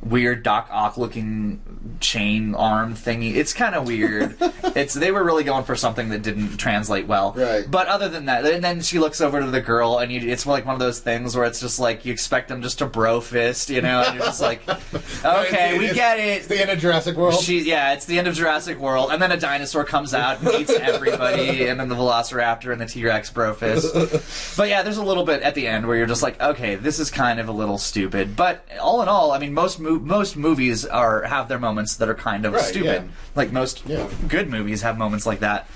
weird 0.02 0.44
Doc 0.44 0.68
Ock 0.72 0.98
looking 0.98 1.98
chain 2.00 2.54
arm 2.54 2.94
thingy. 2.94 3.36
It's 3.36 3.54
kind 3.54 3.74
of 3.76 3.88
weird. 3.88 4.36
it's 4.76 4.94
they 4.94 5.12
were 5.12 5.24
really 5.24 5.44
going 5.44 5.64
for 5.64 5.76
something 5.76 6.10
that 6.10 6.22
didn't 6.22 6.58
translate 6.58 7.08
well. 7.08 7.34
Right. 7.36 7.66
But 7.70 7.88
other 7.88 8.08
than 8.10 8.26
that, 8.26 8.46
and 8.46 8.64
then 8.64 8.82
she 8.82 9.00
looks 9.00 9.20
over 9.22 9.40
to 9.42 9.50
the 9.50 9.62
girl, 9.62 9.98
and 9.98 10.12
you, 10.12 10.30
it's 10.30 10.46
like 10.46 10.66
one 10.66 10.74
of 10.76 10.80
those 10.80 11.00
things 11.00 11.36
where 11.36 11.46
it's 11.46 11.60
just 11.60 11.80
like 11.80 12.06
you 12.06 12.14
expect 12.14 12.50
them 12.50 12.62
just 12.62 12.80
to 12.80 12.86
bro 12.86 13.20
fist, 13.22 13.70
you 13.70 13.82
know, 13.82 14.02
and 14.02 14.16
you're 14.16 14.26
just 14.26 14.42
like, 14.42 14.62
okay, 15.26 15.78
we 15.78 15.86
It's- 15.86 15.96
get 15.96 16.20
It's 16.20 16.46
it. 16.46 16.50
the 16.50 16.62
end 16.62 16.70
of 16.72 16.80
Jurassic 16.80 17.16
World. 17.16 17.40
She, 17.42 17.62
yeah, 17.62 17.94
it's 17.94 18.06
the 18.06 18.20
end 18.20 18.28
of 18.28 18.36
Jurassic 18.36 18.78
World, 18.80 19.10
and 19.12 19.22
then 19.22 19.32
a 19.32 19.38
dinosaur 19.38 19.84
comes 19.86 20.14
out 20.14 20.40
and 20.42 20.50
eats 20.62 20.72
everybody, 20.72 21.68
and 21.68 21.80
then 21.80 21.90
the 21.90 21.96
Velociraptor 21.96 22.72
and 22.72 22.80
the 22.82 22.86
T 22.86 23.04
Rex 23.06 23.30
bro 23.32 23.54
fist. 23.54 24.56
But 24.58 24.70
yeah, 24.70 24.84
there's 24.84 24.98
a 24.98 25.04
little 25.04 25.24
bit 25.26 25.42
at 25.42 25.56
the 25.56 25.68
end 25.68 25.88
where 25.88 25.98
you're 25.98 26.06
just 26.06 26.22
like, 26.24 26.40
okay, 26.42 26.76
this 26.76 27.00
is 27.00 27.10
kind 27.10 27.40
of 27.40 27.48
a 27.48 27.52
little 27.52 27.78
stupid. 27.78 28.36
But 28.36 28.66
all 28.82 29.02
in 29.02 29.08
all, 29.08 29.32
I 29.32 29.40
mean, 29.40 29.54
most 29.54 29.80
mo- 29.86 30.00
most 30.00 30.36
movies 30.36 30.86
are 30.86 31.24
have 31.24 31.48
their 31.48 31.60
moments 31.60 31.96
that 31.98 32.10
are 32.10 32.16
kind 32.16 32.46
of 32.46 32.54
Right, 32.54 32.64
stupid. 32.64 33.04
yeah. 33.04 33.12
Like 33.36 33.52
most 33.52 33.84
Yeah. 33.86 34.08
good 34.28 34.50
movies 34.50 34.82
have 34.82 34.98
moments 34.98 35.26
like 35.26 35.40
that. 35.40 35.68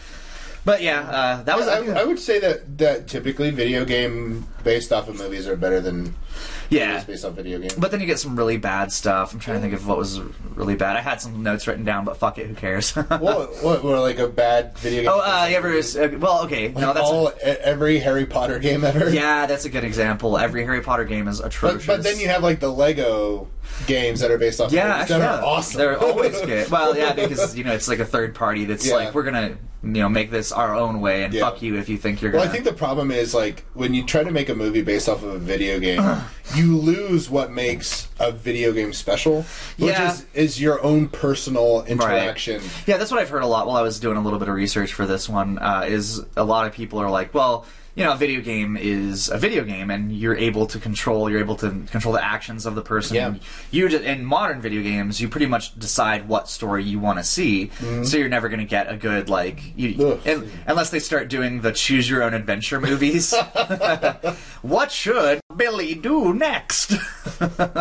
But 0.66 0.82
yeah, 0.82 1.02
uh, 1.02 1.44
that 1.44 1.58
was. 1.58 1.68
I, 1.68 1.80
I 2.02 2.04
would 2.04 2.20
say 2.20 2.38
that 2.40 2.78
that 2.80 3.08
typically 3.08 3.50
video 3.50 3.86
game 3.86 4.46
based 4.64 4.92
off 4.92 5.08
of 5.08 5.18
movies 5.18 5.48
are 5.48 5.56
better 5.56 5.80
than 5.80 6.16
yeah. 6.70 7.04
based 7.04 7.26
off 7.26 7.34
video 7.34 7.60
games. 7.60 7.74
But 7.74 7.92
then 7.92 8.00
you 8.00 8.06
get 8.06 8.20
some 8.20 8.36
really 8.36 8.58
bad 8.58 8.92
stuff. 8.92 9.34
I'm 9.34 9.40
trying 9.40 9.58
to 9.58 9.62
think 9.62 9.74
of 9.74 9.88
what 9.88 9.98
was 9.98 10.20
really 10.56 10.76
bad. 10.76 10.96
I 10.98 11.02
had 11.02 11.22
some 11.22 11.42
notes 11.44 11.68
written 11.68 11.84
down, 11.84 12.06
but 12.06 12.18
fuck 12.18 12.38
it, 12.38 12.48
who 12.48 12.54
cares? 12.56 12.92
what, 12.96 13.20
what 13.64 13.84
were 13.84 14.00
like 14.00 14.20
a 14.20 14.28
bad 14.28 14.78
video 14.78 15.02
game? 15.04 15.12
oh, 15.14 15.20
uh, 15.22 15.46
you 15.50 15.56
ever? 15.56 15.70
Uh, 15.78 16.18
well, 16.20 16.44
okay, 16.46 16.70
no, 16.70 16.94
that's 16.94 17.00
all 17.10 17.30
e- 17.30 17.34
every 17.44 18.00
Harry 18.00 18.26
Potter 18.26 18.60
game 18.60 18.84
ever. 18.84 19.10
yeah, 19.12 19.46
that's 19.46 19.66
a 19.66 19.70
good 19.70 19.84
example. 19.84 20.38
Every 20.38 20.64
Harry 20.64 20.82
Potter 20.82 21.06
game 21.06 21.28
is 21.28 21.40
But, 21.40 21.48
atrocious. 21.48 21.88
but 21.88 22.04
then 22.04 22.20
you 22.20 22.28
have 22.28 22.44
like 22.44 22.60
the 22.60 22.72
Lego 22.72 23.48
games 23.88 24.20
that 24.20 24.32
are 24.32 24.38
based 24.38 24.60
off. 24.60 24.72
yeah, 24.72 24.96
actually, 24.96 25.20
that 25.20 25.36
yeah. 25.36 25.40
are 25.40 25.46
awesome. 25.46 25.78
They're 25.78 25.98
always 26.00 26.40
good. 26.46 26.70
Well, 26.70 26.98
yeah, 26.98 27.14
because 27.14 27.58
you 27.58 27.64
know 27.64 27.74
it's 27.74 27.88
like 27.88 28.00
a 28.00 28.06
third 28.06 28.36
party 28.36 28.66
that's 28.66 28.88
Yeah. 28.88 28.96
like 28.96 29.14
we're 29.16 29.24
gonna 29.24 29.58
you 29.82 29.90
know 30.02 30.10
make 30.10 30.30
this 30.32 30.52
our 30.52 30.76
own 30.76 31.00
way 31.00 31.24
and 31.24 31.34
Yeah. 31.34 31.42
fuck 31.50 31.62
you 31.62 31.78
if 31.78 31.88
you 31.88 31.98
think 31.98 32.22
you're 32.22 32.32
Well, 32.32 32.42
gonna. 32.42 32.50
Well, 32.50 32.50
I 32.50 32.54
think 32.54 32.66
the 32.66 32.74
problem 32.78 33.12
is 33.12 33.34
like 33.34 33.64
when 33.74 33.94
you 33.94 34.04
try 34.06 34.24
to 34.24 34.32
make 34.32 34.50
a 34.50 34.56
movie 34.56 34.82
based 34.82 35.08
off 35.08 35.24
of 35.24 35.30
a 35.36 35.40
video 35.40 35.80
game, 35.80 36.00
you 36.56 36.78
lose 36.78 37.30
what 37.30 37.52
makes 37.52 38.08
a 38.20 38.32
video 38.32 38.72
game 38.74 38.94
special, 38.94 39.44
which 39.78 39.92
Yeah. 39.94 40.12
is 40.12 40.26
is 40.34 40.62
your 40.62 40.82
own 40.84 41.08
personal 41.10 41.84
interaction. 41.86 42.62
Yeah, 42.86 42.98
that's 42.98 43.12
what 43.12 43.20
I've 43.20 43.30
heard 43.30 43.44
a 43.44 43.48
lot 43.48 43.68
while 43.68 43.78
I 43.78 43.82
was 43.82 44.00
doing 44.00 44.18
a 44.18 44.22
little 44.22 44.40
bit 44.40 44.48
of 44.48 44.56
research 44.56 44.94
for 44.94 45.06
this 45.06 45.30
one. 45.30 45.60
Uh, 45.60 45.86
is 45.88 46.22
a 46.36 46.44
lot 46.44 46.66
of 46.66 46.74
people 46.74 47.00
are 47.02 47.10
like, 47.10 47.34
well, 47.34 47.66
you 48.00 48.06
know, 48.06 48.14
a 48.14 48.18
video 48.18 48.40
game 48.40 48.78
is 48.78 49.28
a 49.28 49.38
video 49.38 49.66
game, 49.66 49.92
and 49.92 50.10
you're 50.10 50.38
able 50.38 50.66
to 50.68 50.80
control, 50.80 51.30
you're 51.30 51.42
able 51.42 51.58
to 51.58 51.70
control 51.92 52.14
the 52.14 52.24
actions 52.24 52.66
of 52.66 52.74
the 52.74 52.82
person. 52.82 53.18
Yeah. 53.18 53.36
You 53.72 53.88
in 53.90 54.24
modern 54.24 54.62
video 54.62 54.82
games, 54.82 55.20
you 55.20 55.28
pretty 55.28 55.48
much 55.48 55.78
decide 55.78 56.30
what 56.30 56.48
story 56.48 56.86
you 56.86 56.98
want 56.98 57.20
to 57.20 57.26
see, 57.26 57.72
so 58.06 58.16
you're 58.16 58.30
never 58.30 58.48
going 58.48 58.62
to 58.62 58.66
get 58.66 58.90
a 58.90 58.96
good 58.96 59.28
like, 59.28 59.74
you, 59.76 59.96
Mm-hmm. 60.00 60.30
Un- 60.30 60.50
unless 60.66 60.92
they 60.92 61.00
start 61.00 61.28
doing 61.28 61.60
the 61.60 61.74
choose 61.74 62.10
your 62.10 62.24
own 62.24 62.34
adventure 62.34 62.80
movies. 62.80 63.36
what 64.62 64.94
should 64.94 65.42
Billy 65.58 65.94
do 65.94 66.34
next? 66.34 66.94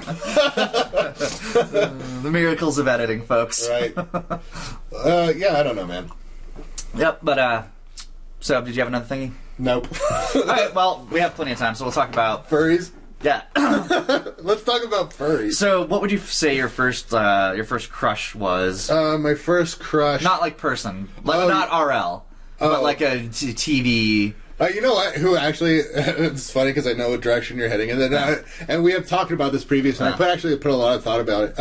miracles 2.31 2.77
of 2.77 2.87
editing, 2.87 3.23
folks. 3.23 3.67
Right. 3.67 3.93
uh, 3.97 4.39
yeah, 5.35 5.59
I 5.59 5.63
don't 5.63 5.75
know, 5.75 5.85
man. 5.85 6.09
Yep, 6.95 7.19
but 7.23 7.39
uh 7.39 7.63
so 8.39 8.61
did 8.61 8.75
you 8.75 8.81
have 8.81 8.87
another 8.87 9.05
thingy? 9.05 9.31
Nope. 9.57 9.87
Alright, 10.35 10.73
well, 10.73 11.07
we 11.11 11.19
have 11.19 11.35
plenty 11.35 11.51
of 11.51 11.59
time, 11.59 11.75
so 11.75 11.83
we'll 11.85 11.91
talk 11.91 12.09
about 12.09 12.49
Furries. 12.49 12.91
yeah. 13.21 13.43
Let's 14.39 14.63
talk 14.63 14.83
about 14.83 15.11
furries. 15.11 15.53
so 15.53 15.85
what 15.85 16.01
would 16.01 16.11
you 16.11 16.17
say 16.17 16.55
your 16.55 16.69
first 16.69 17.13
uh 17.13 17.53
your 17.55 17.65
first 17.65 17.91
crush 17.91 18.33
was? 18.35 18.89
Uh, 18.89 19.17
my 19.17 19.35
first 19.35 19.79
crush. 19.79 20.21
not 20.23 20.41
like 20.41 20.57
person. 20.57 21.09
Like 21.23 21.39
Oh, 21.39 21.47
not 21.47 21.69
RL. 21.69 22.25
Oh. 22.59 22.69
But 22.73 22.83
like 22.83 23.01
a 23.01 23.27
t- 23.29 23.53
TV 23.53 24.33
Uh, 24.59 24.67
you 24.67 24.81
know 24.81 24.93
what? 24.93 25.15
Who 25.15 25.35
actually? 25.35 25.77
it's 25.77 26.51
funny 26.51 26.69
because 26.71 26.85
I 26.87 26.93
know 26.93 27.09
what 27.09 27.21
direction 27.21 27.57
you're 27.57 27.69
heading, 27.69 27.89
and 27.91 27.99
then 28.01 28.13
uh, 28.13 28.35
and 28.67 28.83
we 28.83 28.91
have 28.93 29.07
talked 29.07 29.31
about 29.31 29.51
this 29.51 29.63
previously. 29.63 30.05
I 30.05 30.09
Yeah. 30.11 30.17
put 30.17 30.27
actually 30.27 30.55
put 30.57 30.71
a 30.71 30.75
lot 30.75 30.95
of 30.95 31.03
thought 31.03 31.19
about 31.19 31.43
it. 31.45 31.59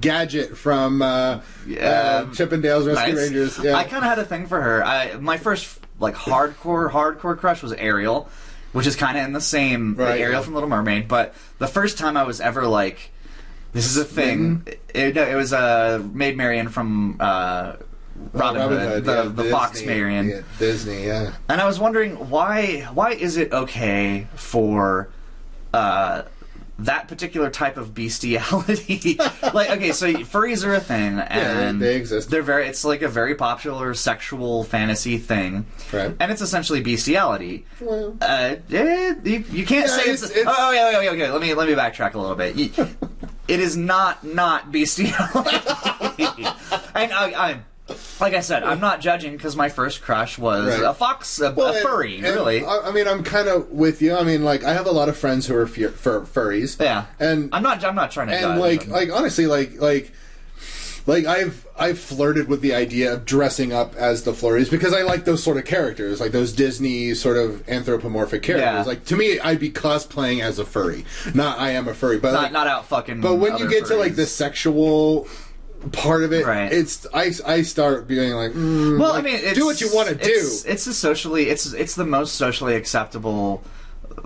Gadget 0.00 0.56
from 0.56 1.02
uh, 1.02 1.40
Yeah. 1.66 2.26
uh, 2.28 2.34
Chip 2.34 2.52
'n 2.52 2.60
Dale 2.60 2.86
Rescue 2.86 3.14
Nice. 3.14 3.22
Rangers. 3.22 3.58
Yeah, 3.62 3.74
I 3.76 3.84
kind 3.84 3.98
of 4.04 4.04
had 4.04 4.18
a 4.18 4.24
thing 4.24 4.46
for 4.46 4.60
her. 4.60 4.84
I 4.84 5.16
my 5.16 5.36
first 5.36 5.78
like 6.00 6.14
hardcore 6.14 6.90
hardcore 6.90 7.36
crush 7.38 7.62
was 7.62 7.72
Ariel, 7.74 8.28
which 8.72 8.86
is 8.86 8.96
kind 8.96 9.16
of 9.18 9.24
in 9.24 9.32
the 9.32 9.40
same 9.40 9.94
Right, 9.94 10.20
Ariel 10.20 10.40
yeah. 10.40 10.44
from 10.44 10.54
Little 10.54 10.68
Mermaid. 10.68 11.06
But 11.08 11.34
the 11.58 11.68
first 11.68 11.98
time 11.98 12.16
I 12.16 12.22
was 12.24 12.40
ever 12.40 12.66
like, 12.66 13.10
this 13.72 13.86
is 13.86 13.96
a 13.96 14.04
thing. 14.04 14.58
Mm-hmm. 14.60 14.68
It, 14.94 15.16
it 15.16 15.36
was 15.36 15.52
uh, 15.52 16.02
Maid 16.12 16.36
Marian 16.36 16.68
from 16.68 17.16
uh, 17.20 17.74
Robin, 18.32 18.60
Robin 18.62 18.78
Hood, 18.78 18.88
Hood, 18.92 19.04
the 19.04 19.12
yeah, 19.14 19.22
the 19.28 19.44
Fox 19.50 19.72
Disney, 19.80 19.86
Marian. 19.94 20.28
yeah, 20.28 20.40
Disney, 20.58 21.06
yeah. 21.06 21.32
And 21.48 21.60
I 21.60 21.66
was 21.66 21.78
wondering 21.78 22.30
why 22.30 22.88
why 22.94 23.10
is 23.10 23.36
it 23.36 23.52
okay 23.52 24.28
for 24.34 25.10
uh, 25.72 26.22
that 26.78 27.06
particular 27.08 27.50
type 27.50 27.76
of 27.76 27.94
bestiality? 27.94 29.16
like, 29.54 29.70
okay, 29.70 29.92
so 29.92 30.12
furries 30.24 30.66
are 30.66 30.74
a 30.74 30.80
thing, 30.80 31.18
and 31.18 31.80
they 31.80 31.96
exist. 31.96 32.30
They're 32.30 32.42
very. 32.42 32.66
It's 32.66 32.84
like 32.84 33.02
a 33.02 33.08
very 33.08 33.34
popular 33.34 33.94
sexual 33.94 34.64
fantasy 34.64 35.18
thing, 35.18 35.66
Right. 35.92 36.14
and 36.18 36.32
it's 36.32 36.42
essentially 36.42 36.80
bestiality. 36.80 37.64
Well. 37.80 38.16
Uh, 38.20 38.56
eh, 38.72 39.14
you, 39.24 39.44
you 39.50 39.66
can't 39.66 39.86
Yeah, 39.88 39.96
say 39.96 40.10
it's. 40.10 40.22
it's- 40.24 40.30
it's- 40.36 40.46
Oh, 40.58 40.70
yeah, 40.72 40.90
yeah, 40.90 41.00
yeah, 41.02 41.10
okay. 41.10 41.30
Let 41.30 41.40
me 41.40 41.54
let 41.54 41.68
me 41.68 41.74
backtrack 41.74 42.14
a 42.14 42.18
little 42.18 42.36
bit. 42.36 42.56
You- 42.56 42.70
it 43.48 43.60
is 43.60 43.76
not 43.76 44.24
not 44.24 44.72
bestiality, 44.72 45.56
and 46.94 47.12
I, 47.12 47.32
I'm. 47.50 47.64
Like 48.20 48.34
I 48.34 48.40
said, 48.40 48.62
I'm 48.62 48.78
not 48.80 49.00
judging 49.00 49.32
because 49.36 49.56
my 49.56 49.68
first 49.68 50.00
crush 50.02 50.38
was 50.38 50.68
Right. 50.80 50.88
a 50.88 50.94
fox, 50.94 51.40
a, 51.40 51.50
Well, 51.52 51.74
and- 51.74 51.82
furry, 51.82 52.16
and 52.16 52.24
really. 52.26 52.64
I, 52.64 52.78
I 52.88 52.90
mean, 52.92 53.08
I'm 53.08 53.24
kind 53.24 53.48
of 53.48 53.70
with 53.70 54.00
you. 54.00 54.14
I 54.16 54.22
mean, 54.22 54.44
like, 54.44 54.62
I 54.62 54.72
have 54.72 54.86
a 54.86 54.92
lot 54.92 55.08
of 55.08 55.16
friends 55.16 55.46
who 55.48 55.56
are 55.56 55.66
fur, 55.66 55.88
fur, 55.88 56.20
furries. 56.22 56.80
Yeah, 56.80 57.06
and 57.18 57.48
I'm 57.52 57.62
not. 57.62 57.84
I'm 57.84 57.94
not 57.96 58.12
trying 58.12 58.28
to. 58.28 58.34
and 58.34 58.42
judge. 58.42 58.60
like, 58.60 58.86
like 58.88 59.10
honestly, 59.12 59.46
like, 59.46 59.80
like, 59.80 60.12
like 61.06 61.26
I've 61.26 61.66
I've 61.76 61.98
flirted 61.98 62.48
with 62.48 62.60
the 62.60 62.72
idea 62.72 63.12
of 63.12 63.24
dressing 63.24 63.72
up 63.72 63.96
as 63.96 64.22
the 64.22 64.32
Flurries 64.32 64.70
because 64.70 64.94
I 64.94 65.02
like 65.02 65.24
those 65.24 65.42
sort 65.42 65.56
of 65.56 65.64
characters, 65.64 66.20
like 66.20 66.30
those 66.32 66.52
Disney 66.52 67.14
sort 67.14 67.36
of 67.36 67.68
anthropomorphic 67.68 68.42
characters. 68.42 68.64
Yeah. 68.64 68.82
Like 68.84 69.04
to 69.06 69.16
me, 69.16 69.40
I'd 69.40 69.58
be 69.58 69.70
cosplaying 69.70 70.40
as 70.40 70.58
a 70.60 70.64
furry, 70.64 71.04
not 71.34 71.58
I 71.58 71.70
am 71.70 71.88
a 71.88 71.94
furry, 71.94 72.18
but 72.18 72.32
not 72.32 72.42
like, 72.44 72.52
not 72.52 72.68
out 72.68 72.86
fucking. 72.86 73.20
But 73.20 73.34
when 73.34 73.58
you 73.58 73.64
other 73.66 73.68
get 73.68 73.86
to 73.86 73.96
like 73.96 74.12
furries. 74.12 74.16
the 74.16 74.26
sexual 74.26 75.24
part 75.92 76.24
of 76.24 76.32
it, 76.32 76.46
Right. 76.46 76.72
it's 76.72 77.06
I, 77.12 77.32
I 77.46 77.62
start 77.62 78.06
being 78.08 78.32
like, 78.32 78.52
mm, 78.52 78.98
well, 78.98 79.10
like, 79.10 79.24
I 79.24 79.26
mean, 79.26 79.40
it's, 79.42 79.58
do 79.58 79.66
what 79.66 79.80
you 79.80 79.94
want 79.94 80.08
to 80.08 80.14
do. 80.14 80.30
It's, 80.66 80.86
a 80.86 80.94
socially. 80.94 81.48
It's 81.48 81.72
it's 81.72 81.94
the 81.94 82.04
most 82.06 82.34
socially 82.36 82.74
acceptable 82.76 83.62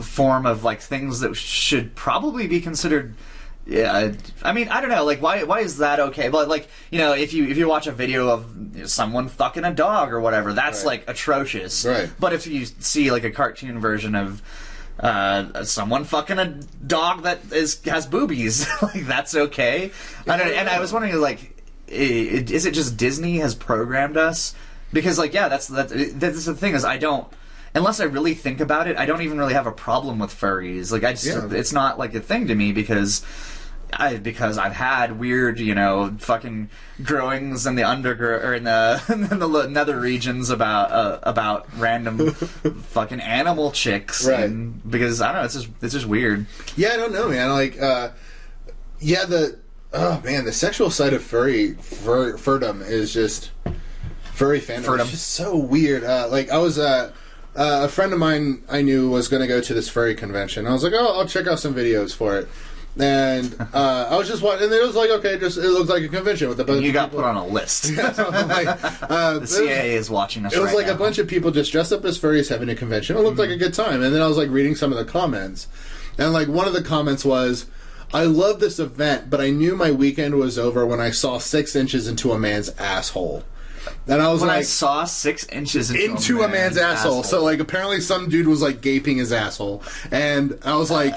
form 0.01 0.47
of 0.47 0.65
like 0.65 0.81
things 0.81 1.21
that 1.21 1.35
should 1.37 1.95
probably 1.95 2.47
be 2.47 2.61
considered. 2.61 3.15
Yeah, 3.67 4.13
I 4.43 4.53
mean, 4.53 4.69
I 4.69 4.81
don't 4.81 4.89
know. 4.89 5.05
Like, 5.05 5.21
why? 5.21 5.43
Why 5.43 5.61
is 5.61 5.77
that 5.79 6.01
okay? 6.01 6.31
But 6.31 6.49
like, 6.49 6.69
you 6.91 6.99
know, 6.99 7.13
if 7.13 7.35
you 7.35 7.47
if 7.49 7.59
you 7.59 7.69
watch 7.69 7.87
a 7.87 7.93
video 7.93 8.31
of 8.31 8.47
someone 8.87 9.29
fucking 9.29 9.65
a 9.65 9.75
dog 9.75 10.11
or 10.11 10.21
whatever, 10.21 10.55
that's 10.55 10.85
Right. 10.85 11.01
like 11.01 11.05
atrocious. 11.11 11.85
Right. 11.85 12.09
But 12.19 12.33
if 12.33 12.47
you 12.47 12.65
see 12.65 13.11
like 13.11 13.25
a 13.25 13.31
cartoon 13.31 13.79
version 13.79 14.15
of 14.15 14.41
uh, 15.01 15.65
someone 15.65 16.05
fucking 16.05 16.39
a 16.39 16.47
dog 16.87 17.23
that 17.23 17.53
is 17.53 17.83
has 17.85 18.07
boobies, 18.07 18.67
like 18.83 19.07
that's 19.07 19.35
okay. 19.35 19.93
I 20.27 20.37
don't, 20.37 20.53
and 20.53 20.69
I 20.69 20.81
was 20.81 20.93
wondering, 20.93 21.15
like, 21.21 21.57
is 21.87 22.67
it 22.67 22.73
just 22.75 22.97
Disney 22.97 23.39
has 23.39 23.55
programmed 23.55 24.17
us? 24.17 24.55
Because, 24.93 25.19
like, 25.19 25.35
yeah, 25.35 25.49
that's 25.49 25.69
that's, 25.69 25.93
that's 26.15 26.45
the 26.47 26.55
thing 26.55 26.75
is 26.75 26.85
I 26.85 26.97
don't. 26.99 27.27
Unless 27.75 28.01
I 28.01 28.05
really 28.05 28.35
think 28.35 28.61
about 28.61 28.89
it, 28.89 28.97
I 28.97 29.05
don't 29.05 29.21
even 29.23 29.39
really 29.39 29.53
have 29.53 29.67
a 29.67 29.73
problem 29.73 30.19
with 30.19 30.31
furries. 30.31 30.91
Like, 30.91 31.05
I 31.05 31.13
just, 31.13 31.27
Yeah. 31.27 31.49
it's 31.53 31.73
not 31.73 31.99
like 31.99 32.15
a 32.15 32.21
thing 32.21 32.47
to 32.49 32.55
me 32.55 32.73
because 32.73 33.23
I 33.93 34.17
because 34.19 34.59
I've 34.59 34.73
had 34.75 35.19
weird, 35.19 35.59
you 35.61 35.75
know, 35.75 36.15
fucking 36.19 36.69
growings 37.03 37.67
in 37.67 37.75
the 37.75 37.85
underground 37.85 38.45
or 38.45 38.55
in 38.55 38.65
the 38.65 39.03
in 39.33 39.39
the 39.39 39.67
nether 39.69 39.99
regions 39.99 40.51
about 40.51 40.91
uh, 40.93 41.19
about 41.23 41.67
random 41.79 42.31
fucking 42.33 43.21
animal 43.21 43.73
chicks, 43.73 44.27
Right. 44.27 44.41
and 44.45 44.89
because 44.91 45.21
I 45.21 45.33
don't 45.33 45.41
know, 45.43 45.45
it's 45.47 45.55
just 45.55 45.69
it's 45.83 45.95
just 45.95 46.07
weird. 46.07 46.47
Yeah, 46.77 46.91
I 46.91 46.97
don't 46.97 47.13
know, 47.13 47.29
man. 47.29 47.51
Like, 47.51 47.81
uh, 47.81 48.11
yeah, 49.01 49.25
the 49.25 49.59
oh 49.93 50.21
man, 50.25 50.45
the 50.45 50.53
sexual 50.53 50.91
side 50.91 51.13
of 51.15 51.23
furry 51.23 51.73
fur, 51.75 52.37
furdom 52.37 52.87
is 52.87 53.13
just 53.13 53.51
furry 54.33 54.61
fandom. 54.61 54.85
Furdom. 54.85 55.01
It's 55.03 55.11
just 55.13 55.31
so 55.31 55.57
weird. 55.57 56.05
Uh, 56.05 56.29
like, 56.31 56.51
I 56.51 56.59
was 56.59 56.79
uh, 56.79 57.13
uh, 57.57 57.81
a 57.85 57.89
friend 57.89 58.13
of 58.13 58.19
mine 58.19 58.63
I 58.69 58.83
knew 58.83 59.11
was 59.11 59.29
going 59.29 59.41
to 59.43 59.49
go 59.49 59.61
to 59.61 59.75
this 59.75 59.89
furry 59.89 60.15
convention. 60.15 60.67
I 60.67 60.73
was 60.73 60.85
like, 60.85 60.93
oh, 60.95 61.19
I'll 61.19 61.27
check 61.27 61.47
out 61.47 61.59
some 61.59 61.75
videos 61.75 62.15
for 62.15 62.39
it. 62.39 62.49
And 63.01 63.55
uh, 63.73 64.09
I 64.11 64.17
was 64.17 64.27
just 64.27 64.43
watching, 64.43 64.65
and 64.65 64.73
it 64.73 64.85
was 64.85 64.97
like, 64.97 65.11
okay, 65.11 65.39
just 65.39 65.57
it 65.57 65.69
looked 65.69 65.89
like 65.89 66.03
a 66.03 66.09
convention 66.09 66.49
with 66.49 66.59
a 66.59 66.65
bunch 66.65 66.83
You 66.83 66.93
got 66.93 67.11
people. 67.11 67.21
put 67.21 67.29
on 67.29 67.37
a 67.37 67.47
list. 67.47 67.97
like, 67.97 68.13
uh, 69.09 69.39
the 69.39 69.47
CIA 69.47 69.95
is 69.95 70.11
watching 70.11 70.45
us. 70.45 70.53
it 70.53 70.59
was 70.59 70.69
right 70.69 70.79
like 70.79 70.87
now. 70.89 70.95
a 70.95 70.99
bunch 70.99 71.19
of 71.19 71.29
people 71.29 71.51
just 71.51 71.71
dressed 71.71 71.93
up 71.93 72.05
as 72.05 72.19
furries 72.19 72.49
having 72.49 72.69
a 72.69 72.75
convention. 72.75 73.17
It 73.17 73.21
looked 73.21 73.39
like 73.39 73.51
a 73.51 73.57
good 73.57 73.75
time. 73.75 74.03
And 74.03 74.15
then 74.15 74.21
I 74.21 74.27
was 74.27 74.37
like 74.37 74.51
reading 74.51 74.75
some 74.75 74.91
of 74.93 74.99
the 74.99 75.05
comments. 75.05 75.69
And 76.19 76.33
like 76.33 76.49
one 76.49 76.67
of 76.67 76.73
the 76.75 76.83
comments 76.83 77.25
was, 77.25 77.67
I 78.13 78.25
love 78.25 78.59
this 78.59 78.79
event, 78.79 79.31
but 79.31 79.41
I 79.41 79.51
knew 79.51 79.77
my 79.77 79.93
weekend 79.93 80.35
was 80.37 80.59
over 80.59 80.85
when 80.87 81.01
I 81.01 81.11
saw 81.11 81.39
six 81.39 81.77
inches 81.77 82.09
into 82.09 82.33
a 82.33 82.39
man's 82.39 82.71
asshole. 82.71 83.45
And 84.07 84.21
I 84.21 84.33
was 84.33 84.43
like 84.43 84.51
I 84.51 84.63
saw 84.63 85.05
six 85.05 85.47
inches 85.47 85.91
into, 85.91 86.05
into 86.05 86.43
a 86.43 86.49
man's, 86.49 86.77
asshole. 86.77 87.23
So 87.23 87.45
like 87.45 87.61
apparently 87.61 88.01
some 88.01 88.29
dude 88.29 88.49
was 88.49 88.63
like 88.63 88.81
gaping 88.81 89.19
his 89.19 89.33
asshole. 89.33 89.83
And 90.11 90.59
I 90.65 90.77
was 90.77 90.91
like, 90.91 91.15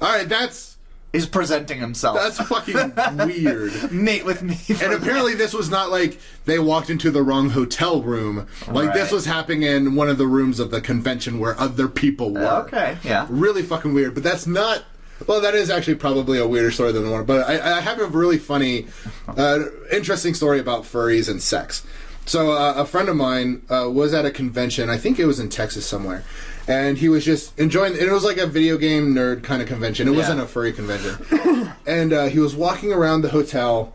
all 0.00 0.08
right, 0.08 0.28
that's 0.28 0.71
he's 1.12 1.26
presenting 1.26 1.78
himself. 1.78 2.16
that's 2.16 2.38
fucking 2.48 3.26
weird. 3.26 3.92
mate 3.92 4.24
with 4.24 4.42
me. 4.42 4.58
And 4.82 4.92
apparently, 4.92 5.34
this 5.34 5.52
was 5.52 5.70
not 5.70 5.90
like 5.90 6.18
they 6.46 6.58
walked 6.58 6.90
into 6.90 7.10
the 7.10 7.22
wrong 7.22 7.50
hotel 7.50 8.02
room. 8.02 8.48
Like 8.68 8.92
this 8.94 9.12
was 9.12 9.26
happening 9.26 9.62
in 9.62 9.94
one 9.94 10.08
of 10.08 10.18
the 10.18 10.26
rooms 10.26 10.58
of 10.58 10.70
the 10.70 10.80
convention 10.80 11.38
where 11.38 11.58
other 11.60 11.88
people 11.88 12.32
were. 12.32 12.64
Okay, 12.64 12.96
yeah. 13.04 13.26
Really 13.28 13.62
fucking 13.62 13.92
weird. 13.94 14.14
But 14.14 14.22
that's 14.22 14.46
not. 14.46 14.84
Well, 15.26 15.40
that 15.40 15.54
is 15.54 15.70
actually 15.70 15.94
probably 15.96 16.38
a 16.38 16.48
weirder 16.48 16.72
story 16.72 16.90
than 16.90 17.04
the 17.04 17.10
one. 17.10 17.24
But 17.24 17.48
I, 17.48 17.76
I 17.76 17.80
have 17.80 18.00
a 18.00 18.06
really 18.06 18.38
funny, 18.38 18.88
uh, 19.28 19.60
interesting 19.92 20.34
story 20.34 20.58
about 20.58 20.82
furries 20.82 21.30
and 21.30 21.40
sex. 21.40 21.86
So 22.24 22.52
uh, 22.52 22.74
a 22.76 22.84
friend 22.86 23.08
of 23.08 23.16
mine 23.16 23.62
uh, 23.68 23.88
was 23.90 24.14
at 24.14 24.24
a 24.24 24.30
convention. 24.30 24.90
I 24.90 24.96
think 24.96 25.18
it 25.18 25.26
was 25.26 25.38
in 25.38 25.48
Texas 25.48 25.86
somewhere. 25.86 26.24
And 26.72 26.96
he 26.96 27.08
was 27.08 27.24
just 27.24 27.58
enjoying. 27.58 27.92
And 27.92 28.02
it 28.02 28.12
was 28.12 28.24
like 28.24 28.38
a 28.38 28.46
video 28.46 28.78
game 28.78 29.14
nerd 29.14 29.42
kind 29.42 29.60
of 29.60 29.68
convention. 29.68 30.08
It 30.08 30.12
wasn't 30.12 30.40
a 30.40 30.46
furry 30.46 30.72
convention. 30.72 31.72
and 31.86 32.12
uh, 32.12 32.26
he 32.26 32.38
was 32.38 32.56
walking 32.56 32.92
around 32.92 33.22
the 33.22 33.28
hotel, 33.28 33.94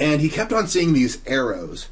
and 0.00 0.20
he 0.20 0.28
kept 0.28 0.52
on 0.52 0.66
seeing 0.66 0.92
these 0.92 1.18
arrows, 1.26 1.88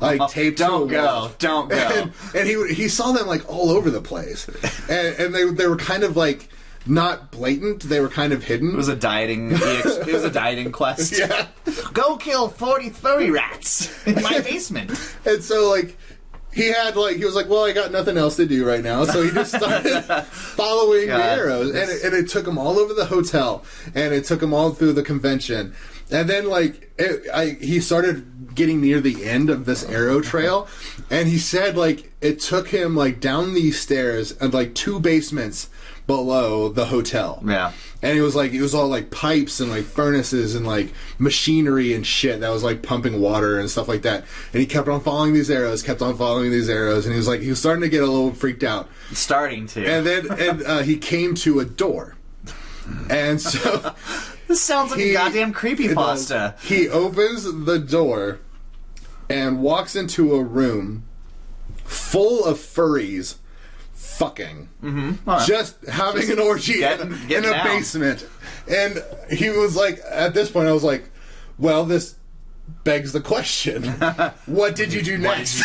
like 0.00 0.20
taped. 0.30 0.58
Don't 0.58 0.86
go. 0.88 1.04
wall. 1.04 1.32
Don't 1.38 1.68
go. 1.68 1.76
And, 1.76 2.12
and 2.34 2.48
he 2.48 2.74
he 2.74 2.88
saw 2.88 3.12
them 3.12 3.26
like 3.26 3.48
all 3.48 3.70
over 3.70 3.90
the 3.90 4.00
place, 4.00 4.48
and, 4.88 5.16
and 5.18 5.34
they 5.34 5.44
they 5.50 5.66
were 5.66 5.76
kind 5.76 6.04
of 6.04 6.16
like 6.16 6.48
not 6.86 7.30
blatant. 7.30 7.82
They 7.82 8.00
were 8.00 8.08
kind 8.08 8.32
of 8.32 8.44
hidden. 8.44 8.70
It 8.70 8.76
was 8.76 8.88
a 8.88 8.96
dieting. 8.96 9.50
It 9.52 10.12
was 10.12 10.24
a 10.24 10.30
dieting 10.30 10.70
quest. 10.72 11.18
yeah. 11.18 11.48
Go 11.92 12.16
kill 12.16 12.48
forty 12.48 12.90
furry 12.90 13.30
rats 13.30 14.06
in 14.06 14.22
my 14.22 14.40
basement. 14.40 14.90
And 15.24 15.42
so 15.42 15.70
like 15.70 15.96
he 16.52 16.72
had 16.72 16.96
like 16.96 17.16
he 17.16 17.24
was 17.24 17.34
like, 17.34 17.48
well, 17.48 17.64
I 17.64 17.72
got 17.72 17.92
nothing 17.92 18.16
else 18.16 18.36
to 18.36 18.46
do 18.46 18.66
right 18.66 18.82
now, 18.82 19.04
so 19.04 19.22
he 19.22 19.30
just 19.30 19.54
started 19.54 20.02
following 20.30 21.06
the 21.08 21.14
arrows, 21.14 21.68
and 21.68 21.90
it, 21.90 22.02
and 22.02 22.14
it 22.14 22.28
took 22.28 22.46
him 22.46 22.58
all 22.58 22.78
over 22.78 22.92
the 22.92 23.06
hotel, 23.06 23.64
and 23.94 24.12
it 24.12 24.24
took 24.24 24.42
him 24.42 24.52
all 24.52 24.70
through 24.70 24.94
the 24.94 25.02
convention, 25.02 25.74
and 26.10 26.28
then 26.28 26.48
like 26.48 26.92
it, 26.98 27.28
I 27.32 27.50
he 27.60 27.80
started 27.80 28.54
getting 28.54 28.80
near 28.80 29.00
the 29.00 29.24
end 29.24 29.48
of 29.48 29.64
this 29.64 29.84
arrow 29.84 30.18
uh-huh. 30.18 30.28
trail, 30.28 30.68
and 31.08 31.28
he 31.28 31.38
said 31.38 31.76
like 31.76 32.12
it 32.20 32.40
took 32.40 32.68
him 32.68 32.96
like 32.96 33.20
down 33.20 33.54
these 33.54 33.80
stairs 33.80 34.32
and 34.32 34.52
like 34.52 34.74
two 34.74 34.98
basements 34.98 35.68
below 36.10 36.68
the 36.68 36.86
hotel. 36.86 37.40
Yeah. 37.46 37.70
And 38.02 38.18
it 38.18 38.22
was 38.22 38.34
like 38.34 38.52
it 38.52 38.60
was 38.60 38.74
all 38.74 38.88
like 38.88 39.12
pipes 39.12 39.60
and 39.60 39.70
like 39.70 39.84
furnaces 39.84 40.56
and 40.56 40.66
like 40.66 40.92
machinery 41.20 41.94
and 41.94 42.04
shit 42.04 42.40
that 42.40 42.48
was 42.48 42.64
like 42.64 42.82
pumping 42.82 43.20
water 43.20 43.60
and 43.60 43.70
stuff 43.70 43.86
like 43.86 44.02
that. 44.02 44.24
And 44.52 44.60
he 44.60 44.66
kept 44.66 44.88
on 44.88 45.02
following 45.02 45.34
these 45.34 45.48
arrows, 45.48 45.84
kept 45.84 46.02
on 46.02 46.16
following 46.16 46.50
these 46.50 46.68
arrows, 46.68 47.06
and 47.06 47.12
he 47.12 47.16
was 47.16 47.28
like 47.28 47.42
he 47.42 47.48
was 47.50 47.60
starting 47.60 47.82
to 47.82 47.88
get 47.88 48.02
a 48.02 48.06
little 48.06 48.32
freaked 48.32 48.64
out. 48.64 48.88
Starting 49.12 49.68
to. 49.68 49.86
And 49.86 50.04
then 50.04 50.26
and 50.32 50.62
uh, 50.64 50.78
he 50.82 50.96
came 50.96 51.36
to 51.36 51.60
a 51.60 51.64
door, 51.64 52.16
and 53.08 53.40
so 53.40 53.94
this 54.48 54.60
sounds 54.60 54.90
like 54.90 54.98
he- 54.98 55.10
a 55.10 55.12
goddamn 55.12 55.52
creepy 55.52 55.94
pasta. 55.94 56.56
He 56.62 56.88
opens 56.88 57.44
the 57.44 57.78
door 57.78 58.40
and 59.28 59.62
walks 59.62 59.94
into 59.94 60.34
a 60.34 60.42
room 60.42 61.04
full 61.84 62.44
of 62.44 62.56
furries 62.56 63.36
fucking. 64.00 64.68
Mm-hmm. 64.82 65.46
Just 65.46 65.84
having 65.86 66.30
an 66.30 66.38
orgy 66.38 66.78
Getting- 66.80 67.08
in, 67.08 67.12
a, 67.12 67.16
getting 67.26 67.44
in 67.44 67.50
a 67.50 67.52
down. 67.52 67.66
basement. 67.66 68.26
And 68.68 69.02
he 69.30 69.50
was 69.50 69.76
like, 69.76 70.00
at 70.10 70.34
this 70.34 70.50
point, 70.50 70.68
I 70.68 70.72
was 70.72 70.84
like, 70.84 71.04
well, 71.58 71.84
this 71.84 72.16
begs 72.84 73.12
the 73.12 73.20
question: 73.20 73.82
What 74.46 74.76
did 74.76 74.92
you 74.92 75.02
do 75.02 75.18
next? 75.18 75.62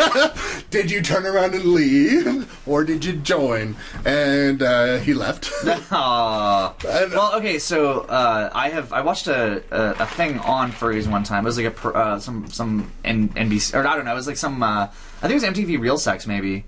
did 0.70 0.90
you 0.90 1.00
turn 1.02 1.24
around 1.26 1.54
and 1.54 1.64
leave, 1.64 2.62
or 2.68 2.84
did 2.84 3.04
you 3.04 3.14
join? 3.14 3.76
And 4.04 4.62
uh, 4.62 4.98
he 4.98 5.14
left. 5.14 5.50
And- 5.64 7.12
Well, 7.12 7.34
okay, 7.36 7.58
so 7.58 8.00
uh, 8.02 8.50
I 8.54 8.68
have 8.68 8.92
I 8.92 9.00
watched 9.00 9.26
a, 9.26 9.62
a 9.70 10.02
a 10.02 10.06
thing 10.06 10.38
on 10.40 10.70
furries 10.72 11.10
one 11.10 11.24
time. 11.24 11.44
It 11.44 11.46
was 11.48 11.58
like 11.58 11.84
a 11.84 11.88
uh, 11.88 12.18
some 12.20 12.48
some 12.50 12.92
N- 13.04 13.30
NBC 13.30 13.74
or 13.74 13.86
I 13.86 13.96
don't 13.96 14.04
know. 14.04 14.12
It 14.12 14.16
was 14.16 14.26
like 14.26 14.36
some 14.36 14.62
uh, 14.62 14.86
I 15.22 15.28
think 15.28 15.32
it 15.32 15.34
was 15.34 15.44
MTV 15.44 15.80
Real 15.80 15.98
Sex 15.98 16.26
maybe. 16.26 16.64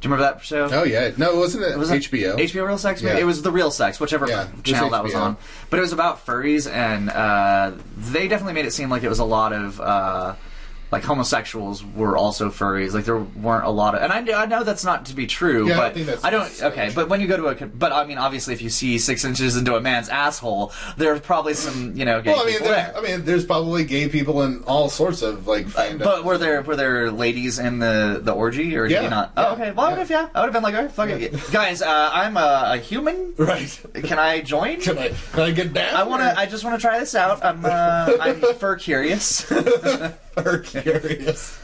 Do 0.00 0.08
you 0.08 0.14
remember 0.14 0.32
that 0.32 0.42
show? 0.44 0.68
oh 0.72 0.84
yeah, 0.84 1.10
no, 1.18 1.36
wasn't 1.36 1.64
it? 1.64 1.76
Was 1.76 1.90
it 1.90 2.02
HBO. 2.02 2.36
HBO 2.36 2.66
Real 2.66 2.78
Sex? 2.78 3.02
Maybe? 3.02 3.16
Yeah. 3.16 3.20
It 3.20 3.26
was 3.26 3.42
the 3.42 3.52
Real 3.52 3.70
Sex, 3.70 4.00
whichever 4.00 4.26
Yeah, 4.26 4.48
it 4.48 4.54
was 4.54 4.62
channel 4.62 4.90
that 4.90 5.04
was 5.04 5.14
on. 5.14 5.36
But 5.68 5.76
it 5.76 5.82
was 5.82 5.92
about 5.92 6.24
furries, 6.24 6.70
and 6.70 7.10
uh, 7.10 7.72
they 7.96 8.26
definitely 8.26 8.54
made 8.54 8.64
it 8.64 8.72
seem 8.72 8.88
like 8.88 9.02
it 9.02 9.10
was 9.10 9.18
a 9.18 9.24
lot 9.24 9.52
of 9.52 9.78
uh, 9.78 10.34
like 10.90 11.04
homosexuals 11.04 11.84
were 11.84 12.16
also 12.16 12.50
furries. 12.50 12.92
Like 12.92 13.04
there 13.04 13.16
weren't 13.18 13.64
a 13.64 13.70
lot 13.70 13.94
of, 13.94 14.02
and 14.02 14.12
I, 14.12 14.42
I 14.42 14.46
know 14.46 14.64
that's 14.64 14.84
not 14.84 15.06
to 15.06 15.14
be 15.14 15.26
true, 15.26 15.68
Yeah, 15.68 15.74
I 15.74 15.76
but 15.78 15.94
think 15.94 16.06
that's- 16.06 16.24
I 16.24 16.30
don't. 16.30 16.62
Okay, 16.72 16.90
but 16.94 17.08
when 17.08 17.20
you 17.20 17.28
go 17.28 17.36
to 17.36 17.46
a, 17.46 17.66
but 17.66 17.92
I 17.92 18.04
mean, 18.04 18.18
obviously, 18.18 18.54
if 18.54 18.62
you 18.62 18.70
see 18.70 18.98
six 18.98 19.24
inches 19.24 19.56
into 19.56 19.76
a 19.76 19.80
man's 19.80 20.08
asshole, 20.08 20.72
there's 20.96 21.20
probably 21.20 21.54
some, 21.54 21.96
you 21.96 22.04
know, 22.04 22.20
gay 22.20 22.32
Well, 22.32 22.42
I 22.42 22.44
mean, 22.46 22.52
people 22.54 22.68
there. 22.68 22.94
I 22.96 23.00
mean, 23.00 23.24
there's 23.24 23.46
probably 23.46 23.84
gay 23.84 24.08
people 24.08 24.42
in 24.42 24.62
all 24.64 24.88
sorts 24.88 25.22
of 25.22 25.46
like 25.46 25.66
fandom. 25.66 25.98
But 26.00 26.24
were 26.24 26.38
there 26.38 26.62
were 26.62 26.76
there 26.76 27.10
ladies 27.10 27.58
in 27.58 27.78
the 27.78 28.20
the 28.22 28.32
orgy 28.32 28.76
or 28.76 28.88
did 28.88 28.94
Yeah, 28.94 29.02
you 29.02 29.10
not? 29.10 29.32
yeah, 29.36 29.48
Oh, 29.48 29.52
okay. 29.54 29.70
Well, 29.72 29.90
yeah. 29.96 30.02
if 30.02 30.10
yeah, 30.10 30.28
I 30.34 30.40
would 30.40 30.46
have 30.46 30.52
been 30.52 30.62
like, 30.62 30.74
oh, 30.74 30.88
fuck 30.88 31.08
it, 31.10 31.32
guys. 31.52 31.82
Uh, 31.82 32.10
I'm 32.12 32.36
a, 32.36 32.72
a 32.74 32.76
human. 32.78 33.34
right? 33.36 33.80
Can 34.04 34.18
I 34.18 34.40
join? 34.40 34.80
Can 34.80 34.98
I 34.98 35.08
can 35.32 35.40
I 35.40 35.50
get 35.52 35.72
down? 35.72 35.94
I 35.94 36.02
want 36.02 36.22
to. 36.22 36.38
I 36.38 36.46
just 36.46 36.64
want 36.64 36.74
to 36.80 36.80
try 36.86 36.98
this 36.98 37.14
out. 37.14 37.44
I'm. 37.44 37.64
Uh, 37.64 38.16
I'm 38.20 38.40
fur 38.58 38.76
curious. 38.76 39.50
are 40.36 40.58
curious. 40.58 41.58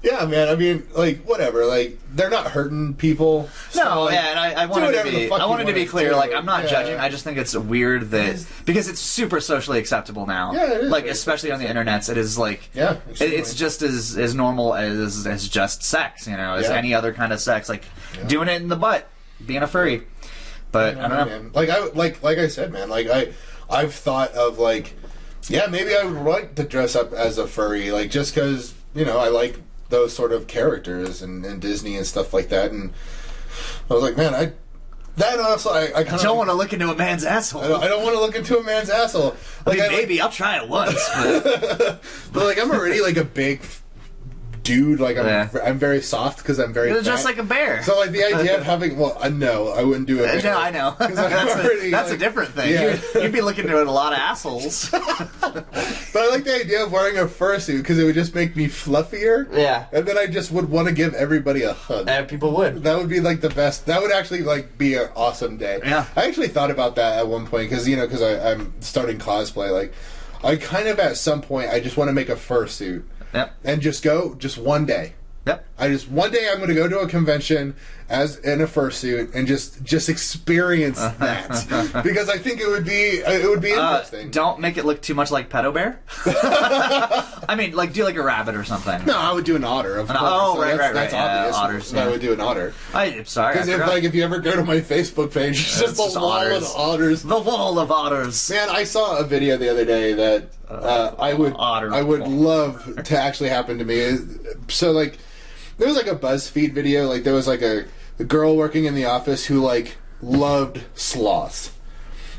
Yeah, 0.00 0.24
man. 0.26 0.48
I 0.48 0.54
mean, 0.54 0.86
like, 0.94 1.22
whatever. 1.24 1.66
Like, 1.66 1.98
they're 2.14 2.30
not 2.30 2.46
hurting 2.52 2.94
people. 2.94 3.48
so, 3.70 3.82
no, 3.82 4.02
like, 4.04 4.14
yeah, 4.14 4.30
and 4.30 4.38
I, 4.38 4.62
I 4.62 4.66
wanted 4.66 4.92
to 4.92 5.02
be. 5.02 5.28
I 5.30 5.44
wanted 5.46 5.66
to 5.66 5.72
be 5.72 5.86
clear. 5.86 6.14
Like, 6.14 6.32
I'm 6.32 6.44
not 6.46 6.64
Yeah. 6.64 6.70
judging. 6.70 6.98
I 7.00 7.08
just 7.08 7.24
think 7.24 7.36
it's 7.36 7.56
weird 7.56 8.10
that 8.12 8.44
because 8.64 8.88
it's 8.88 9.00
super 9.00 9.40
socially 9.40 9.80
acceptable 9.80 10.24
now. 10.26 10.52
Yeah, 10.52 10.72
it 10.72 10.80
is 10.82 10.90
Like, 10.90 11.06
especially 11.06 11.50
on 11.50 11.58
the 11.58 11.66
internets, 11.66 12.08
it 12.08 12.16
is 12.16 12.38
like. 12.38 12.70
Yeah, 12.74 12.98
It, 13.10 13.22
it's 13.32 13.54
just 13.54 13.82
as 13.82 14.16
as 14.16 14.36
normal 14.36 14.74
as 14.76 15.26
as 15.26 15.48
just 15.48 15.82
sex. 15.82 16.28
You 16.28 16.36
know, 16.36 16.54
as 16.54 16.68
Yeah. 16.68 16.76
any 16.76 16.94
other 16.94 17.12
kind 17.12 17.32
of 17.32 17.40
sex. 17.40 17.68
Like 17.68 17.84
doing 18.28 18.46
it 18.48 18.62
in 18.62 18.68
the 18.68 18.76
butt, 18.76 19.08
being 19.44 19.62
a 19.62 19.66
furry. 19.66 20.04
But 20.70 20.96
I 20.98 21.08
don't 21.08 21.10
know. 21.10 21.24
man. 21.26 21.50
Like 21.54 21.70
I 21.70 21.86
like 21.88 22.22
like 22.22 22.38
I 22.38 22.46
said, 22.46 22.72
man. 22.72 22.88
Like 22.88 23.08
I 23.08 23.32
I've 23.68 23.94
thought 23.94 24.30
of 24.32 24.58
like, 24.60 24.94
yeah, 25.48 25.66
maybe 25.66 25.94
I 25.96 26.04
would 26.04 26.22
like 26.22 26.54
to 26.56 26.64
dress 26.64 26.94
up 26.96 27.12
as 27.12 27.38
a 27.38 27.46
furry, 27.46 27.90
like 27.90 28.10
just 28.10 28.34
because 28.34 28.74
you 28.94 29.04
know 29.04 29.18
I 29.18 29.28
like 29.28 29.60
those 29.88 30.12
sort 30.14 30.32
of 30.32 30.46
characters 30.46 31.22
and, 31.22 31.44
and 31.44 31.60
Disney 31.60 31.96
and 31.96 32.06
stuff 32.06 32.34
like 32.34 32.48
that. 32.50 32.70
And 32.70 32.92
I 33.90 33.94
was 33.94 34.02
like, 34.02 34.16
man, 34.16 34.34
I 34.34 34.52
that 35.16 35.40
also 35.40 35.70
I, 35.70 35.86
I 35.86 36.00
I 36.00 36.02
don't 36.04 36.36
want 36.36 36.48
to 36.50 36.54
look 36.54 36.72
into 36.72 36.90
a 36.90 36.94
man's 36.94 37.24
asshole. 37.24 37.62
I 37.62 37.68
don't, 37.68 37.80
don't 37.80 38.02
want 38.04 38.14
to 38.14 38.20
look 38.20 38.36
into 38.36 38.58
a 38.58 38.62
man's 38.62 38.90
asshole. 38.90 39.34
I 39.66 39.70
Like 39.70 39.78
mean, 39.78 39.88
I, 39.88 39.92
maybe 39.92 40.20
I'll 40.20 40.30
try 40.30 40.62
it 40.62 40.68
once. 40.68 41.08
But 41.14 42.02
but 42.32 42.44
like 42.44 42.58
I'm 42.60 42.70
already 42.70 43.00
like 43.00 43.16
a 43.16 43.24
big 43.24 43.62
dude. 44.68 45.00
Like 45.00 45.16
I'm 45.16 45.26
Yeah. 45.26 45.48
I'm 45.64 45.78
very 45.78 46.02
soft 46.02 46.38
because 46.38 46.58
I'm 46.58 46.72
very 46.72 46.90
just 47.02 47.06
fat. 47.06 47.24
like 47.24 47.38
a 47.38 47.42
bear. 47.42 47.82
So 47.82 47.98
like 47.98 48.10
the 48.10 48.24
idea 48.24 48.58
of 48.58 48.62
having 48.74 48.98
well, 48.98 49.16
uh, 49.20 49.28
no, 49.28 49.68
I 49.68 49.82
wouldn't 49.82 50.06
do 50.06 50.22
it. 50.22 50.44
No, 50.44 50.58
I 50.58 50.70
know. 50.70 50.94
That's 50.98 51.16
a, 51.16 51.64
already, 51.64 51.90
that's 51.90 52.10
a 52.10 52.16
different 52.18 52.50
thing. 52.50 52.72
Yeah. 52.72 52.98
You'd, 53.14 53.22
you'd 53.22 53.32
be 53.32 53.40
looking 53.40 53.68
at 53.68 53.74
a 53.74 53.90
lot 53.90 54.12
of 54.12 54.18
assholes. 54.18 54.90
But 54.90 56.22
I 56.22 56.28
like 56.30 56.44
the 56.44 56.60
idea 56.60 56.84
of 56.84 56.92
wearing 56.92 57.18
a 57.18 57.24
fursuit 57.24 57.78
because 57.78 57.98
it 57.98 58.04
would 58.04 58.14
just 58.14 58.34
make 58.34 58.56
me 58.56 58.66
fluffier. 58.66 59.48
Yeah. 59.56 59.86
And 59.92 60.06
then 60.06 60.18
I 60.18 60.26
just 60.26 60.50
would 60.50 60.68
want 60.68 60.88
to 60.88 60.94
give 60.94 61.14
everybody 61.14 61.62
a 61.62 61.72
hug. 61.72 62.08
And 62.08 62.28
people 62.28 62.54
would. 62.56 62.82
that 62.82 62.98
would 62.98 63.08
be 63.08 63.20
like 63.20 63.40
the 63.40 63.50
best. 63.50 63.86
That 63.86 64.02
would 64.02 64.12
actually 64.12 64.42
like 64.42 64.76
be 64.76 64.94
an 64.94 65.08
awesome 65.16 65.56
day. 65.56 65.80
Yeah. 65.84 66.06
I 66.16 66.26
actually 66.26 66.48
thought 66.48 66.70
about 66.70 66.96
that 66.96 67.18
at 67.18 67.28
one 67.28 67.46
point 67.46 67.70
because 67.70 67.88
you 67.88 67.96
know 67.96 68.06
because 68.06 68.22
I'm 68.22 68.72
starting 68.80 69.18
cosplay. 69.18 69.72
Like, 69.72 69.94
I 70.44 70.56
kind 70.56 70.88
of 70.88 70.98
at 71.00 71.16
some 71.16 71.40
point 71.40 71.70
I 71.70 71.80
just 71.80 71.96
want 71.96 72.08
to 72.08 72.12
make 72.12 72.28
a 72.28 72.36
fursuit 72.36 73.02
Yep. 73.34 73.54
and 73.64 73.80
just 73.80 74.02
go 74.02 74.34
just 74.34 74.58
one 74.58 74.86
day. 74.86 75.14
Yep. 75.46 75.66
I 75.78 75.88
just 75.88 76.08
one 76.10 76.30
day 76.30 76.48
I'm 76.50 76.56
going 76.58 76.68
to 76.68 76.74
go 76.74 76.88
to 76.88 76.98
a 77.00 77.08
convention 77.08 77.74
as 78.10 78.38
in 78.38 78.60
a 78.62 78.66
fursuit 78.66 79.34
and 79.34 79.46
just 79.46 79.82
just 79.84 80.08
experience 80.08 80.98
that 81.18 82.00
because 82.02 82.28
I 82.30 82.38
think 82.38 82.60
it 82.60 82.66
would 82.66 82.84
be 82.86 83.18
it 83.18 83.48
would 83.48 83.60
be 83.60 83.72
Uh, 83.72 83.96
interesting. 83.96 84.30
don't 84.30 84.60
make 84.60 84.76
it 84.78 84.84
look 84.86 85.02
too 85.02 85.14
much 85.14 85.30
like 85.30 85.50
Pedo 85.50 85.72
Bear. 85.74 86.00
I 87.48 87.54
mean, 87.56 87.72
like 87.74 87.92
do 87.92 88.04
like 88.04 88.16
a 88.16 88.22
rabbit 88.22 88.54
or 88.54 88.64
something. 88.64 89.04
no, 89.04 89.16
I 89.16 89.32
would 89.32 89.44
do 89.44 89.56
an 89.56 89.64
otter. 89.64 89.96
Of 89.98 90.06
course. 90.08 90.18
oh, 90.20 90.58
right, 90.60 90.68
that's, 90.68 90.80
right, 90.80 90.94
That's 90.94 91.12
right, 91.12 91.18
yeah, 91.18 91.36
obvious. 91.38 91.56
otters, 91.56 91.94
I 91.94 92.08
would 92.08 92.20
do 92.20 92.32
an 92.32 92.40
otter 92.40 92.74
I'm 92.94 93.24
sorry. 93.26 93.54
Because 93.54 93.68
if 93.68 93.80
like 93.80 94.04
if 94.04 94.14
you 94.14 94.22
ever 94.24 94.38
go 94.38 94.56
to 94.56 94.64
my 94.64 94.80
Facebook 94.80 95.32
page, 95.34 95.60
it's 95.60 95.80
just 95.80 95.98
it's 96.00 96.16
a 96.16 96.20
wall 96.20 96.30
otters. 96.30 96.62
of 96.70 96.76
otters. 96.76 97.22
the 97.22 97.38
wall 97.38 97.78
of 97.78 97.90
otters. 97.90 98.50
Man, 98.50 98.68
I 98.70 98.84
saw 98.84 99.18
a 99.18 99.24
video 99.24 99.56
the 99.56 99.68
other 99.70 99.84
day 99.84 100.12
that 100.14 100.48
uh, 100.68 101.14
I 101.18 101.34
would 101.34 101.54
otter 101.56 101.92
I 101.92 102.02
would 102.02 102.26
love 102.28 103.02
to 103.04 103.18
actually 103.18 103.48
happen 103.50 103.78
to 103.78 103.84
me. 103.84 104.16
So 104.68 104.92
like 104.92 105.18
there 105.78 105.86
was 105.88 105.96
like 105.96 106.06
a 106.08 106.16
BuzzFeed 106.16 106.72
video, 106.72 107.06
like 107.06 107.22
there 107.24 107.34
was 107.34 107.46
like 107.46 107.62
a, 107.62 107.84
a 108.18 108.24
girl 108.24 108.56
working 108.56 108.84
in 108.84 108.94
the 108.94 109.04
office 109.04 109.46
who 109.46 109.60
like 109.60 109.96
loved 110.22 110.82
sloths. 110.94 111.72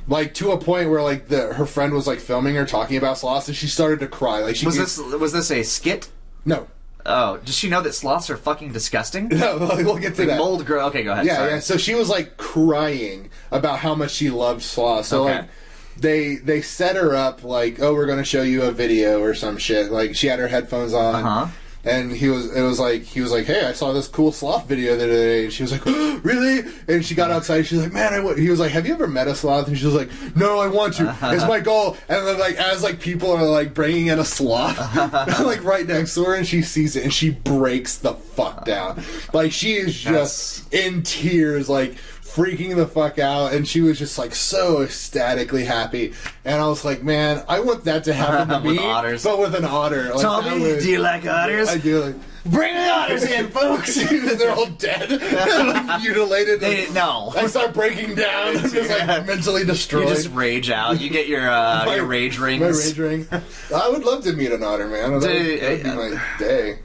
Like 0.08 0.34
to 0.36 0.52
a 0.52 0.58
point 0.58 0.90
where 0.90 1.02
like 1.04 1.28
the 1.28 1.54
her 1.54 1.66
friend 1.66 1.94
was 1.94 2.08
like 2.08 2.20
filming 2.20 2.56
her 2.56 2.66
talking 2.66 2.98
about 2.98 3.18
sloths 3.18 3.48
and 3.48 3.56
she 3.56 3.68
started 3.68 4.00
to 4.00 4.08
cry. 4.08 4.40
Like 4.40 4.56
she 4.56 4.66
Was 4.66 4.78
this 4.78 4.98
was 4.98 5.34
this 5.34 5.52
a 5.52 5.64
skit? 5.64 6.10
no. 6.46 6.68
Oh, 7.06 7.38
does 7.38 7.56
she 7.56 7.70
know 7.70 7.82
that 7.82 7.94
sloths 7.94 8.30
are 8.30 8.36
fucking 8.38 8.74
disgusting? 8.74 9.30
No, 9.34 9.56
like, 9.56 9.86
we'll 9.86 9.98
get 9.98 10.16
to 10.16 10.22
Like 10.22 10.28
that. 10.32 10.38
mold 10.38 10.66
girl. 10.66 10.88
Okay, 10.88 11.04
go 11.04 11.14
ahead. 11.14 11.26
Yeah, 11.26 11.36
sorry. 11.38 11.52
yeah. 11.52 11.60
So 11.60 11.78
she 11.78 11.96
was 11.96 12.10
like 12.10 12.36
crying 12.38 13.30
about 13.52 13.80
how 13.80 13.96
much 13.96 14.12
she 14.12 14.30
loved 14.30 14.62
sloths 14.62 15.08
So 15.08 15.24
Okay. 15.24 15.38
like 15.40 15.50
they 15.98 16.36
they 16.36 16.62
set 16.62 16.96
her 16.98 17.16
up 17.16 17.44
like, 17.44 17.80
oh, 17.82 17.94
we're 17.94 18.06
gonna 18.06 18.24
show 18.26 18.42
you 18.42 18.64
a 18.64 18.72
video 18.72 19.22
or 19.22 19.34
some 19.34 19.58
shit. 19.58 19.92
Like 19.92 20.14
she 20.16 20.28
had 20.28 20.40
her 20.40 20.48
headphones 20.50 20.94
on. 20.94 21.16
Uh-huh. 21.16 21.48
And 21.86 22.12
he 22.12 22.30
was, 22.30 22.54
it 22.54 22.62
was 22.62 22.80
like, 22.80 23.04
he 23.04 23.22
was 23.22 23.32
like, 23.32 23.46
hey, 23.46 23.66
I 23.66 23.72
saw 23.72 23.94
this 23.94 24.08
cool 24.08 24.32
sloth 24.32 24.68
video 24.68 24.98
the 24.98 25.06
other 25.06 25.14
day. 25.14 25.44
And 25.46 25.54
she 25.54 25.64
was 25.64 25.72
like, 25.72 25.86
really? 25.86 26.70
And 26.88 27.06
she 27.06 27.16
got 27.16 27.32
outside. 27.32 27.66
She's 27.66 27.82
like, 27.82 27.94
man, 27.94 28.14
I 28.14 28.20
want, 28.20 28.38
he 28.38 28.50
was 28.50 28.60
like, 28.60 28.72
have 28.72 28.86
you 28.86 28.94
ever 28.94 29.08
met 29.08 29.28
a 29.28 29.36
sloth? 29.36 29.68
And 29.68 29.78
she 29.78 29.86
was 29.86 29.96
like, 29.96 30.10
no, 30.36 30.60
I 30.60 30.68
want 30.68 30.96
to. 30.96 31.08
Uh-huh. 31.08 31.32
It's 31.34 31.46
my 31.46 31.62
goal. 31.62 31.96
And 32.10 32.28
then 32.28 32.38
like, 32.38 32.56
as 32.56 32.84
like 32.84 33.00
people 33.00 33.32
are 33.32 33.44
like 33.46 33.74
bringing 33.74 34.08
in 34.08 34.20
a 34.20 34.26
sloth, 34.26 34.78
uh-huh. 34.78 35.44
like 35.46 35.64
right 35.64 35.88
next 35.88 36.16
to 36.16 36.26
her 36.26 36.36
and 36.36 36.46
she 36.46 36.62
sees 36.62 36.96
it 36.96 37.04
and 37.04 37.14
she 37.14 37.30
breaks 37.30 37.98
the 37.98 38.14
fuck 38.14 38.66
down. 38.66 39.02
Like 39.34 39.52
she 39.54 39.74
is 39.74 39.98
just 39.98 40.74
in 40.74 41.04
tears, 41.04 41.70
like 41.70 41.96
freaking 42.34 42.76
the 42.76 42.88
fuck 42.88 43.20
out. 43.20 43.54
And 43.54 43.68
she 43.68 43.82
was 43.82 43.98
just 44.00 44.18
like 44.18 44.34
so 44.36 44.82
ecstatically 44.82 45.66
happy. 45.66 46.14
And 46.46 46.62
I 46.62 46.68
was 46.68 46.86
like, 46.86 47.04
man, 47.04 47.44
I 47.48 47.60
want 47.60 47.84
that 47.86 48.04
to 48.06 48.14
happen 48.14 48.48
to 48.50 48.60
With 48.68 48.78
me. 48.78 48.86
otters. 48.86 49.24
But 49.24 49.40
with 49.40 49.56
an 49.56 49.66
otter. 49.66 50.14
Like, 50.14 50.22
Tommy, 50.22 50.60
would- 50.62 50.80
do 50.82 50.90
you 50.90 51.00
like 51.00 51.26
otters? 51.26 51.70
I 51.70 51.78
do. 51.78 52.00
Like, 52.02 52.16
Bring 52.46 52.74
the 52.74 52.90
otters 52.90 53.24
in, 53.26 53.50
folks. 53.50 53.96
they're 54.38 54.50
all 54.52 54.66
dead, 54.68 55.12
like, 55.22 56.02
mutilated. 56.02 56.62
They- 56.62 56.90
no. 56.94 57.34
I 57.36 57.48
start 57.48 57.74
breaking 57.74 58.16
down. 58.16 58.56
I'm 58.58 58.70
just 58.70 58.90
like 58.90 59.28
mentally 59.28 59.66
destroyed. 59.66 60.08
You 60.08 60.16
just 60.16 60.30
rage 60.32 60.72
out. 60.72 61.02
You 61.02 61.10
get 61.10 61.28
your 61.28 61.48
uh, 61.50 61.84
My- 61.86 61.96
your 61.98 62.06
rage 62.06 62.40
rings. 62.40 62.62
My 62.62 62.68
rage 62.70 62.98
ring. 62.98 63.28
I 63.76 63.90
would 63.90 64.04
love 64.06 64.24
to 64.24 64.32
meet 64.34 64.54
an 64.54 64.64
otter, 64.64 64.88
man. 64.88 65.20
That 65.20 65.30
would, 65.30 65.60
that 65.62 65.72
would 65.72 65.84
be 65.84 65.90
my 66.16 66.22
day. 66.40 66.80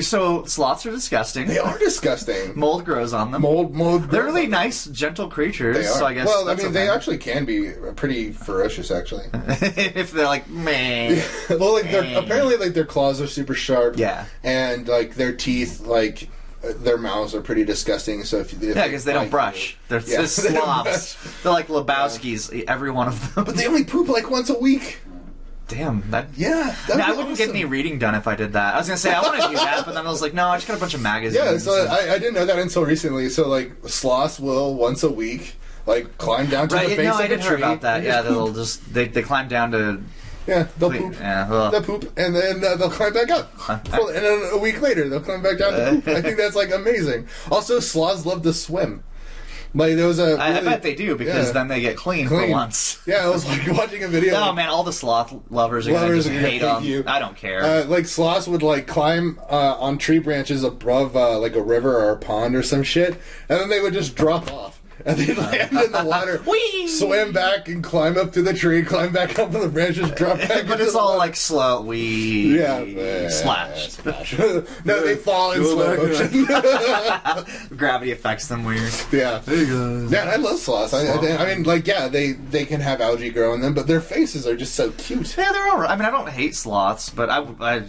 So 0.00 0.44
sloths 0.44 0.84
are 0.86 0.90
disgusting. 0.90 1.46
They 1.46 1.58
are 1.58 1.78
disgusting. 1.78 2.52
Mold 2.58 2.84
grows 2.84 3.12
on 3.12 3.30
them. 3.30 3.42
Mold, 3.42 3.72
mold. 3.74 4.04
They're 4.10 4.24
really 4.24 4.46
nice, 4.46 4.86
gentle 4.86 5.28
creatures. 5.28 5.76
They 5.76 5.86
are. 5.86 5.98
So 5.98 6.06
I 6.06 6.14
guess. 6.14 6.26
well, 6.26 6.48
I 6.48 6.54
mean, 6.56 6.72
they 6.72 6.88
actually 6.88 7.18
can 7.18 7.44
be 7.44 7.70
pretty 7.94 8.32
ferocious, 8.32 8.90
actually. 8.90 9.26
if 9.34 10.10
they're 10.12 10.26
like, 10.26 10.48
man. 10.50 11.22
well, 11.50 11.74
like 11.74 11.90
they're 11.90 12.18
apparently 12.18 12.56
like 12.56 12.74
their 12.74 12.84
claws 12.84 13.20
are 13.20 13.26
super 13.28 13.54
sharp. 13.54 13.96
Yeah. 13.96 14.26
and 14.42 14.88
like 14.88 15.14
their 15.14 15.32
teeth, 15.32 15.80
like 15.80 16.28
their 16.62 16.98
mouths 16.98 17.32
are 17.34 17.40
pretty 17.40 17.64
disgusting. 17.64 18.24
So 18.24 18.38
if, 18.38 18.52
if 18.60 18.76
Yeah, 18.76 18.86
because 18.86 19.04
they 19.04 19.12
don't 19.12 19.30
brush. 19.30 19.72
you- 19.72 19.76
They're 19.88 20.00
Yeah, 20.10 20.22
just 20.22 20.42
they 20.42 20.48
slobs. 20.50 21.14
brush. 21.14 21.42
They're 21.42 21.52
like 21.52 21.68
Lebowski's. 21.68 22.50
Every 22.66 22.90
one 22.90 23.06
of 23.08 23.34
them. 23.34 23.44
But 23.44 23.54
they 23.56 23.66
only 23.66 23.84
poop 23.84 24.08
like 24.08 24.28
once 24.30 24.50
a 24.50 24.58
week. 24.58 24.98
Damn, 25.68 26.08
that. 26.12 26.28
Yeah, 26.36 26.76
that'd 26.86 26.98
No, 26.98 27.04
I 27.04 27.16
wouldn't 27.16 27.36
get 27.36 27.48
any 27.48 27.64
reading 27.64 27.98
done 27.98 28.14
if 28.14 28.28
I 28.28 28.36
did 28.36 28.52
that. 28.52 28.74
I 28.74 28.78
was 28.78 28.86
gonna 28.86 28.96
say 28.98 29.12
I 29.12 29.20
want 29.20 29.40
to 29.42 29.48
do 29.48 29.54
that, 29.56 29.84
but 29.84 29.94
then 29.94 30.06
I 30.06 30.10
was 30.10 30.22
like, 30.22 30.32
no, 30.32 30.46
I 30.48 30.56
just 30.56 30.68
got 30.68 30.76
a 30.76 30.80
bunch 30.80 30.94
of 30.94 31.02
magazines. 31.02 31.44
Yeah, 31.44 31.58
so 31.58 31.72
I, 31.90 32.14
I 32.14 32.18
didn't 32.18 32.34
know 32.34 32.46
that 32.46 32.58
until 32.58 32.84
recently. 32.84 33.28
So 33.28 33.48
like 33.48 33.72
sloths 33.86 34.38
will 34.38 34.74
once 34.74 35.02
a 35.02 35.10
week 35.10 35.56
like 35.86 36.18
climb 36.18 36.48
down 36.48 36.68
to 36.68 36.74
right? 36.76 36.88
the 36.88 36.96
base 36.96 37.06
No, 37.06 37.14
of 37.14 37.20
I 37.20 37.26
did 37.26 37.40
hear 37.40 37.56
about 37.56 37.80
that. 37.80 38.02
Yeah, 38.04 38.22
they'll 38.22 38.46
poop. 38.46 38.54
just 38.62 38.92
they, 38.94 39.08
they 39.08 39.22
climb 39.22 39.48
down 39.48 39.72
to. 39.72 40.00
yeah 40.46 40.68
they'll 40.78 40.90
poop. 40.90 41.14
Yeah, 41.18 41.48
ugh. 41.50 41.72
They'll 41.72 41.82
poop 41.82 42.12
and 42.16 42.34
then 42.36 42.64
uh, 42.64 42.76
they'll 42.76 42.90
climb 42.90 43.12
back 43.12 43.30
up. 43.30 43.52
Well, 43.92 44.08
and 44.08 44.24
then 44.24 44.50
a 44.52 44.58
week 44.58 44.80
later 44.80 45.08
they'll 45.08 45.20
climb 45.20 45.42
back 45.42 45.58
down 45.58 45.72
to 45.72 46.00
poop. 46.00 46.08
I 46.08 46.22
think 46.22 46.36
that's 46.42 46.54
like 46.54 46.70
amazing. 46.72 47.26
Also, 47.50 47.80
sloths 47.80 48.24
love 48.24 48.42
to 48.42 48.52
swim. 48.52 49.02
Like 49.74 49.96
there 49.96 50.06
was 50.06 50.18
a. 50.18 50.36
I, 50.38 50.46
I 50.46 50.50
really- 50.52 50.64
bet 50.64 50.82
they 50.82 50.94
do 50.94 51.16
because 51.16 51.46
yeah. 51.48 51.52
then 51.52 51.68
they 51.68 51.80
get 51.80 51.96
clean, 51.96 52.28
for 52.28 52.46
once. 52.48 53.00
Yeah, 53.06 53.24
I 53.24 53.28
was 53.28 53.46
like 53.46 53.66
watching 53.76 54.02
a 54.02 54.08
video. 54.08 54.34
Oh 54.36 54.52
man, 54.52 54.68
all 54.68 54.82
the 54.84 54.92
sloth 54.92 55.34
lovers 55.50 55.86
are 55.86 55.92
gonna 55.92 56.02
Lovers 56.06 56.26
gonna 56.26 56.38
hate 56.38 56.50
hate 56.52 56.58
them. 56.62 56.84
you. 56.84 57.04
I 57.06 57.18
don't 57.18 57.36
care. 57.36 57.62
Uh, 57.62 57.84
like 57.84 58.06
sloths 58.06 58.48
would 58.48 58.62
like 58.62 58.86
climb 58.86 59.38
uh, 59.50 59.76
on 59.78 59.98
tree 59.98 60.18
branches 60.18 60.64
above 60.64 61.16
uh, 61.16 61.38
like 61.38 61.54
a 61.54 61.62
river 61.62 61.96
or 61.96 62.12
a 62.12 62.16
pond 62.16 62.54
or 62.56 62.62
some 62.62 62.82
shit, 62.82 63.14
and 63.48 63.60
then 63.60 63.68
they 63.68 63.80
would 63.80 63.92
just 63.92 64.14
drop 64.16 64.50
off. 64.52 64.75
And 65.04 65.18
they 65.18 65.34
land 65.34 65.72
in 65.72 65.92
the 65.92 66.04
water, 66.04 66.38
Whee! 66.50 66.88
swim 66.88 67.32
back 67.32 67.68
and 67.68 67.84
climb 67.84 68.16
up 68.16 68.32
to 68.32 68.42
the 68.42 68.54
tree, 68.54 68.82
climb 68.82 69.12
back 69.12 69.38
up 69.38 69.54
on 69.54 69.60
the 69.60 69.68
branches, 69.68 70.10
drop 70.12 70.38
back. 70.38 70.66
but 70.66 70.80
it's 70.80 70.94
all 70.94 71.08
water. 71.08 71.18
like 71.18 71.36
slow. 71.36 71.82
We 71.82 72.58
yeah, 72.58 73.28
slash. 73.28 73.92
splash. 73.92 74.38
no, 74.84 75.04
they 75.04 75.16
fall 75.16 75.52
in 75.52 75.62
slow 75.64 75.96
motion. 75.96 77.76
Gravity 77.76 78.12
affects 78.12 78.48
them 78.48 78.64
weird. 78.64 78.92
yeah, 79.12 79.42
yeah. 79.48 80.30
I 80.32 80.36
love 80.36 80.58
sloths. 80.58 80.94
I, 80.94 81.06
I, 81.06 81.44
I 81.44 81.54
mean, 81.54 81.64
like, 81.64 81.86
yeah, 81.86 82.08
they 82.08 82.32
they 82.32 82.64
can 82.64 82.80
have 82.80 83.00
algae 83.00 83.30
grow 83.30 83.52
in 83.52 83.60
them, 83.60 83.74
but 83.74 83.86
their 83.86 84.00
faces 84.00 84.46
are 84.46 84.56
just 84.56 84.74
so 84.74 84.92
cute. 84.92 85.36
Yeah, 85.36 85.52
they're 85.52 85.68
all 85.68 85.78
right. 85.78 85.90
I 85.90 85.96
mean, 85.96 86.06
I 86.06 86.10
don't 86.10 86.28
hate 86.28 86.54
sloths, 86.54 87.10
but 87.10 87.28
I, 87.28 87.46
I, 87.60 87.82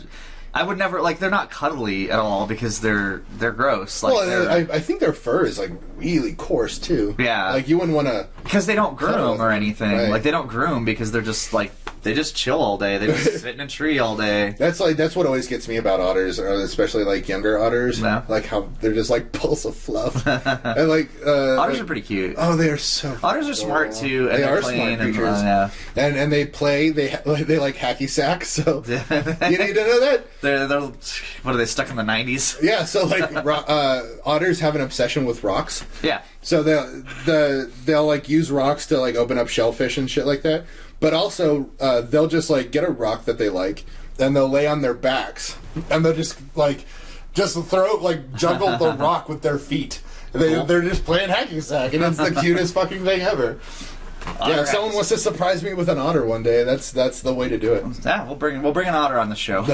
I 0.60 0.64
would 0.64 0.78
never 0.78 1.02
like. 1.02 1.20
They're 1.20 1.30
not 1.30 1.50
cuddly 1.50 2.10
at 2.12 2.20
all 2.20 2.48
because 2.48 2.80
they're 2.82 3.22
they're 3.38 3.52
gross. 3.52 4.04
Like 4.04 4.14
Well, 4.14 4.50
I, 4.50 4.76
I 4.76 4.80
think 4.80 5.00
their 5.00 5.14
fur 5.14 5.46
is 5.46 5.58
like 5.60 5.72
really 5.96 6.34
coarse 6.34 6.78
too. 6.80 7.16
Yeah. 7.20 7.52
like 7.54 7.68
you 7.68 7.78
wouldn't 7.78 7.96
want 7.96 8.08
to. 8.08 8.28
because 8.44 8.66
they 8.66 8.76
don't 8.76 8.98
groom 8.98 9.42
or 9.42 9.52
anything. 9.52 9.92
Right. 9.92 10.10
Like 10.10 10.24
they 10.24 10.32
don't 10.32 10.48
groom 10.48 10.86
because 10.86 11.12
they're 11.12 11.22
just 11.22 11.54
like 11.54 11.72
they 12.04 12.14
just 12.14 12.36
chill 12.36 12.60
all 12.62 12.78
day. 12.78 12.98
They 13.00 13.08
just 13.08 13.42
sit 13.42 13.56
in 13.56 13.60
a 13.60 13.68
tree 13.68 14.00
all 14.00 14.16
day. 14.16 14.56
That's 14.58 14.80
like 14.80 14.96
that's 14.98 15.16
what 15.16 15.26
always 15.26 15.48
gets 15.48 15.68
me 15.68 15.78
about 15.78 16.00
otters, 16.00 16.40
especially 16.40 17.04
like 17.04 17.28
younger 17.28 17.60
otters. 17.60 18.00
Yeah. 18.00 18.24
Like 18.28 18.46
how 18.46 18.70
they're 18.82 18.94
just 18.94 19.10
like 19.10 19.32
pulls 19.38 19.66
of 19.66 19.76
fluff, 19.76 20.26
and 20.28 20.88
like 20.90 21.10
uh, 21.26 21.58
Otters 21.60 21.76
like- 21.76 21.82
are 21.82 21.86
pretty 21.86 22.02
cute. 22.02 22.36
Oh, 22.38 22.56
they 22.56 22.70
are 22.70 22.78
so. 22.78 23.18
Otters 23.24 23.50
are 23.50 23.54
smart 23.54 23.94
too, 23.94 24.30
and 24.30 24.40
They 24.40 24.48
are 24.48 24.62
smart 24.62 24.78
and 24.78 25.02
creatures. 25.02 25.28
uh, 25.28 25.70
and 25.96 26.16
and 26.16 26.32
they 26.32 26.46
play. 26.46 26.90
They 26.92 27.10
ha- 27.10 27.22
they 27.26 27.58
like 27.60 27.76
hacky 27.76 28.08
sack. 28.10 28.46
So 28.46 28.84
you 28.88 29.58
need 29.58 29.74
to 29.74 29.86
know 29.88 30.00
that. 30.02 30.26
They're 30.48 30.68
they're 30.68 30.82
what 30.82 31.54
are 31.54 31.58
they 31.58 31.66
stuck 31.66 31.90
in 31.90 31.96
the 31.96 32.04
nineties? 32.04 32.58
Yeah. 32.62 32.86
So 32.86 33.06
like 33.06 33.32
ro- 33.46 33.56
uh, 33.68 34.04
otters 34.26 34.60
have 34.62 34.76
an 34.76 34.82
obsession 34.82 35.26
with 35.26 35.44
rocks. 35.44 35.86
Yeah. 36.02 36.22
So 36.42 36.64
they'll 36.64 36.88
the 37.26 37.72
they'll 37.86 38.06
like 38.08 38.30
use 38.30 38.50
rocks 38.52 38.86
to 38.88 39.00
like 39.00 39.16
open 39.16 39.38
up 39.38 39.48
shellfish 39.50 39.98
and 39.98 40.10
shit 40.10 40.26
like 40.26 40.42
that. 40.44 40.66
But 41.00 41.14
also 41.14 41.70
uh, 41.80 42.02
they'll 42.02 42.28
just 42.28 42.50
like 42.50 42.72
get 42.72 42.84
a 42.84 42.90
rock 42.92 43.26
that 43.26 43.38
they 43.38 43.50
like 43.50 43.86
and 44.20 44.36
they'll 44.36 44.50
lay 44.50 44.66
on 44.66 44.82
their 44.82 44.96
backs 44.96 45.56
and 45.92 46.04
they'll 46.04 46.16
just 46.16 46.40
like 46.56 46.86
just 47.34 47.56
throw 47.66 47.96
like 47.98 48.34
juggle 48.36 48.76
the 48.78 48.94
rock 49.00 49.30
with 49.30 49.42
their 49.44 49.60
feet. 49.60 50.02
They 50.34 50.56
Cool. 50.56 50.66
they're 50.66 50.82
just 50.82 51.06
playing 51.06 51.30
hacking 51.30 51.62
sack 51.62 51.94
and 51.94 52.04
it's 52.04 52.18
the 52.18 52.32
cutest 52.42 52.74
fucking 52.74 53.04
thing 53.06 53.22
ever. 53.22 53.60
Yeah, 54.48 54.62
if 54.62 54.68
someone 54.68 54.94
wants 54.94 55.10
to 55.10 55.18
surprise 55.18 55.64
me 55.64 55.74
with 55.74 55.90
an 55.90 55.98
otter 55.98 56.26
one 56.26 56.44
day, 56.44 56.64
that's 56.64 56.92
that's 56.92 57.22
the 57.22 57.34
way 57.34 57.50
to 57.50 57.58
do 57.58 57.74
it. 57.74 57.84
Yeah, 58.06 58.26
we'll 58.26 58.36
bring 58.36 58.62
we'll 58.62 58.74
bring 58.74 58.88
an 58.88 58.96
otter 58.96 59.18
on 59.20 59.30
the 59.30 59.36
show. 59.36 59.62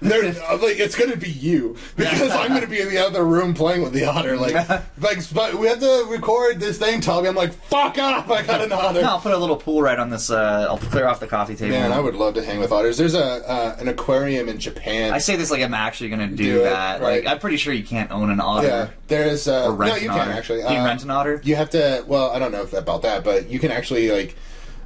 They're, 0.00 0.32
like 0.32 0.78
it's 0.78 0.96
gonna 0.96 1.16
be 1.16 1.30
you 1.30 1.76
because 1.96 2.32
I'm 2.32 2.48
gonna 2.48 2.66
be 2.66 2.80
in 2.80 2.88
the 2.88 2.98
other 2.98 3.24
room 3.24 3.54
playing 3.54 3.82
with 3.82 3.92
the 3.92 4.04
otter. 4.04 4.36
Like, 4.36 4.54
like 5.00 5.32
but 5.32 5.54
we 5.54 5.66
have 5.68 5.80
to 5.80 6.06
record 6.08 6.60
this 6.60 6.78
thing, 6.78 7.00
Toby. 7.00 7.28
I'm 7.28 7.34
like, 7.34 7.52
fuck 7.52 7.98
off! 7.98 8.30
I 8.30 8.42
got 8.42 8.60
an 8.60 8.72
otter. 8.72 9.02
No, 9.02 9.08
I'll 9.08 9.20
put 9.20 9.32
a 9.32 9.38
little 9.38 9.56
pool 9.56 9.82
right 9.82 9.98
on 9.98 10.10
this. 10.10 10.30
Uh, 10.30 10.66
I'll 10.68 10.78
clear 10.78 11.06
off 11.06 11.20
the 11.20 11.26
coffee 11.26 11.54
table. 11.54 11.70
Man, 11.74 11.92
I 11.92 12.00
would 12.00 12.14
love 12.14 12.34
to 12.34 12.44
hang 12.44 12.58
with 12.58 12.72
otters. 12.72 12.98
There's 12.98 13.14
a 13.14 13.24
uh, 13.48 13.76
an 13.78 13.88
aquarium 13.88 14.48
in 14.48 14.58
Japan. 14.58 15.12
I 15.12 15.18
say 15.18 15.36
this 15.36 15.50
like 15.50 15.62
I'm 15.62 15.74
actually 15.74 16.10
going 16.10 16.30
to 16.30 16.36
do, 16.36 16.44
Do 16.44 16.60
it, 16.60 16.64
that. 16.64 17.00
right. 17.00 17.24
Like 17.24 17.32
I'm 17.32 17.38
pretty 17.38 17.56
sure 17.56 17.72
you 17.72 17.84
can't 17.84 18.10
own 18.10 18.30
an 18.30 18.40
otter. 18.40 18.66
yeah, 18.66 18.90
there's 19.08 19.46
uh, 19.48 19.66
Or 19.72 19.76
no, 19.84 19.94
an 19.94 20.02
you 20.02 20.10
otter. 20.10 20.24
can 20.24 20.32
actually. 20.32 20.62
Can 20.62 20.72
you 20.72 20.78
Uh, 20.78 20.84
rent 20.84 21.02
an 21.02 21.10
otter? 21.10 21.40
You 21.44 21.56
have 21.56 21.70
to. 21.70 22.04
Well, 22.06 22.30
I 22.30 22.38
don't 22.38 22.52
know 22.52 22.62
if 22.62 22.72
about 22.72 23.02
that, 23.02 23.24
but 23.24 23.48
you 23.50 23.58
can 23.58 23.70
actually 23.70 24.10
like 24.10 24.36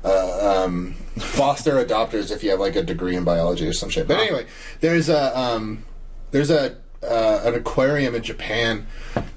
uh, 0.04 0.64
um, 0.64 0.94
foster 1.18 1.84
adopters 1.84 2.30
if 2.30 2.42
you 2.44 2.50
have 2.50 2.60
like 2.60 2.76
a 2.76 2.82
degree 2.82 3.16
in 3.16 3.24
biology 3.24 3.66
or 3.66 3.72
some 3.72 3.88
shit. 3.88 4.06
But 4.08 4.18
anyway, 4.20 4.46
there's 4.80 5.08
a 5.08 5.38
um, 5.38 5.84
there's 6.30 6.50
a 6.50 6.76
uh, 7.02 7.42
an 7.44 7.54
aquarium 7.54 8.14
in 8.14 8.22
Japan 8.22 8.86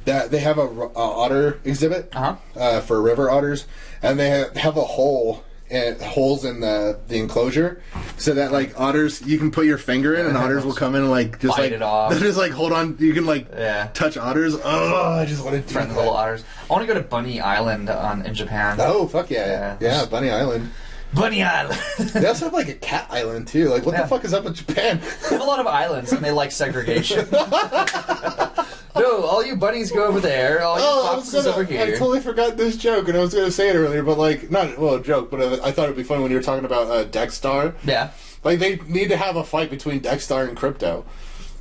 that 0.06 0.32
they 0.32 0.40
have 0.40 0.58
a, 0.58 0.64
a 0.68 0.92
otter 0.96 1.60
exhibit 1.64 2.10
Uh-huh. 2.16 2.36
uh, 2.60 2.82
for 2.82 3.02
river 3.02 3.30
otters, 3.30 3.66
and 4.02 4.20
they 4.20 4.30
have, 4.30 4.56
have 4.58 4.78
a 4.78 4.82
hole. 4.82 5.44
And 5.72 6.02
holes 6.02 6.44
in 6.44 6.60
the 6.60 7.00
the 7.08 7.18
enclosure, 7.18 7.82
so 8.18 8.34
that 8.34 8.52
like 8.52 8.78
otters, 8.78 9.22
you 9.22 9.38
can 9.38 9.52
put 9.52 9.66
your 9.66 9.78
finger 9.78 10.14
in, 10.16 10.26
and 10.26 10.36
otters 10.36 10.66
will 10.66 10.74
come 10.74 10.96
in 10.96 11.04
and 11.04 11.10
like 11.10 11.40
just 11.40 11.56
Bite 11.56 11.64
like 11.64 11.72
it 11.72 11.82
off. 11.82 12.12
Just 12.20 12.38
like 12.38 12.52
hold 12.52 12.74
on. 12.74 12.98
You 13.00 13.14
can 13.14 13.26
like 13.26 13.48
Yeah. 13.56 13.88
touch 13.94 14.18
otters. 14.18 14.54
Oh, 14.62 15.12
I 15.18 15.24
just 15.26 15.42
want 15.46 15.56
to 15.56 15.62
do 15.62 15.74
Friend 15.74 15.90
that. 15.90 15.96
little 15.96 16.12
otters. 16.14 16.44
I 16.70 16.74
want 16.74 16.84
to 16.86 16.88
go 16.88 17.00
to 17.00 17.08
Bunny 17.08 17.40
Island 17.40 17.90
on 17.90 18.26
in 18.26 18.34
Japan. 18.34 18.78
Oh 18.82 19.08
fuck 19.08 19.30
yeah, 19.32 19.78
Yeah. 19.80 20.02
yeah, 20.02 20.06
Bunny 20.08 20.30
Island. 20.30 20.70
Bunny 21.14 21.44
Island. 21.44 21.80
They 22.14 22.26
also 22.26 22.46
have 22.46 22.54
like 22.54 22.70
a 22.70 22.74
cat 22.74 23.08
island 23.10 23.48
too. 23.48 23.70
Like 23.70 23.86
what 23.86 23.94
Yeah. 23.94 24.04
the 24.04 24.08
fuck 24.08 24.24
is 24.24 24.34
up 24.34 24.44
with 24.46 24.56
Japan? 24.56 25.00
They 25.00 25.30
have 25.36 25.42
a 25.42 25.44
lot 25.44 25.60
of 25.60 25.68
islands 25.68 26.12
and 26.14 26.24
they 26.24 26.32
like 26.32 26.52
segregation. 26.52 27.28
no, 27.32 29.24
all 29.26 29.44
you 29.46 29.56
bunnies 29.56 29.92
go 29.92 30.06
over 30.06 30.20
there. 30.20 30.62
All 30.64 30.78
you 30.78 30.84
oh, 30.86 31.12
I, 31.12 31.16
foxes 31.16 31.46
gonna, 31.46 31.58
over 31.58 31.74
I 31.74 31.92
totally 31.92 32.20
forgot 32.20 32.58
this 32.58 32.78
joke, 32.78 33.08
and 33.08 33.18
I 33.18 33.22
was 33.22 33.34
gonna 33.34 33.52
say 33.52 33.70
it 33.70 33.76
earlier, 33.76 34.04
but 34.04 34.18
like 34.18 34.50
not 34.52 34.78
well 34.78 34.96
a 34.96 35.02
joke, 35.04 35.32
but 35.32 35.42
uh, 35.42 35.60
I 35.64 35.72
thought 35.72 35.86
it'd 35.86 35.98
be 35.98 36.04
funny 36.04 36.22
when 36.22 36.32
you 36.32 36.38
were 36.38 36.44
talking 36.44 36.66
about 36.66 36.88
uh, 36.88 37.04
Dex-Starr. 37.06 37.76
yeah. 37.84 38.12
Like 38.44 38.60
they 38.60 38.78
need 38.88 39.10
to 39.10 39.18
have 39.18 39.36
a 39.36 39.44
fight 39.44 39.70
between 39.70 40.00
Dex-Starr 40.00 40.46
and 40.46 40.58
Krypto. 40.58 41.04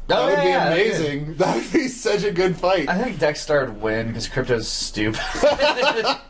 That 0.06 0.18
Oh, 0.18 0.24
would 0.26 0.32
yeah, 0.38 0.42
be 0.42 0.48
yeah, 0.48 0.68
that'd 0.70 0.84
be 0.84 0.90
amazing. 0.90 1.34
That 1.38 1.56
would 1.56 1.72
be 1.72 1.88
such 1.88 2.24
a 2.24 2.32
good 2.32 2.56
fight. 2.56 2.88
I 2.88 2.96
think 3.02 3.18
Dex-Starr 3.18 3.66
would 3.66 3.80
win 3.82 4.06
because 4.08 4.28
Krypto's 4.28 4.66
stupid. 4.68 5.20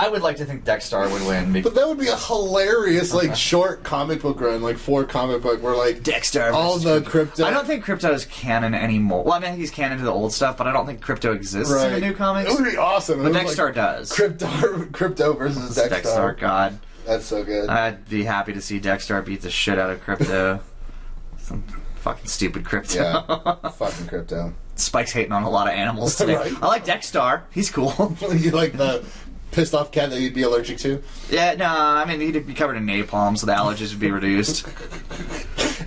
I 0.00 0.08
would 0.08 0.22
like 0.22 0.36
to 0.38 0.46
think 0.46 0.64
Dex-Starr 0.64 1.10
would 1.10 1.26
win. 1.26 1.60
But 1.62 1.74
that 1.74 1.86
would 1.86 1.98
be 1.98 2.08
a 2.08 2.16
hilarious, 2.16 3.12
like, 3.12 3.34
short 3.50 3.82
comic 3.82 4.22
book 4.22 4.40
run, 4.40 4.62
like 4.62 4.78
four 4.78 5.04
comic 5.04 5.42
book, 5.42 5.62
where 5.62 5.76
like 5.76 6.02
Dexter. 6.02 6.50
all 6.52 6.78
the 6.78 7.02
Krypto. 7.02 7.44
I 7.44 7.50
don't 7.50 7.66
think 7.66 7.84
Krypto 7.84 8.10
is 8.14 8.24
canon 8.24 8.72
anymore. 8.74 9.24
Well, 9.24 9.34
I 9.34 9.40
mean, 9.40 9.56
he's 9.56 9.70
canon 9.70 9.98
to 9.98 10.04
the 10.04 10.10
old 10.12 10.32
stuff, 10.32 10.56
but 10.56 10.66
I 10.66 10.72
don't 10.72 10.86
think 10.86 11.04
Krypto 11.04 11.34
exists 11.34 11.70
in 11.70 11.92
the 11.92 12.00
new 12.00 12.14
comics. 12.14 12.50
It 12.50 12.58
would 12.58 12.70
be 12.70 12.78
awesome. 12.78 13.18
But 13.22 13.26
It 13.26 13.34
was, 13.34 13.42
Dexter 13.42 13.66
like, 13.66 13.74
does. 13.74 14.10
Krypto, 14.10 14.86
Krypto 14.90 15.36
versus 15.36 15.74
Dexter. 15.74 15.94
Dexter, 15.94 16.32
God. 16.32 16.78
That's 17.04 17.26
so 17.26 17.44
good. 17.44 17.68
I'd 17.68 18.08
be 18.08 18.24
happy 18.24 18.54
to 18.54 18.62
see 18.62 18.78
Dexter 18.78 19.20
beat 19.20 19.42
the 19.42 19.50
shit 19.50 19.78
out 19.78 19.90
of 19.90 20.02
Krypto. 20.02 20.60
Some 21.38 21.62
fucking 21.96 22.26
stupid 22.26 22.64
Krypto. 22.64 22.94
yeah, 22.96 23.68
fucking 23.70 24.06
Krypto. 24.06 24.54
Spike's 24.76 25.12
hating 25.12 25.32
on 25.32 25.42
a 25.42 25.50
lot 25.50 25.66
of 25.66 25.74
animals 25.74 26.16
today. 26.16 26.36
Right. 26.36 26.62
I 26.62 26.66
like 26.68 26.86
Dexter. 26.86 27.42
He's 27.52 27.70
cool. 27.70 28.16
you 28.34 28.50
like 28.52 28.72
the 28.72 29.04
pissed 29.50 29.74
off 29.74 29.92
cat 29.92 30.10
that 30.10 30.20
you'd 30.20 30.34
be 30.34 30.42
allergic 30.42 30.78
to? 30.78 31.02
yeah, 31.30 31.54
no, 31.54 31.66
I 31.66 32.04
mean, 32.04 32.20
he'd 32.20 32.46
be 32.46 32.54
covered 32.54 32.76
in 32.76 32.86
napalm, 32.86 33.36
so 33.36 33.46
the 33.46 33.52
allergies 33.52 33.90
would 33.90 34.00
be 34.00 34.10
reduced. 34.10 34.66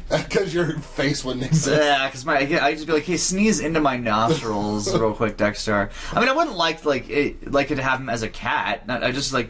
Because 0.09 0.53
your 0.53 0.77
face 0.77 1.25
wouldn't 1.25 1.45
exist. 1.45 1.81
Yeah, 1.81 2.07
because 2.07 2.23
my 2.23 2.37
I'd 2.37 2.75
just 2.75 2.85
be 2.85 2.93
like, 2.93 3.03
hey, 3.03 3.17
sneeze 3.17 3.59
into 3.59 3.79
my 3.79 3.97
nostrils 3.97 4.93
real 4.93 5.13
quick, 5.13 5.37
Dexter. 5.37 5.89
I 6.11 6.19
mean, 6.19 6.29
I 6.29 6.33
wouldn't 6.33 6.55
like 6.55 6.85
like 6.85 7.09
it, 7.09 7.51
like 7.51 7.71
it 7.71 7.75
to 7.77 7.83
have 7.83 7.99
him 7.99 8.09
as 8.09 8.21
a 8.21 8.29
cat. 8.29 8.83
I 8.87 9.11
just 9.11 9.33
like 9.33 9.49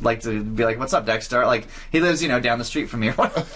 like 0.00 0.20
to 0.22 0.42
be 0.42 0.64
like, 0.64 0.78
what's 0.78 0.92
up, 0.92 1.06
Dexter? 1.06 1.44
Like 1.46 1.66
he 1.92 2.00
lives, 2.00 2.22
you 2.22 2.28
know, 2.28 2.40
down 2.40 2.58
the 2.58 2.64
street 2.64 2.86
from 2.88 3.00
me. 3.00 3.08
or 3.08 3.12
whatever. 3.12 3.46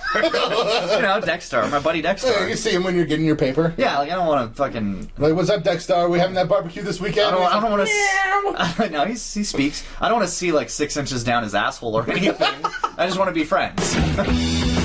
you 0.96 1.02
know, 1.02 1.20
Dexter, 1.20 1.66
my 1.68 1.78
buddy 1.80 2.00
Yeah, 2.00 2.10
you 2.12 2.16
Dexter. 2.16 2.56
see 2.56 2.70
him 2.70 2.84
when 2.84 2.94
you're 2.96 3.06
getting 3.06 3.24
your 3.26 3.36
paper. 3.36 3.74
Yeah, 3.76 3.98
like 3.98 4.10
I 4.10 4.14
don't 4.14 4.26
want 4.26 4.50
to 4.50 4.56
fucking. 4.56 5.10
Like, 5.18 5.34
what's 5.34 5.50
up, 5.50 5.62
Dexter? 5.62 5.94
Are 5.94 6.08
we 6.08 6.18
having 6.18 6.34
that 6.34 6.48
barbecue 6.48 6.82
this 6.82 7.00
weekend? 7.00 7.26
I 7.26 7.30
don't, 7.30 7.42
I 7.42 7.60
don't 7.60 7.70
want 7.70 7.88
to. 7.88 8.90
no, 8.90 9.04
he's, 9.04 9.34
he 9.34 9.44
speaks. 9.44 9.84
I 10.00 10.08
don't 10.08 10.18
want 10.18 10.28
to 10.28 10.34
see 10.34 10.52
like 10.52 10.70
six 10.70 10.96
inches 10.96 11.24
down 11.24 11.42
his 11.42 11.54
asshole 11.54 11.94
or 11.96 12.08
anything. 12.10 12.54
I 12.96 13.06
just 13.06 13.18
want 13.18 13.28
to 13.28 13.34
be 13.34 13.44
friends. 13.44 13.94